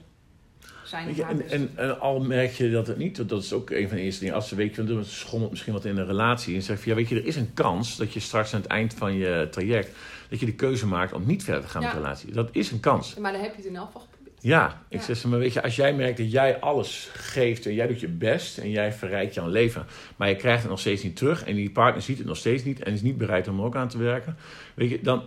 zijn. 0.87 1.03
Weet 1.05 1.11
of 1.13 1.17
je, 1.17 1.23
haar 1.23 1.31
en, 1.31 1.37
best 1.37 1.51
en, 1.51 1.71
en 1.75 1.99
al 1.99 2.19
merk 2.19 2.51
je 2.51 2.71
dat 2.71 2.87
het 2.87 2.97
niet, 2.97 3.17
want 3.17 3.29
dat 3.29 3.43
is 3.43 3.53
ook 3.53 3.69
een 3.69 3.87
van 3.87 3.97
de 3.97 4.03
eerste 4.03 4.19
dingen. 4.19 4.35
Als 4.35 4.47
ze 4.47 4.55
weet 4.55 4.75
dan 4.75 5.05
schommelt 5.05 5.51
misschien 5.51 5.73
wat 5.73 5.85
in 5.85 5.97
een 5.97 6.05
relatie. 6.05 6.55
En 6.55 6.61
zeg 6.61 6.83
je, 6.83 6.89
ja, 6.89 6.95
weet 6.95 7.09
je, 7.09 7.15
er 7.15 7.25
is 7.25 7.35
een 7.35 7.53
kans 7.53 7.97
dat 7.97 8.13
je 8.13 8.19
straks 8.19 8.53
aan 8.53 8.61
het 8.61 8.69
eind 8.69 8.93
van 8.93 9.13
je 9.13 9.47
traject, 9.51 9.91
dat 10.29 10.39
je 10.39 10.45
de 10.45 10.53
keuze 10.53 10.87
maakt 10.87 11.13
om 11.13 11.25
niet 11.25 11.43
verder 11.43 11.63
te 11.63 11.67
gaan 11.69 11.81
met 11.81 11.91
de 11.91 11.97
relatie. 11.97 12.31
Dat 12.31 12.49
is 12.51 12.71
een 12.71 12.79
kans. 12.79 13.15
Maar 13.15 13.31
dan 13.31 13.41
heb 13.41 13.49
je 13.51 13.57
het 13.57 13.65
in 13.65 13.75
elk 13.75 13.85
geval 13.85 14.01
geprobeerd. 14.01 14.35
Ja, 14.39 14.81
ik 14.89 14.99
Ja. 14.99 15.05
zeg 15.05 15.17
ze, 15.17 15.27
maar 15.27 15.39
weet 15.39 15.53
je, 15.53 15.63
als 15.63 15.75
jij 15.75 15.93
merkt 15.93 16.17
dat 16.17 16.31
jij 16.31 16.59
alles 16.59 17.09
geeft 17.13 17.65
en 17.65 17.73
jij 17.73 17.87
doet 17.87 17.99
je 17.99 18.07
best 18.07 18.57
en 18.57 18.69
jij 18.69 18.93
verrijkt 18.93 19.33
jouw 19.33 19.47
leven, 19.47 19.85
maar 20.15 20.29
je 20.29 20.35
krijgt 20.35 20.61
het 20.61 20.69
nog 20.69 20.79
steeds 20.79 21.03
niet 21.03 21.15
terug 21.15 21.43
en 21.43 21.55
die 21.55 21.71
partner 21.71 22.01
ziet 22.03 22.17
het 22.17 22.27
nog 22.27 22.37
steeds 22.37 22.63
niet 22.63 22.83
en 22.83 22.93
is 22.93 23.01
niet 23.01 23.17
bereid 23.17 23.47
om 23.47 23.59
er 23.59 23.65
ook 23.65 23.75
aan 23.75 23.87
te 23.89 23.97
werken, 23.97 24.37
weet 24.73 24.89
je, 24.89 24.99
dan, 25.01 25.23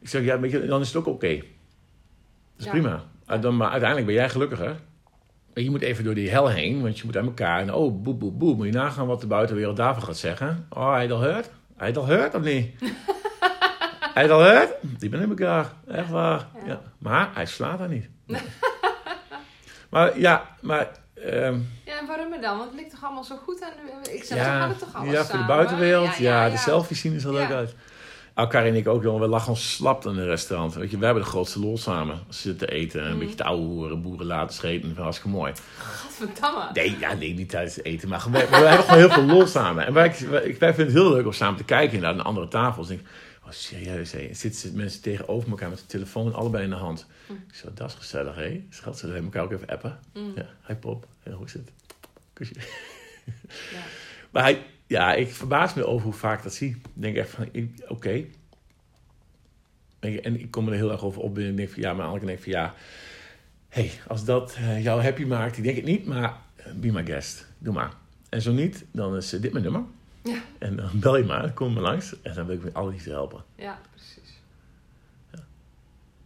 ik 0.00 0.08
zeg, 0.08 0.24
ja, 0.24 0.40
weet 0.40 0.50
je, 0.50 0.66
dan 0.66 0.80
is 0.80 0.86
het 0.86 0.96
ook 0.96 1.06
oké. 1.06 1.34
Dat 1.36 1.44
is 2.58 2.64
Ja. 2.64 2.70
prima. 2.70 3.04
Uh, 3.30 3.40
Dan, 3.40 3.56
maar 3.56 3.70
uiteindelijk 3.70 4.06
ben 4.06 4.16
jij 4.16 4.28
gelukkiger. 4.28 4.76
Je 5.54 5.70
moet 5.70 5.82
even 5.82 6.04
door 6.04 6.14
die 6.14 6.30
hel 6.30 6.48
heen, 6.48 6.82
want 6.82 6.98
je 6.98 7.04
moet 7.04 7.16
aan 7.16 7.24
elkaar. 7.24 7.60
En 7.60 7.74
oh, 7.74 8.02
boe, 8.02 8.14
boe, 8.14 8.32
boe. 8.32 8.54
Moet 8.54 8.66
je 8.66 8.72
nagaan 8.72 9.06
wat 9.06 9.20
de 9.20 9.26
buitenwereld 9.26 9.76
daarvan 9.76 10.02
gaat 10.02 10.16
zeggen. 10.16 10.66
Oh, 10.70 10.92
hij 10.92 11.12
al 11.12 11.20
heard? 11.20 11.50
Hij 11.76 11.96
al 11.96 12.06
heard 12.06 12.34
of 12.34 12.42
niet? 12.42 12.74
hij 14.14 14.30
al 14.30 14.40
heard? 14.40 14.74
Die 14.80 15.08
ben 15.08 15.20
in 15.20 15.28
elkaar. 15.28 15.72
Echt 15.88 16.10
waar. 16.10 16.46
Ja. 16.54 16.66
Ja. 16.66 16.80
Maar 16.98 17.30
hij 17.34 17.46
slaat 17.46 17.78
daar 17.78 17.88
niet. 17.88 18.08
maar 19.90 20.18
ja, 20.18 20.56
maar... 20.60 20.88
ehm, 21.14 21.58
Ja, 21.84 21.98
en 22.00 22.06
waarom 22.06 22.30
dan? 22.40 22.58
Want 22.58 22.70
het 22.70 22.80
ligt 22.80 22.90
toch 22.90 23.04
allemaal 23.04 23.24
zo 23.24 23.36
goed 23.36 23.62
aan. 23.62 24.12
Ik 24.12 24.24
zeg, 24.24 24.38
ja, 24.38 24.44
toch 24.44 24.60
had 24.60 24.68
het 24.68 24.78
toch 24.78 24.94
alles 24.94 25.12
ja, 25.12 25.24
voor 25.24 25.38
de 25.38 25.44
buitenwereld. 25.44 26.16
Ja, 26.16 26.44
ja, 26.44 26.50
de 26.50 26.56
selfies 26.56 27.00
zien 27.00 27.14
er 27.14 27.20
zo 27.20 27.32
leuk 27.32 27.50
uit. 27.50 27.74
Elkaar 28.34 28.64
en 28.66 28.74
ik 28.74 28.88
ook, 28.88 29.02
jongen. 29.02 29.20
We 29.20 29.26
lachen 29.26 29.48
ons 29.50 29.74
slap 29.74 30.04
in 30.06 30.10
een 30.16 30.24
restaurant. 30.24 30.74
Weet 30.74 30.90
je, 30.90 30.98
we 30.98 31.04
hebben 31.04 31.22
de 31.22 31.28
grootste 31.28 31.60
lol 31.60 31.78
samen. 31.78 32.18
Zitten 32.28 32.66
te 32.68 32.74
eten 32.74 33.00
en 33.00 33.06
een 33.06 33.12
Mm. 33.12 33.18
beetje 33.18 33.34
te 33.34 33.44
ouwe 33.44 33.62
hoeren, 33.62 34.02
boeren 34.02 34.26
laten 34.26 34.54
scheten. 34.54 34.94
Hartstikke 34.96 35.36
mooi. 35.36 35.52
Godverdamme. 35.78 36.68
Nee, 36.72 36.96
ja, 36.98 37.14
nee, 37.14 37.34
niet 37.34 37.48
tijdens 37.48 37.76
het 37.76 37.84
eten. 37.84 38.08
Maar 38.08 38.20
gewoon- 38.20 38.40
we, 38.40 38.48
we 38.48 38.56
hebben 38.56 38.84
gewoon 38.84 38.98
heel 39.00 39.10
veel 39.10 39.24
lol 39.24 39.46
samen. 39.46 39.86
En 39.86 39.92
wij, 39.92 40.14
wij, 40.30 40.56
wij 40.58 40.74
vinden 40.74 40.94
het 40.94 41.04
heel 41.04 41.10
leuk 41.12 41.26
om 41.26 41.32
samen 41.32 41.56
te 41.56 41.64
kijken 41.64 42.00
naar 42.00 42.12
een 42.14 42.20
andere 42.22 42.48
tafel. 42.48 42.82
Dus 42.82 42.90
ik 42.90 42.96
denk, 42.98 43.08
oh 43.44 43.50
serieus, 43.50 44.12
hé. 44.12 44.28
Zitten 44.32 44.60
ze- 44.60 44.76
mensen 44.76 45.02
tegenover 45.02 45.50
elkaar 45.50 45.68
met 45.68 45.78
de 45.78 45.86
telefoon 45.86 46.34
allebei 46.34 46.64
in 46.64 46.70
de 46.70 46.76
hand. 46.76 47.06
Hm. 47.26 47.32
Ik 47.32 47.54
zeg, 47.54 47.70
dat 47.74 47.88
is 47.88 47.94
gezellig, 47.94 48.34
hé. 48.34 48.64
Schat, 48.70 49.00
we 49.00 49.12
elkaar 49.12 49.42
ook 49.44 49.52
even 49.52 49.68
appen? 49.68 49.98
Mm. 50.14 50.32
Ja, 50.34 50.46
hi 50.66 50.74
Pop. 50.74 51.06
Ja, 51.24 51.32
hoe 51.32 51.46
is 51.46 51.52
het? 51.52 51.70
Kusje. 52.32 52.54
Ja. 52.54 52.62
Maar 54.30 54.42
hij, 54.42 54.62
ja, 54.90 55.14
ik 55.14 55.28
verbaas 55.28 55.74
me 55.74 55.86
over 55.86 56.04
hoe 56.04 56.12
vaak 56.12 56.42
dat 56.42 56.54
zie. 56.54 56.68
Ik 56.70 56.90
denk 56.92 57.16
echt 57.16 57.30
van, 57.30 57.48
oké. 57.88 58.24
En 60.00 60.40
ik 60.40 60.50
kom 60.50 60.68
er 60.68 60.74
heel 60.74 60.90
erg 60.90 61.04
over 61.04 61.22
op 61.22 61.38
en 61.38 61.48
ik 61.48 61.56
denk 61.56 61.70
van, 61.70 61.82
ja, 61.82 61.94
maar 61.94 62.06
Anneke 62.06 62.26
denkt 62.26 62.42
van, 62.42 62.52
ja... 62.52 62.74
hey, 63.68 63.90
als 64.08 64.24
dat 64.24 64.54
eh, 64.54 64.82
jou 64.82 65.02
happy 65.02 65.24
maakt, 65.24 65.56
ik 65.56 65.64
denk 65.64 65.76
het 65.76 65.84
niet, 65.84 66.06
maar 66.06 66.36
eh, 66.56 66.72
be 66.72 66.92
my 66.92 67.04
guest. 67.06 67.46
Doe 67.58 67.74
maar. 67.74 67.92
En 68.28 68.42
zo 68.42 68.52
niet, 68.52 68.84
dan 68.90 69.16
is 69.16 69.32
eh, 69.32 69.40
dit 69.40 69.52
mijn 69.52 69.64
nummer. 69.64 69.82
Ja. 70.22 70.42
En 70.58 70.76
dan 70.76 70.90
bel 70.92 71.16
je 71.16 71.24
maar, 71.24 71.52
kom 71.52 71.72
maar 71.72 71.82
langs. 71.82 72.22
En 72.22 72.34
dan 72.34 72.46
wil 72.46 72.56
ik 72.56 72.62
met 72.62 72.74
alle 72.74 72.90
liefde 72.90 73.10
helpen. 73.10 73.44
Ja. 73.54 73.80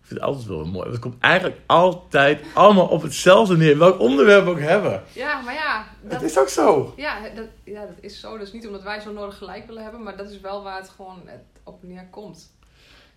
Ik 0.05 0.11
vind 0.11 0.21
het 0.21 0.29
altijd 0.29 0.47
wel 0.47 0.65
mooi. 0.65 0.91
Het 0.91 0.99
komt 0.99 1.21
eigenlijk 1.21 1.61
altijd 1.67 2.41
allemaal 2.55 2.87
op 2.87 3.03
hetzelfde 3.03 3.57
neer. 3.57 3.79
Welk 3.79 4.01
onderwerp 4.01 4.45
we 4.45 4.51
ook 4.51 4.59
hebben. 4.59 5.03
Ja, 5.13 5.41
maar 5.41 5.55
ja, 5.55 5.87
Het 6.03 6.11
dat, 6.11 6.23
is 6.23 6.39
ook 6.39 6.49
zo. 6.49 6.95
ja, 6.97 7.29
dat, 7.35 7.47
ja, 7.65 7.87
dat 7.87 7.97
is 8.01 8.21
zo. 8.21 8.39
Dat 8.39 8.47
is 8.47 8.53
niet 8.53 8.67
omdat 8.67 8.83
wij 8.83 9.01
zo 9.01 9.13
nodig 9.13 9.39
gelijk 9.39 9.67
willen 9.67 9.83
hebben, 9.83 10.03
maar 10.03 10.17
dat 10.17 10.31
is 10.31 10.41
wel 10.41 10.63
waar 10.63 10.81
het 10.81 10.89
gewoon 10.89 11.23
het 11.25 11.41
op 11.63 11.83
neerkomt. 11.83 12.53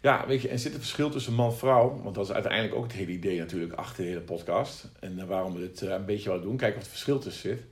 Ja, 0.02 0.28
weet 0.28 0.42
je, 0.42 0.48
en 0.48 0.60
zit 0.60 0.74
een 0.74 0.80
verschil 0.80 1.10
tussen 1.10 1.34
man 1.34 1.50
en 1.50 1.58
vrouw? 1.58 2.00
Want 2.04 2.16
dat 2.16 2.26
is 2.26 2.34
uiteindelijk 2.34 2.76
ook 2.76 2.84
het 2.84 2.94
hele 2.94 3.12
idee 3.12 3.40
natuurlijk 3.40 3.74
achter 3.74 4.04
de 4.04 4.10
hele 4.10 4.22
podcast. 4.22 4.88
En 5.00 5.20
eh, 5.20 5.26
waarom 5.26 5.54
we 5.54 5.60
dit 5.60 5.82
eh, 5.82 5.90
een 5.90 6.06
beetje 6.06 6.30
wat 6.30 6.42
doen. 6.42 6.58
Kijken 6.58 6.76
wat 6.78 6.88
het 6.88 6.92
verschil 6.92 7.20
tussen 7.20 7.50
zit. 7.50 7.64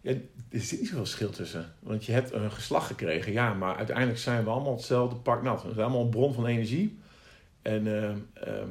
Ja, 0.00 0.10
er 0.50 0.60
zit 0.60 0.78
niet 0.78 0.88
zoveel 0.88 1.04
verschil 1.04 1.30
tussen. 1.30 1.74
Want 1.80 2.04
je 2.04 2.12
hebt 2.12 2.32
een 2.32 2.50
geslacht 2.52 2.86
gekregen, 2.86 3.32
ja, 3.32 3.54
maar 3.54 3.76
uiteindelijk 3.76 4.18
zijn 4.18 4.44
we 4.44 4.50
allemaal 4.50 4.76
hetzelfde 4.76 5.16
pak 5.16 5.42
nat. 5.42 5.62
We 5.62 5.68
zijn 5.72 5.84
allemaal 5.84 6.04
een 6.04 6.10
bron 6.10 6.34
van 6.34 6.46
energie. 6.46 6.98
En 7.68 7.86
eh, 7.86 8.10
eh, 8.10 8.66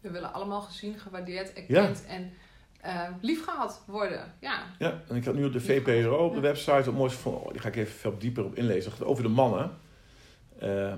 We 0.00 0.10
willen 0.10 0.32
allemaal 0.32 0.60
gezien, 0.60 0.98
gewaardeerd, 0.98 1.52
erkend 1.52 2.06
en 2.06 2.32
eh 2.80 3.08
liefgehad 3.20 3.82
worden. 3.86 4.34
Ja, 4.40 4.64
ja, 4.78 5.02
en 5.08 5.16
ik 5.16 5.24
had 5.24 5.34
nu 5.34 5.44
op 5.44 5.52
de 5.52 5.60
VPRO 5.60 6.26
op 6.26 6.34
de 6.34 6.40
website 6.40 6.84
wat 6.84 6.94
moois 6.94 7.12
van, 7.12 7.32
oh, 7.32 7.52
die 7.52 7.60
ga 7.60 7.68
ik 7.68 7.76
even 7.76 7.92
veel 7.92 8.18
dieper 8.18 8.44
op 8.44 8.54
inlezen. 8.54 8.90
Het 8.90 8.98
gaat 8.98 9.08
over 9.08 9.22
de 9.22 9.28
mannen. 9.28 9.70
Eh, 10.58 10.92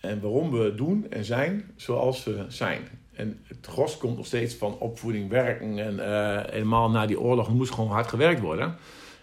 en 0.00 0.20
waarom 0.20 0.50
we 0.50 0.74
doen 0.74 1.10
en 1.10 1.24
zijn 1.24 1.70
zoals 1.76 2.24
we 2.24 2.44
zijn. 2.48 2.88
En 3.12 3.40
het 3.44 3.66
gros 3.66 3.96
komt 3.96 4.16
nog 4.16 4.26
steeds 4.26 4.54
van 4.54 4.78
opvoeding, 4.78 5.30
werken. 5.30 5.78
En 5.78 5.98
eh, 6.00 6.52
helemaal 6.52 6.90
na 6.90 7.06
die 7.06 7.20
oorlog 7.20 7.48
moest 7.48 7.74
gewoon 7.74 7.90
hard 7.90 8.06
gewerkt 8.06 8.40
worden. 8.40 8.76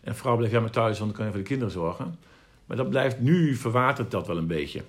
En 0.04 0.16
vrouw 0.16 0.36
blijft 0.36 0.54
ja 0.54 0.60
maar 0.60 0.70
thuis, 0.72 1.00
want 1.00 1.10
dan 1.10 1.18
kan 1.18 1.26
je 1.26 1.32
voor 1.32 1.42
de 1.42 1.48
kinderen 1.48 1.74
zorgen. 1.74 2.20
Maar 2.66 2.78
dat 2.78 2.90
blijft 2.90 3.20
nu, 3.20 3.56
verwatert 3.56 4.12
dat 4.12 4.28
wel 4.28 4.38
een 4.38 4.48
beetje. 4.48 4.82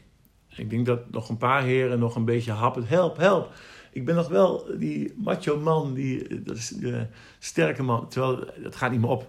Ik 0.56 0.70
denk 0.70 0.86
dat 0.86 1.10
nog 1.10 1.28
een 1.28 1.36
paar 1.36 1.62
heren 1.62 1.98
nog 1.98 2.14
een 2.14 2.24
beetje 2.24 2.52
happen. 2.52 2.86
Help, 2.86 3.16
help. 3.16 3.52
Ik 3.92 4.04
ben 4.04 4.14
nog 4.14 4.28
wel 4.28 4.66
die 4.78 5.14
macho 5.16 5.60
man, 5.60 5.94
die, 5.94 6.42
dat 6.42 6.56
is, 6.56 6.74
sterke 7.38 7.82
man. 7.82 8.08
Terwijl, 8.08 8.44
dat 8.62 8.76
gaat 8.76 8.90
niet 8.90 9.00
meer 9.00 9.10
op. 9.10 9.26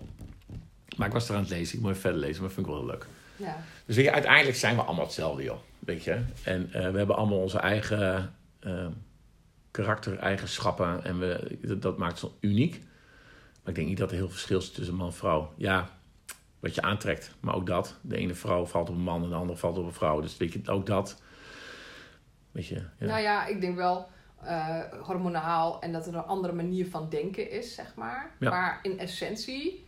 Maar 0.98 1.08
ik 1.08 1.14
was 1.14 1.30
er 1.30 1.36
aan 1.36 1.42
het 1.42 1.50
lezen. 1.50 1.76
Ik 1.76 1.82
moet 1.82 1.90
even 1.90 2.02
verder 2.02 2.20
lezen, 2.20 2.42
maar 2.42 2.54
dat 2.54 2.54
vind 2.54 2.68
ik 2.68 2.74
wel 2.74 2.82
heel 2.82 2.92
leuk. 2.92 3.08
ja. 3.36 3.64
Dus 3.86 3.96
je, 3.96 4.12
uiteindelijk 4.12 4.58
zijn 4.58 4.76
we 4.76 4.82
allemaal 4.82 5.06
hetzelfde, 5.06 5.44
joh. 5.44 5.58
Weet 5.80 6.04
je? 6.04 6.20
En 6.44 6.70
eh, 6.74 6.92
we 6.92 6.98
hebben 6.98 7.16
allemaal 7.16 7.42
onze 7.42 7.60
eigen 7.60 8.34
eh, 8.60 8.88
karaktereigenschappen. 9.72 11.04
En 11.04 11.20
we, 11.20 11.58
dat, 11.62 11.82
dat 11.82 11.98
maakt 11.98 12.24
ons 12.24 12.34
uniek. 12.40 12.82
Maar 13.62 13.70
ik 13.70 13.76
denk 13.76 13.88
niet 13.88 13.98
dat 13.98 14.10
er 14.10 14.16
heel 14.16 14.26
veel 14.26 14.36
verschil 14.36 14.60
is 14.60 14.72
tussen 14.72 14.96
man 14.96 15.08
en 15.08 15.14
vrouw. 15.14 15.54
Ja, 15.58 15.97
wat 16.60 16.76
je 16.76 16.82
aantrekt. 16.82 17.36
Maar 17.40 17.56
ook 17.56 17.68
dat. 17.68 17.98
De 18.02 18.18
ene 18.18 18.34
vrouw 18.34 18.66
valt 18.66 18.90
op 18.90 18.96
een 18.96 19.02
man 19.02 19.24
en 19.24 19.30
de 19.30 19.36
andere 19.36 19.60
valt 19.60 19.78
op 19.78 19.86
een 19.86 19.94
vrouw. 19.94 20.22
Dus 20.22 20.38
weet 20.38 20.54
je, 20.54 20.62
ook 20.66 20.86
dat. 20.86 21.22
Weet 22.52 22.68
je, 22.68 22.84
ja. 22.98 23.06
Nou 23.06 23.22
ja, 23.22 23.46
ik 23.46 23.62
denk 23.62 23.76
wel 23.76 24.08
eh, 24.44 24.80
hormonaal 25.02 25.82
en 25.82 25.92
dat 25.92 26.08
er 26.08 26.16
een 26.16 26.24
andere 26.24 26.54
manier 26.54 26.88
van 26.88 27.10
denken 27.10 27.52
is, 27.52 27.76
zeg 27.76 27.96
maar. 27.96 28.32
Ja. 28.40 28.50
Maar 28.50 28.80
in 28.82 29.00
essentie, 29.00 29.86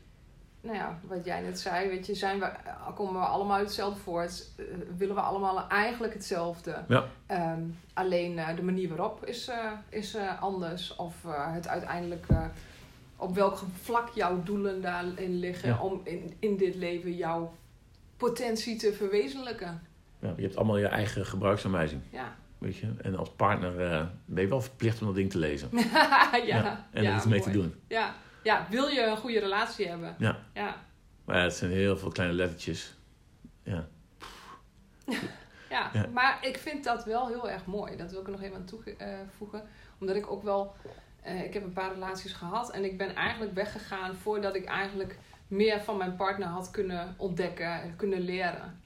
nou 0.62 0.76
ja, 0.76 1.00
wat 1.08 1.26
jij 1.26 1.42
net 1.42 1.60
zei, 1.60 1.88
weet 1.88 2.06
je, 2.06 2.16
zijn 2.16 2.40
we, 2.40 2.52
komen 2.96 3.22
we 3.22 3.28
allemaal 3.28 3.58
uit 3.58 3.66
hetzelfde 3.66 4.00
voort, 4.00 4.50
eh, 4.58 4.66
willen 4.98 5.16
we 5.16 5.22
allemaal 5.22 5.68
eigenlijk 5.68 6.14
hetzelfde. 6.14 6.84
Ja. 6.88 7.06
Ehm, 7.26 7.62
alleen 7.94 8.40
eh, 8.40 8.56
de 8.56 8.64
manier 8.64 8.90
waarop 8.90 9.26
is, 9.26 9.52
is 9.90 10.18
anders. 10.40 10.96
Of 10.96 11.16
het 11.28 11.68
uiteindelijk 11.68 12.26
eh, 12.28 12.46
op 13.20 13.36
welk 13.36 13.60
vlak 13.82 14.10
jouw 14.10 14.44
doelen 14.44 14.82
daarin 14.82 15.40
liggen 15.40 15.70
Ja. 15.70 15.80
om 15.82 16.02
in, 16.04 16.34
in 16.40 16.58
dit 16.58 16.76
leven 16.76 17.16
jouw 17.16 17.54
potentie 18.18 18.76
te 18.76 18.94
verwezenlijken. 18.94 19.82
Ja, 20.20 20.34
je 20.36 20.42
hebt 20.42 20.56
allemaal 20.56 20.78
je 20.78 20.88
eigen 20.88 21.26
gebruiksaanwijzing. 21.26 22.02
Ja, 22.12 22.36
Weet 22.58 22.78
je? 22.78 22.94
En 23.02 23.16
als 23.16 23.30
partner 23.32 23.92
eh, 23.92 24.06
ben 24.26 24.44
je 24.44 24.50
wel 24.50 24.62
verplicht 24.62 25.00
om 25.02 25.08
dat 25.08 25.16
ding 25.16 25.32
te 25.32 25.38
lezen. 25.38 25.70
ja, 25.78 26.30
Ja, 26.46 26.88
en 26.92 27.06
er 27.06 27.16
iets 27.16 27.26
mee 27.26 27.42
te 27.42 27.52
doen. 27.52 27.74
Ja. 27.88 28.16
ja, 28.44 28.68
wil 28.70 28.88
je 28.88 29.06
een 29.06 29.18
goede 29.18 29.40
relatie 29.40 29.88
hebben? 29.88 30.16
Ja. 30.18 30.38
Ja, 30.54 30.76
Maar 31.26 31.38
ja, 31.38 31.44
het 31.44 31.54
zijn 31.54 31.72
heel 31.72 31.98
veel 31.98 32.10
kleine 32.10 32.36
lettertjes. 32.36 32.94
Ja. 33.64 33.88
ja. 35.70 35.90
Ja. 35.94 36.06
maar 36.14 36.38
ik 36.42 36.58
vind 36.58 36.84
dat 36.84 37.06
wel 37.06 37.28
heel 37.28 37.50
erg 37.50 37.66
mooi. 37.66 37.98
Dat 37.98 38.12
wil 38.12 38.20
ik 38.20 38.26
er 38.26 38.32
nog 38.32 38.42
even 38.42 38.56
aan 38.56 38.66
toevoegen. 38.66 39.64
Omdat 40.00 40.16
ik 40.16 40.32
ook 40.32 40.44
wel... 40.44 40.76
eh, 41.22 41.44
ik 41.44 41.54
heb 41.54 41.64
een 41.64 41.74
paar 41.74 41.94
relaties 41.94 42.34
gehad. 42.34 42.72
En 42.72 42.84
ik 42.84 42.98
ben 42.98 43.16
eigenlijk 43.16 43.54
weggegaan 43.54 44.16
voordat 44.16 44.56
ik 44.56 44.66
eigenlijk 44.66 45.18
meer 45.48 45.82
van 45.82 45.98
mijn 45.98 46.16
partner 46.16 46.48
had 46.48 46.72
kunnen 46.72 47.16
ontdekken 47.18 47.82
en 47.82 47.96
kunnen 47.96 48.22
leren. 48.22 48.80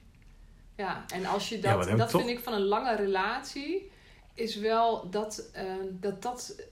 Ja, 0.76 1.04
en 1.14 1.24
als 1.26 1.48
je 1.48 1.60
dat... 1.60 1.88
dat 1.98 2.10
toch- 2.10 2.20
vind 2.20 2.38
ik 2.38 2.44
van 2.44 2.52
een 2.52 2.64
lange 2.64 2.96
relatie... 2.96 3.92
Is 4.36 4.56
wel 4.56 5.10
dat 5.10 5.50
eh, 5.52 5.64
dat, 5.90 6.22
dat 6.22 6.62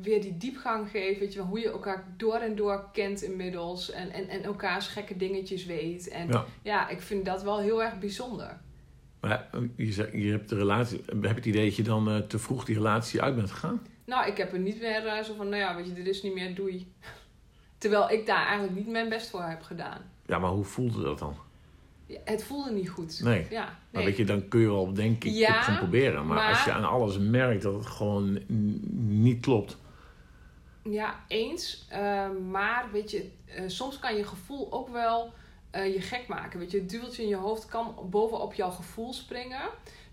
weer 0.00 0.20
die 0.20 0.36
diepgang 0.36 0.90
geeft. 0.90 1.18
Weet 1.18 1.32
je, 1.32 1.40
hoe 1.40 1.58
je 1.60 1.70
elkaar 1.70 2.04
door 2.16 2.34
en 2.34 2.56
door 2.56 2.88
kent 2.92 3.22
inmiddels. 3.22 3.90
En, 3.90 4.10
en, 4.10 4.28
en 4.28 4.42
elkaars 4.42 4.86
gekke 4.86 5.16
dingetjes 5.16 5.64
weet. 5.64 6.08
En 6.08 6.28
Ja. 6.28 6.44
ja, 6.62 6.88
ik 6.88 7.00
vind 7.00 7.24
dat 7.24 7.42
wel 7.42 7.58
heel 7.60 7.82
erg 7.82 7.98
bijzonder. 7.98 8.60
Maar 9.20 9.48
eh, 9.52 9.60
je, 9.76 10.08
je 10.12 10.30
hebt 10.30 10.48
de 10.48 10.56
relatie. 10.56 11.02
Heb 11.06 11.22
je 11.22 11.28
het 11.28 11.46
idee 11.46 11.64
dat 11.64 11.76
je 11.76 11.82
dan 11.82 12.24
te 12.28 12.38
vroeg 12.38 12.64
die 12.64 12.74
relatie 12.76 13.22
uit 13.22 13.34
bent 13.36 13.50
gegaan? 13.50 13.82
Nou, 14.04 14.26
ik 14.26 14.36
heb 14.36 14.52
er 14.52 14.58
niet 14.58 14.80
meer 14.80 15.06
eh, 15.06 15.22
zo 15.24 15.34
van, 15.34 15.48
nou 15.48 15.62
ja, 15.62 15.76
weet 15.76 15.86
je, 15.86 15.92
dit 15.92 16.06
is 16.06 16.22
niet 16.22 16.34
meer, 16.34 16.54
doei. 16.54 16.92
Terwijl 17.78 18.10
ik 18.10 18.26
daar 18.26 18.46
eigenlijk 18.46 18.76
niet 18.76 18.88
mijn 18.88 19.08
best 19.08 19.30
voor 19.30 19.42
heb 19.42 19.62
gedaan. 19.62 20.10
Ja, 20.26 20.38
maar 20.38 20.50
hoe 20.50 20.64
voelde 20.64 21.02
dat 21.02 21.18
dan? 21.18 21.36
Ja, 22.06 22.18
het 22.24 22.44
voelde 22.44 22.70
niet 22.70 22.90
goed. 22.90 23.20
Nee. 23.22 23.46
Ja, 23.50 23.78
Maar 23.90 24.04
weet 24.04 24.16
je, 24.16 24.24
dan 24.24 24.48
kun 24.48 24.60
je 24.60 24.66
wel 24.66 24.92
denk 24.92 25.24
ik 25.24 25.32
Ja, 25.32 25.52
het 25.54 25.64
gaan 25.64 25.78
proberen. 25.78 26.26
Maar, 26.26 26.36
maar- 26.36 26.48
als 26.48 26.64
je 26.64 26.72
aan 26.72 26.84
alles 26.84 27.18
merkt 27.18 27.62
dat 27.62 27.74
het 27.74 27.86
gewoon 27.86 28.38
niet 29.06 29.40
klopt. 29.40 29.76
Ja, 30.82 31.24
eens. 31.28 31.86
Eh, 31.88 32.30
maar 32.50 32.88
weet 32.92 33.10
je, 33.10 33.30
eh, 33.46 33.62
soms 33.66 33.98
kan 33.98 34.16
je 34.16 34.24
gevoel 34.24 34.72
ook 34.72 34.88
wel 34.88 35.32
je 35.72 36.00
gek 36.00 36.26
maken. 36.28 36.58
Weet 36.58 36.70
je, 36.70 36.78
het 36.78 36.90
duweltje 36.90 37.22
in 37.22 37.28
je 37.28 37.36
hoofd 37.36 37.66
kan 37.66 37.94
bovenop 38.10 38.54
jouw 38.54 38.70
gevoel 38.70 39.12
springen. 39.12 39.60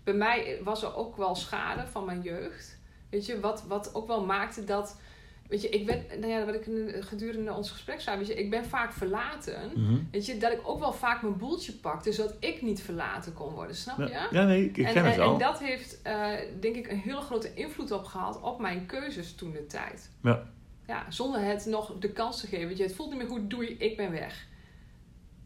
Bij 0.04 0.14
mij 0.14 0.60
was 0.64 0.82
er 0.82 0.96
ook 0.96 1.16
wel 1.16 1.34
schade 1.34 1.86
van 1.86 2.04
mijn 2.04 2.22
jeugd. 2.22 2.79
Weet 3.10 3.26
je, 3.26 3.40
wat, 3.40 3.64
wat 3.68 3.94
ook 3.94 4.06
wel 4.06 4.24
maakte 4.24 4.64
dat. 4.64 5.00
Weet 5.48 5.62
je, 5.62 5.68
ik 5.68 5.86
ben, 5.86 6.04
nou 6.20 6.32
ja, 6.32 6.44
wat 6.44 6.54
ik 6.54 6.68
gedurende 7.00 7.52
ons 7.52 7.70
gesprek 7.70 8.00
zei, 8.00 8.18
weet 8.18 8.26
je, 8.26 8.34
ik 8.34 8.50
ben 8.50 8.64
vaak 8.64 8.92
verlaten. 8.92 9.70
Mhm. 9.74 9.98
Weet 10.10 10.26
je, 10.26 10.38
dat 10.38 10.52
ik 10.52 10.60
ook 10.64 10.78
wel 10.78 10.92
vaak 10.92 11.22
mijn 11.22 11.36
boeltje 11.36 11.72
pakte, 11.72 12.12
zodat 12.12 12.34
ik 12.38 12.62
niet 12.62 12.82
verlaten 12.82 13.32
kon 13.32 13.54
worden, 13.54 13.76
snap 13.76 13.98
je? 13.98 14.08
Ja, 14.08 14.26
ja, 14.30 14.44
nee, 14.44 14.64
ik, 14.64 14.76
ik 14.76 14.86
en, 14.86 14.92
ken 14.92 15.04
het 15.04 15.16
wel. 15.16 15.32
en 15.32 15.38
dat 15.38 15.58
heeft, 15.58 16.02
eh, 16.02 16.28
denk 16.60 16.76
ik, 16.76 16.90
een 16.90 16.98
hele 16.98 17.20
grote 17.20 17.54
invloed 17.54 17.92
op 17.92 18.04
gehad 18.04 18.40
op 18.40 18.60
mijn 18.60 18.86
keuzes 18.86 19.34
toen 19.34 19.52
de 19.52 19.66
tijd. 19.66 20.10
Ja. 20.22 20.42
Ja, 20.86 21.06
zonder 21.08 21.40
het 21.40 21.66
nog 21.66 21.98
de 21.98 22.12
kans 22.12 22.40
te 22.40 22.46
geven. 22.46 22.68
Weet 22.68 22.76
je, 22.76 22.82
het 22.82 22.94
voelt 22.94 23.10
niet 23.10 23.18
meer 23.18 23.28
goed, 23.28 23.50
doei, 23.50 23.76
ik 23.78 23.96
ben 23.96 24.10
weg. 24.10 24.46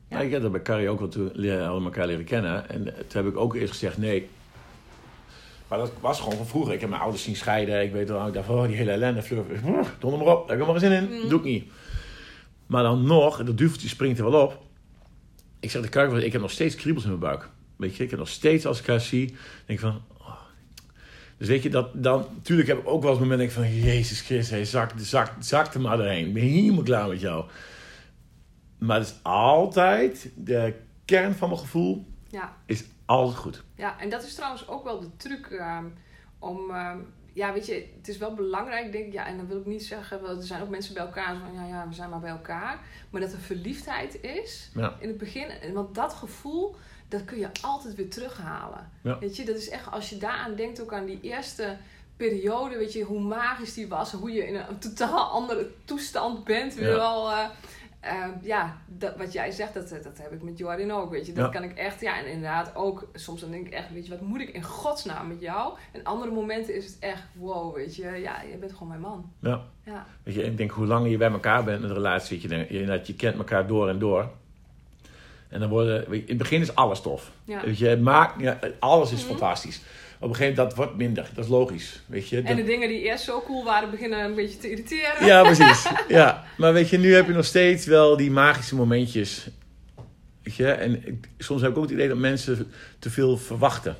Ja. 0.08 0.20
Ik 0.20 0.30
heb 0.30 0.42
dat 0.42 0.52
bij 0.52 0.62
Carrie 0.62 0.88
ook 0.88 0.98
wel 0.98 1.08
toen 1.08 1.32
we 1.32 1.50
elkaar 1.58 2.06
leren 2.06 2.24
kennen. 2.24 2.68
En 2.68 2.84
toen 2.84 3.24
heb 3.24 3.26
ik 3.26 3.36
ook 3.36 3.54
eerst 3.54 3.72
gezegd 3.72 3.98
nee. 3.98 4.28
Maar 5.74 5.86
dat 5.86 5.92
was 6.00 6.20
gewoon 6.20 6.36
van 6.36 6.46
vroeger. 6.46 6.74
Ik 6.74 6.80
heb 6.80 6.88
mijn 6.88 7.02
ouders 7.02 7.22
zien 7.22 7.36
scheiden. 7.36 7.82
Ik 7.82 7.92
weet 7.92 8.08
wel, 8.08 8.26
ik 8.26 8.34
dacht, 8.34 8.48
oh, 8.48 8.66
die 8.66 8.76
hele 8.76 8.90
ellende. 8.90 9.22
Fleur, 9.22 9.44
donder 9.98 10.24
maar 10.24 10.36
op, 10.36 10.48
daar 10.48 10.56
heb 10.56 10.66
ik 10.66 10.72
maar 10.72 10.80
geen 10.80 10.90
zin 10.90 11.10
in. 11.10 11.22
Mm. 11.22 11.28
Doe 11.28 11.38
ik 11.38 11.44
niet. 11.44 11.64
Maar 12.66 12.82
dan 12.82 13.06
nog, 13.06 13.44
dat 13.44 13.58
duveltje 13.58 13.88
springt 13.88 14.18
er 14.18 14.30
wel 14.30 14.42
op. 14.42 14.62
Ik 15.60 15.70
zeg 15.70 15.82
de 15.82 15.88
Carrie, 15.88 16.24
ik 16.24 16.32
heb 16.32 16.40
nog 16.40 16.50
steeds 16.50 16.74
kriebels 16.74 17.04
in 17.04 17.08
mijn 17.08 17.20
buik. 17.20 17.48
Weet 17.76 17.96
je, 17.96 18.04
ik 18.04 18.10
heb 18.10 18.18
nog 18.18 18.28
steeds 18.28 18.66
als 18.66 18.80
ik 18.80 18.86
haar 18.86 19.00
zie, 19.00 19.26
denk 19.66 19.78
ik 19.78 19.80
van... 19.80 20.02
oh. 20.18 20.34
Dus 21.36 21.48
weet 21.48 21.62
je, 21.62 21.70
dat, 21.70 21.88
dan, 21.94 22.26
natuurlijk 22.34 22.68
heb 22.68 22.78
ik 22.78 22.88
ook 22.88 23.02
wel 23.02 23.10
eens 23.10 23.20
momenten 23.20 23.50
van... 23.50 23.74
Jezus 23.74 24.20
Christus, 24.20 24.50
hey, 24.50 24.64
zak, 24.64 24.90
zak, 24.96 25.32
zak 25.38 25.74
er 25.74 25.80
maar 25.80 25.96
doorheen. 25.96 26.26
Ik 26.26 26.34
ben 26.34 26.42
helemaal 26.42 26.82
klaar 26.82 27.08
met 27.08 27.20
jou. 27.20 27.44
Maar 28.78 28.98
het 28.98 29.06
is 29.06 29.14
altijd, 29.22 30.30
de 30.34 30.74
kern 31.04 31.34
van 31.34 31.48
mijn 31.48 31.60
gevoel 31.60 32.04
Ja, 32.34 32.56
is 32.66 32.84
altijd 33.04 33.38
goed. 33.38 33.62
ja, 33.74 33.98
en 34.00 34.10
dat 34.10 34.22
is 34.24 34.34
trouwens 34.34 34.68
ook 34.68 34.84
wel 34.84 35.00
de 35.00 35.16
truc 35.16 35.46
ehm, 35.46 35.84
om... 36.38 36.70
ehm, 36.70 36.98
ja, 37.32 37.52
weet 37.52 37.66
je, 37.66 37.88
het 37.96 38.08
is 38.08 38.16
wel 38.18 38.34
belangrijk, 38.34 38.92
denk 38.92 39.06
ik. 39.06 39.12
Ja, 39.12 39.26
en 39.26 39.36
dan 39.36 39.46
wil 39.46 39.58
ik 39.58 39.66
niet 39.66 39.84
zeggen, 39.84 40.22
wel, 40.22 40.36
er 40.36 40.42
zijn 40.42 40.62
ook 40.62 40.68
mensen 40.68 40.94
bij 40.94 41.02
elkaar 41.02 41.36
van... 41.36 41.54
Ja, 41.54 41.66
ja, 41.66 41.88
we 41.88 41.94
zijn 41.94 42.10
maar 42.10 42.20
bij 42.20 42.30
elkaar. 42.30 42.78
Maar 43.10 43.20
dat 43.20 43.32
er 43.32 43.38
verliefdheid 43.38 44.22
is 44.22 44.70
Ja. 44.74 44.96
in 45.00 45.08
het 45.08 45.18
begin. 45.18 45.72
Want 45.72 45.94
dat 45.94 46.12
gevoel, 46.12 46.76
dat 47.08 47.24
kun 47.24 47.38
je 47.38 47.48
altijd 47.62 47.94
weer 47.94 48.10
terughalen. 48.10 48.90
Ja. 49.02 49.18
Weet 49.18 49.36
je, 49.36 49.44
dat 49.44 49.56
is 49.56 49.68
echt, 49.68 49.90
als 49.90 50.10
je 50.10 50.16
daaraan 50.18 50.54
denkt, 50.54 50.80
ook 50.80 50.92
aan 50.92 51.04
die 51.06 51.20
eerste 51.20 51.76
periode, 52.16 52.76
weet 52.76 52.92
je, 52.92 53.02
hoe 53.02 53.20
magisch 53.20 53.74
die 53.74 53.88
was. 53.88 54.12
Hoe 54.12 54.32
je 54.32 54.46
in 54.46 54.54
een 54.54 54.78
totaal 54.78 55.30
andere 55.30 55.70
toestand 55.84 56.44
bent. 56.44 56.74
Weer 56.74 56.88
Ja. 56.88 56.94
wel, 56.94 57.30
eh, 57.30 57.48
ehm, 58.04 58.30
ja, 58.42 58.76
dat, 58.86 59.16
wat 59.16 59.32
jij 59.32 59.50
zegt, 59.50 59.74
dat, 59.74 59.88
dat 59.88 60.18
heb 60.18 60.32
ik 60.32 60.42
met 60.42 60.58
Jordan 60.58 60.90
ook, 60.90 61.10
weet 61.10 61.26
je. 61.26 61.32
Dat 61.32 61.44
Ja. 61.44 61.50
kan 61.60 61.62
ik 61.70 61.76
echt, 61.78 62.00
ja, 62.00 62.18
en 62.18 62.26
inderdaad 62.26 62.74
ook, 62.74 63.08
soms 63.14 63.40
dan 63.40 63.50
denk 63.50 63.66
ik 63.66 63.72
echt, 63.72 63.92
weet 63.92 64.04
je, 64.04 64.10
wat 64.10 64.20
moet 64.20 64.40
ik 64.40 64.48
in 64.48 64.62
godsnaam 64.62 65.28
met 65.28 65.40
jou? 65.40 65.72
En 65.92 66.04
andere 66.04 66.30
momenten 66.32 66.74
is 66.74 66.86
het 66.86 66.96
echt, 67.00 67.22
wow, 67.32 67.74
weet 67.74 67.96
je, 67.96 68.02
ja, 68.10 68.42
je 68.50 68.56
bent 68.56 68.72
gewoon 68.72 68.88
mijn 68.88 69.00
man. 69.00 69.32
Ja. 69.40 69.60
Ja, 69.84 70.06
Weet 70.22 70.34
je, 70.34 70.42
ik 70.44 70.56
denk 70.56 70.70
hoe 70.70 70.86
langer 70.86 71.10
je 71.10 71.16
bij 71.16 71.30
elkaar 71.30 71.64
bent 71.64 71.80
met 71.80 71.90
een 71.90 71.96
relatie, 71.96 72.48
weet 72.48 72.68
je, 72.68 72.78
je, 72.78 72.86
dat 72.86 73.06
je 73.06 73.14
kent 73.14 73.36
elkaar 73.36 73.66
door 73.66 73.88
en 73.88 73.98
door. 73.98 74.30
En 75.48 75.60
dan 75.60 75.68
worden, 75.68 76.04
je, 76.10 76.16
in 76.18 76.24
het 76.28 76.38
begin 76.38 76.60
is 76.60 76.74
alles 76.74 77.00
tof. 77.00 77.30
ja. 77.44 77.60
Weet 77.64 77.78
je, 77.78 77.96
maakt, 77.96 78.40
ja, 78.40 78.58
alles 78.78 79.12
is 79.12 79.20
Mhm. 79.20 79.28
fantastisch. 79.28 79.82
Op 80.24 80.30
een 80.30 80.36
gegeven 80.36 80.54
moment, 80.56 80.76
dat 80.76 80.86
wordt 80.86 80.96
minder. 81.02 81.30
Dat 81.34 81.44
is 81.44 81.50
logisch. 81.50 82.02
Weet 82.06 82.28
je, 82.28 82.36
En 82.36 82.44
Dat- 82.44 82.56
de 82.56 82.64
dingen 82.64 82.88
die 82.88 83.00
eerst 83.02 83.24
zo 83.24 83.42
cool 83.46 83.64
waren, 83.64 83.90
beginnen 83.90 84.24
een 84.24 84.34
beetje 84.34 84.58
te 84.58 84.70
irriteren. 84.70 85.26
Ja, 85.26 85.42
precies. 85.42 85.86
Ja, 86.08 86.44
maar 86.56 86.72
weet 86.72 86.88
je, 86.88 86.98
nu 86.98 87.14
heb 87.14 87.26
je 87.26 87.32
nog 87.32 87.44
steeds 87.44 87.86
wel 87.86 88.16
die 88.16 88.30
magische 88.30 88.74
momentjes. 88.74 89.46
Weet 90.42 90.54
je, 90.54 90.70
en 90.70 91.06
ik- 91.06 91.28
soms 91.38 91.60
heb 91.62 91.70
ik 91.70 91.76
ook 91.76 91.82
het 91.82 91.92
idee 91.92 92.08
dat 92.08 92.16
mensen 92.18 92.72
te 92.98 93.10
veel 93.10 93.36
verwachten. 93.36 93.96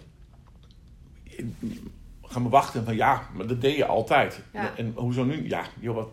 Gaan 2.22 2.42
we 2.42 2.48
wachten 2.48 2.84
van 2.84 2.96
ja, 2.96 3.28
maar 3.34 3.46
dat 3.46 3.60
deed 3.60 3.76
je 3.76 3.84
altijd. 3.86 4.40
Ja. 4.52 4.72
En 4.76 4.92
hoezo 4.96 5.24
nu? 5.24 5.48
Ja, 5.48 5.64
joh, 5.80 5.94
wat, 5.94 6.08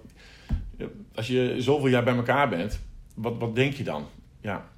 als 1.16 1.28
je 1.28 1.56
zoveel 1.58 1.88
jaar 1.88 2.04
bij 2.04 2.16
elkaar 2.16 2.50
bent, 2.50 2.80
wat, 3.16 3.34
wat 3.40 3.56
denk 3.56 3.74
je 3.74 3.84
dan? 3.84 4.08
Ja. 4.42 4.70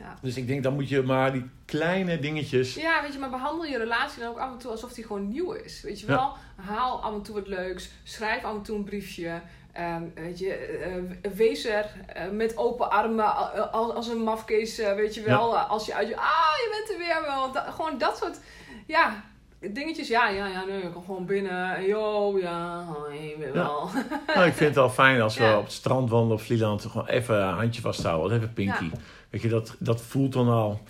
Ja. 0.00 0.14
Dus 0.22 0.36
ik 0.36 0.46
denk, 0.46 0.62
dan 0.62 0.74
moet 0.74 0.88
je 0.88 1.02
maar 1.02 1.32
die 1.32 1.50
kleine 1.64 2.18
dingetjes. 2.18 2.74
Ja, 2.74 3.02
weet 3.02 3.12
je, 3.12 3.18
maar 3.18 3.30
behandel 3.30 3.64
je 3.64 3.78
relatie 3.78 4.20
dan 4.20 4.30
ook 4.30 4.38
af 4.38 4.52
en 4.52 4.58
toe 4.58 4.70
alsof 4.70 4.92
die 4.92 5.04
gewoon 5.04 5.28
nieuw 5.28 5.52
is. 5.52 5.82
Weet 5.82 6.00
je 6.00 6.06
Ja. 6.06 6.12
wel? 6.12 6.32
Haal 6.66 7.02
af 7.02 7.14
en 7.14 7.22
toe 7.22 7.34
wat 7.34 7.46
leuks. 7.46 7.90
Schrijf 8.04 8.44
af 8.44 8.54
en 8.54 8.62
toe 8.62 8.76
een 8.76 8.84
briefje. 8.84 9.40
Ehm, 9.72 10.02
weet 10.14 10.38
je, 10.38 10.52
eh, 10.54 11.30
wees 11.32 11.64
er 11.64 11.86
eh, 12.06 12.28
met 12.30 12.56
open 12.56 12.90
armen 12.90 13.36
als, 13.72 13.92
als 13.94 14.08
een 14.08 14.22
mafkees, 14.22 14.78
eh, 14.78 14.94
weet 14.94 15.14
je 15.14 15.22
wel. 15.22 15.58
Als 15.58 15.86
je 15.86 15.94
uit 15.94 16.08
je, 16.08 16.16
ah, 16.16 16.54
je 16.56 16.68
bent 16.86 16.90
er 17.00 17.06
weer 17.06 17.22
wel. 17.26 17.72
Gewoon 17.72 17.98
dat 17.98 18.16
soort, 18.16 18.40
ja, 18.86 19.24
dingetjes. 19.60 20.08
Ja, 20.08 20.28
ja, 20.28 20.46
ja, 20.46 20.64
nee, 20.64 20.82
ik 20.82 20.92
kom 20.92 21.04
gewoon 21.04 21.26
binnen. 21.26 21.86
Yo, 21.86 22.38
ja, 22.38 22.84
hoi, 22.84 23.34
weer 23.38 23.46
Ja. 23.46 23.52
wel. 23.52 23.88
Nou, 24.34 24.46
ik 24.46 24.52
vind 24.52 24.58
het 24.68 24.74
wel 24.74 24.90
fijn 24.90 25.20
als 25.20 25.36
we 25.36 25.44
Ja. 25.50 25.56
op 25.58 25.62
het 25.64 25.72
strand 25.72 26.10
wandelen 26.10 26.36
op 26.36 26.42
Vlieland. 26.42 26.84
Gewoon 26.84 27.06
even 27.06 27.42
een 27.42 27.54
handje 27.54 27.80
vasthouden. 27.80 28.36
Even 28.36 28.52
pinky. 28.52 28.90
Ja. 29.30 29.38
Weet 29.38 29.42
je, 29.42 29.48
dat, 29.48 29.76
dat 29.78 30.02
voelt 30.02 30.32
dan 30.32 30.48
al 30.48 30.80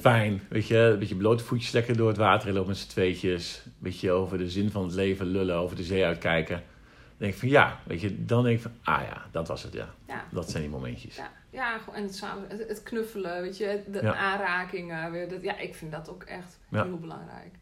fijn. 0.00 0.42
Weet 0.48 0.66
je, 0.66 0.76
een 0.78 0.98
beetje 0.98 1.16
blote 1.16 1.44
voetjes 1.44 1.70
lekker 1.72 1.96
door 1.96 2.08
het 2.08 2.16
water 2.16 2.52
lopen 2.52 2.68
met 2.68 2.78
z'n 2.78 2.88
tweetjes. 2.88 3.62
Een 3.64 3.72
beetje 3.78 4.10
over 4.10 4.38
de 4.38 4.50
zin 4.50 4.70
van 4.70 4.82
het 4.84 4.94
leven 4.94 5.26
lullen, 5.26 5.56
over 5.56 5.76
de 5.76 5.82
zee 5.84 6.04
uitkijken. 6.04 6.56
Dan 6.56 7.16
denk 7.16 7.32
ik 7.32 7.38
van 7.38 7.48
ja, 7.48 7.80
weet 7.86 8.00
je, 8.00 8.24
dan 8.24 8.42
denk 8.44 8.56
ik 8.56 8.62
van, 8.62 8.72
ah 8.82 9.02
ja, 9.02 9.22
dat 9.30 9.48
was 9.48 9.62
het 9.62 9.72
ja. 9.72 9.88
Ja. 10.06 10.24
Dat 10.30 10.50
zijn 10.50 10.62
die 10.62 10.72
momentjes. 10.72 11.16
Ja, 11.16 11.30
ja 11.50 11.78
en 11.92 12.02
het, 12.02 12.14
samen, 12.14 12.44
het, 12.48 12.68
het 12.68 12.82
knuffelen, 12.82 13.42
weet 13.42 13.56
je, 13.56 13.82
de 13.92 14.00
Ja. 14.02 14.14
aanrakingen. 14.14 15.10
Weer, 15.12 15.28
dat, 15.28 15.42
ja, 15.42 15.58
ik 15.58 15.74
vind 15.74 15.92
dat 15.92 16.08
ook 16.10 16.22
echt 16.22 16.58
Ja. 16.70 16.84
heel 16.84 16.98
belangrijk. 16.98 17.54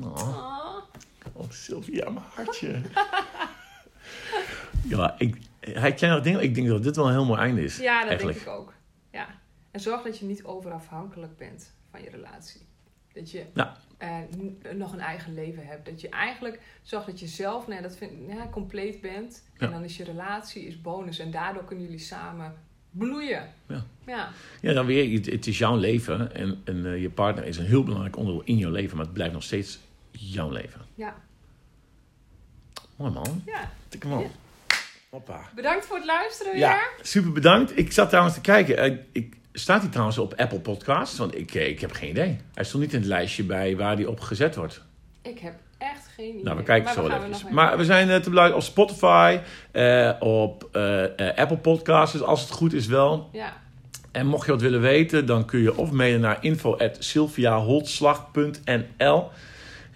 Oh, 0.00 0.14
Ah. 0.16 0.76
oh 1.32 1.50
Sylvia, 1.50 2.10
mijn 2.10 2.24
hartje. 2.34 2.80
ja, 4.88 5.14
ik, 5.18 5.36
had 5.74 6.00
jij 6.00 6.10
nog 6.10 6.20
dingen? 6.22 6.42
Ik 6.42 6.54
denk 6.54 6.68
dat 6.68 6.82
dit 6.82 6.96
wel 6.96 7.06
een 7.06 7.12
heel 7.12 7.24
mooi 7.24 7.40
einde 7.40 7.62
is. 7.64 7.76
Ja, 7.76 8.00
dat 8.00 8.08
eigenlijk. 8.08 8.38
denk 8.44 8.48
ik 8.50 8.60
ook. 8.60 8.72
Ja. 9.10 9.26
En 9.72 9.80
zorg 9.80 10.02
dat 10.02 10.18
je 10.18 10.24
niet 10.24 10.44
overafhankelijk 10.44 11.36
bent 11.36 11.72
van 11.90 12.02
je 12.02 12.10
relatie. 12.10 12.60
Dat 13.12 13.30
je 13.30 13.44
Ja. 13.54 13.76
eh, 13.98 14.16
nog 14.74 14.92
een 14.92 15.00
eigen 15.00 15.34
leven 15.34 15.66
hebt. 15.66 15.86
Dat 15.86 16.00
je 16.00 16.08
eigenlijk 16.08 16.60
zorgt 16.82 17.06
dat 17.06 17.20
je 17.20 17.26
zelf 17.26 17.66
nou 17.66 17.82
ja, 17.82 17.88
dat 17.88 17.96
vind, 17.96 18.12
ja, 18.28 18.48
compleet 18.50 19.00
bent. 19.00 19.42
Ja. 19.58 19.66
En 19.66 19.72
dan 19.72 19.84
is 19.84 19.96
je 19.96 20.04
relatie 20.04 20.66
is 20.66 20.80
bonus. 20.80 21.18
En 21.18 21.30
daardoor 21.30 21.64
kunnen 21.64 21.84
jullie 21.84 22.00
samen 22.00 22.54
bloeien. 22.90 23.52
Ja. 23.66 23.84
Ja, 24.06 24.30
Ja, 24.60 24.72
dan 24.72 24.86
weer, 24.86 25.24
het- 25.24 25.46
is 25.46 25.58
jouw 25.58 25.76
leven 25.76 26.34
en, 26.34 26.60
en 26.64 26.86
eh, 26.86 27.00
je 27.02 27.10
partner 27.10 27.44
is 27.44 27.56
een 27.56 27.66
heel 27.66 27.82
belangrijk 27.84 28.16
onderdeel 28.16 28.42
in 28.44 28.56
jouw 28.56 28.70
leven, 28.70 28.96
maar 28.96 29.04
het 29.04 29.14
blijft 29.14 29.32
nog 29.34 29.42
steeds 29.42 29.78
jouw 30.10 30.50
leven. 30.50 30.80
ja. 30.94 31.16
Mooi 32.96 33.12
man. 33.12 33.42
ja. 33.46 33.70
Tik 33.88 34.02
hem 34.02 34.12
op. 34.12 34.20
Ja. 34.22 34.28
Hoppa. 35.10 35.50
Bedankt 35.54 35.84
voor 35.86 35.96
het 35.96 36.06
luisteren 36.06 36.58
Ja, 36.58 36.72
weer. 36.72 37.06
super 37.06 37.32
bedankt. 37.32 37.78
Ik 37.78 37.92
zat 37.92 38.08
trouwens 38.08 38.34
te 38.34 38.40
kijken. 38.40 38.76
eh, 38.78 38.96
Ik, 39.12 39.36
staat 39.52 39.80
hij 39.80 39.90
trouwens 39.90 40.18
op 40.18 40.34
Apple 40.36 40.60
Podcasts? 40.60 41.18
Want 41.18 41.36
ik, 41.36 41.54
eh, 41.54 41.68
ik 41.68 41.80
heb 41.80 41.92
geen 41.92 42.10
idee. 42.10 42.38
Hij 42.54 42.64
stond 42.64 42.82
niet 42.82 42.92
in 42.92 42.98
het 42.98 43.08
lijstje 43.08 43.44
bij 43.44 43.76
waar 43.76 43.94
hij 43.94 44.06
op 44.06 44.20
gezet 44.20 44.56
wordt. 44.56 44.82
Ik 45.22 45.38
heb 45.38 45.54
echt 45.78 46.08
geen 46.16 46.28
idee. 46.28 46.42
Nou, 46.42 46.56
we 46.56 46.62
kijken 46.62 46.84
Maar 46.84 46.94
zo 46.94 47.02
wel 47.08 47.20
we 47.20 47.26
even. 47.34 47.54
Maar 47.54 47.76
we 47.76 47.84
zijn 47.84 48.10
eh, 48.10 48.16
te 48.16 48.28
beluisteren 48.28 48.62
op 48.64 48.70
Spotify, 48.70 49.38
eh, 49.70 50.12
op 50.20 50.68
eh, 50.72 51.04
Apple 51.36 51.56
Podcasts, 51.56 52.12
dus 52.12 52.22
als 52.22 52.40
het 52.40 52.50
goed 52.50 52.72
is 52.72 52.86
wel. 52.86 53.28
Ja, 53.32 53.52
En 54.12 54.26
mocht 54.26 54.46
je 54.46 54.52
wat 54.52 54.60
willen 54.60 54.80
weten, 54.80 55.26
dan 55.26 55.44
kun 55.44 55.60
je 55.60 55.76
of 55.76 55.90
mailen 55.90 56.20
naar 56.20 56.38
info.sylviaholtslag.nl 56.40 59.30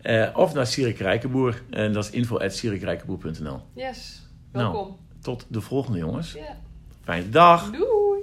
eh, 0.07 0.29
of 0.33 0.55
naar 0.55 0.67
Sirik 0.67 0.99
Rijkenboer. 0.99 1.63
En 1.71 1.93
dat 1.93 2.05
is 2.05 2.11
info.sirikrijkenboer.nl. 2.11 3.61
yes. 3.75 4.23
Nou. 4.53 4.73
Welkom. 4.73 4.97
Tot 5.23 5.47
de 5.49 5.61
volgende 5.61 5.99
jongens. 5.99 6.33
Ja. 6.33 6.57
Fijne 7.05 7.29
dag. 7.29 7.71
Doei. 7.71 8.21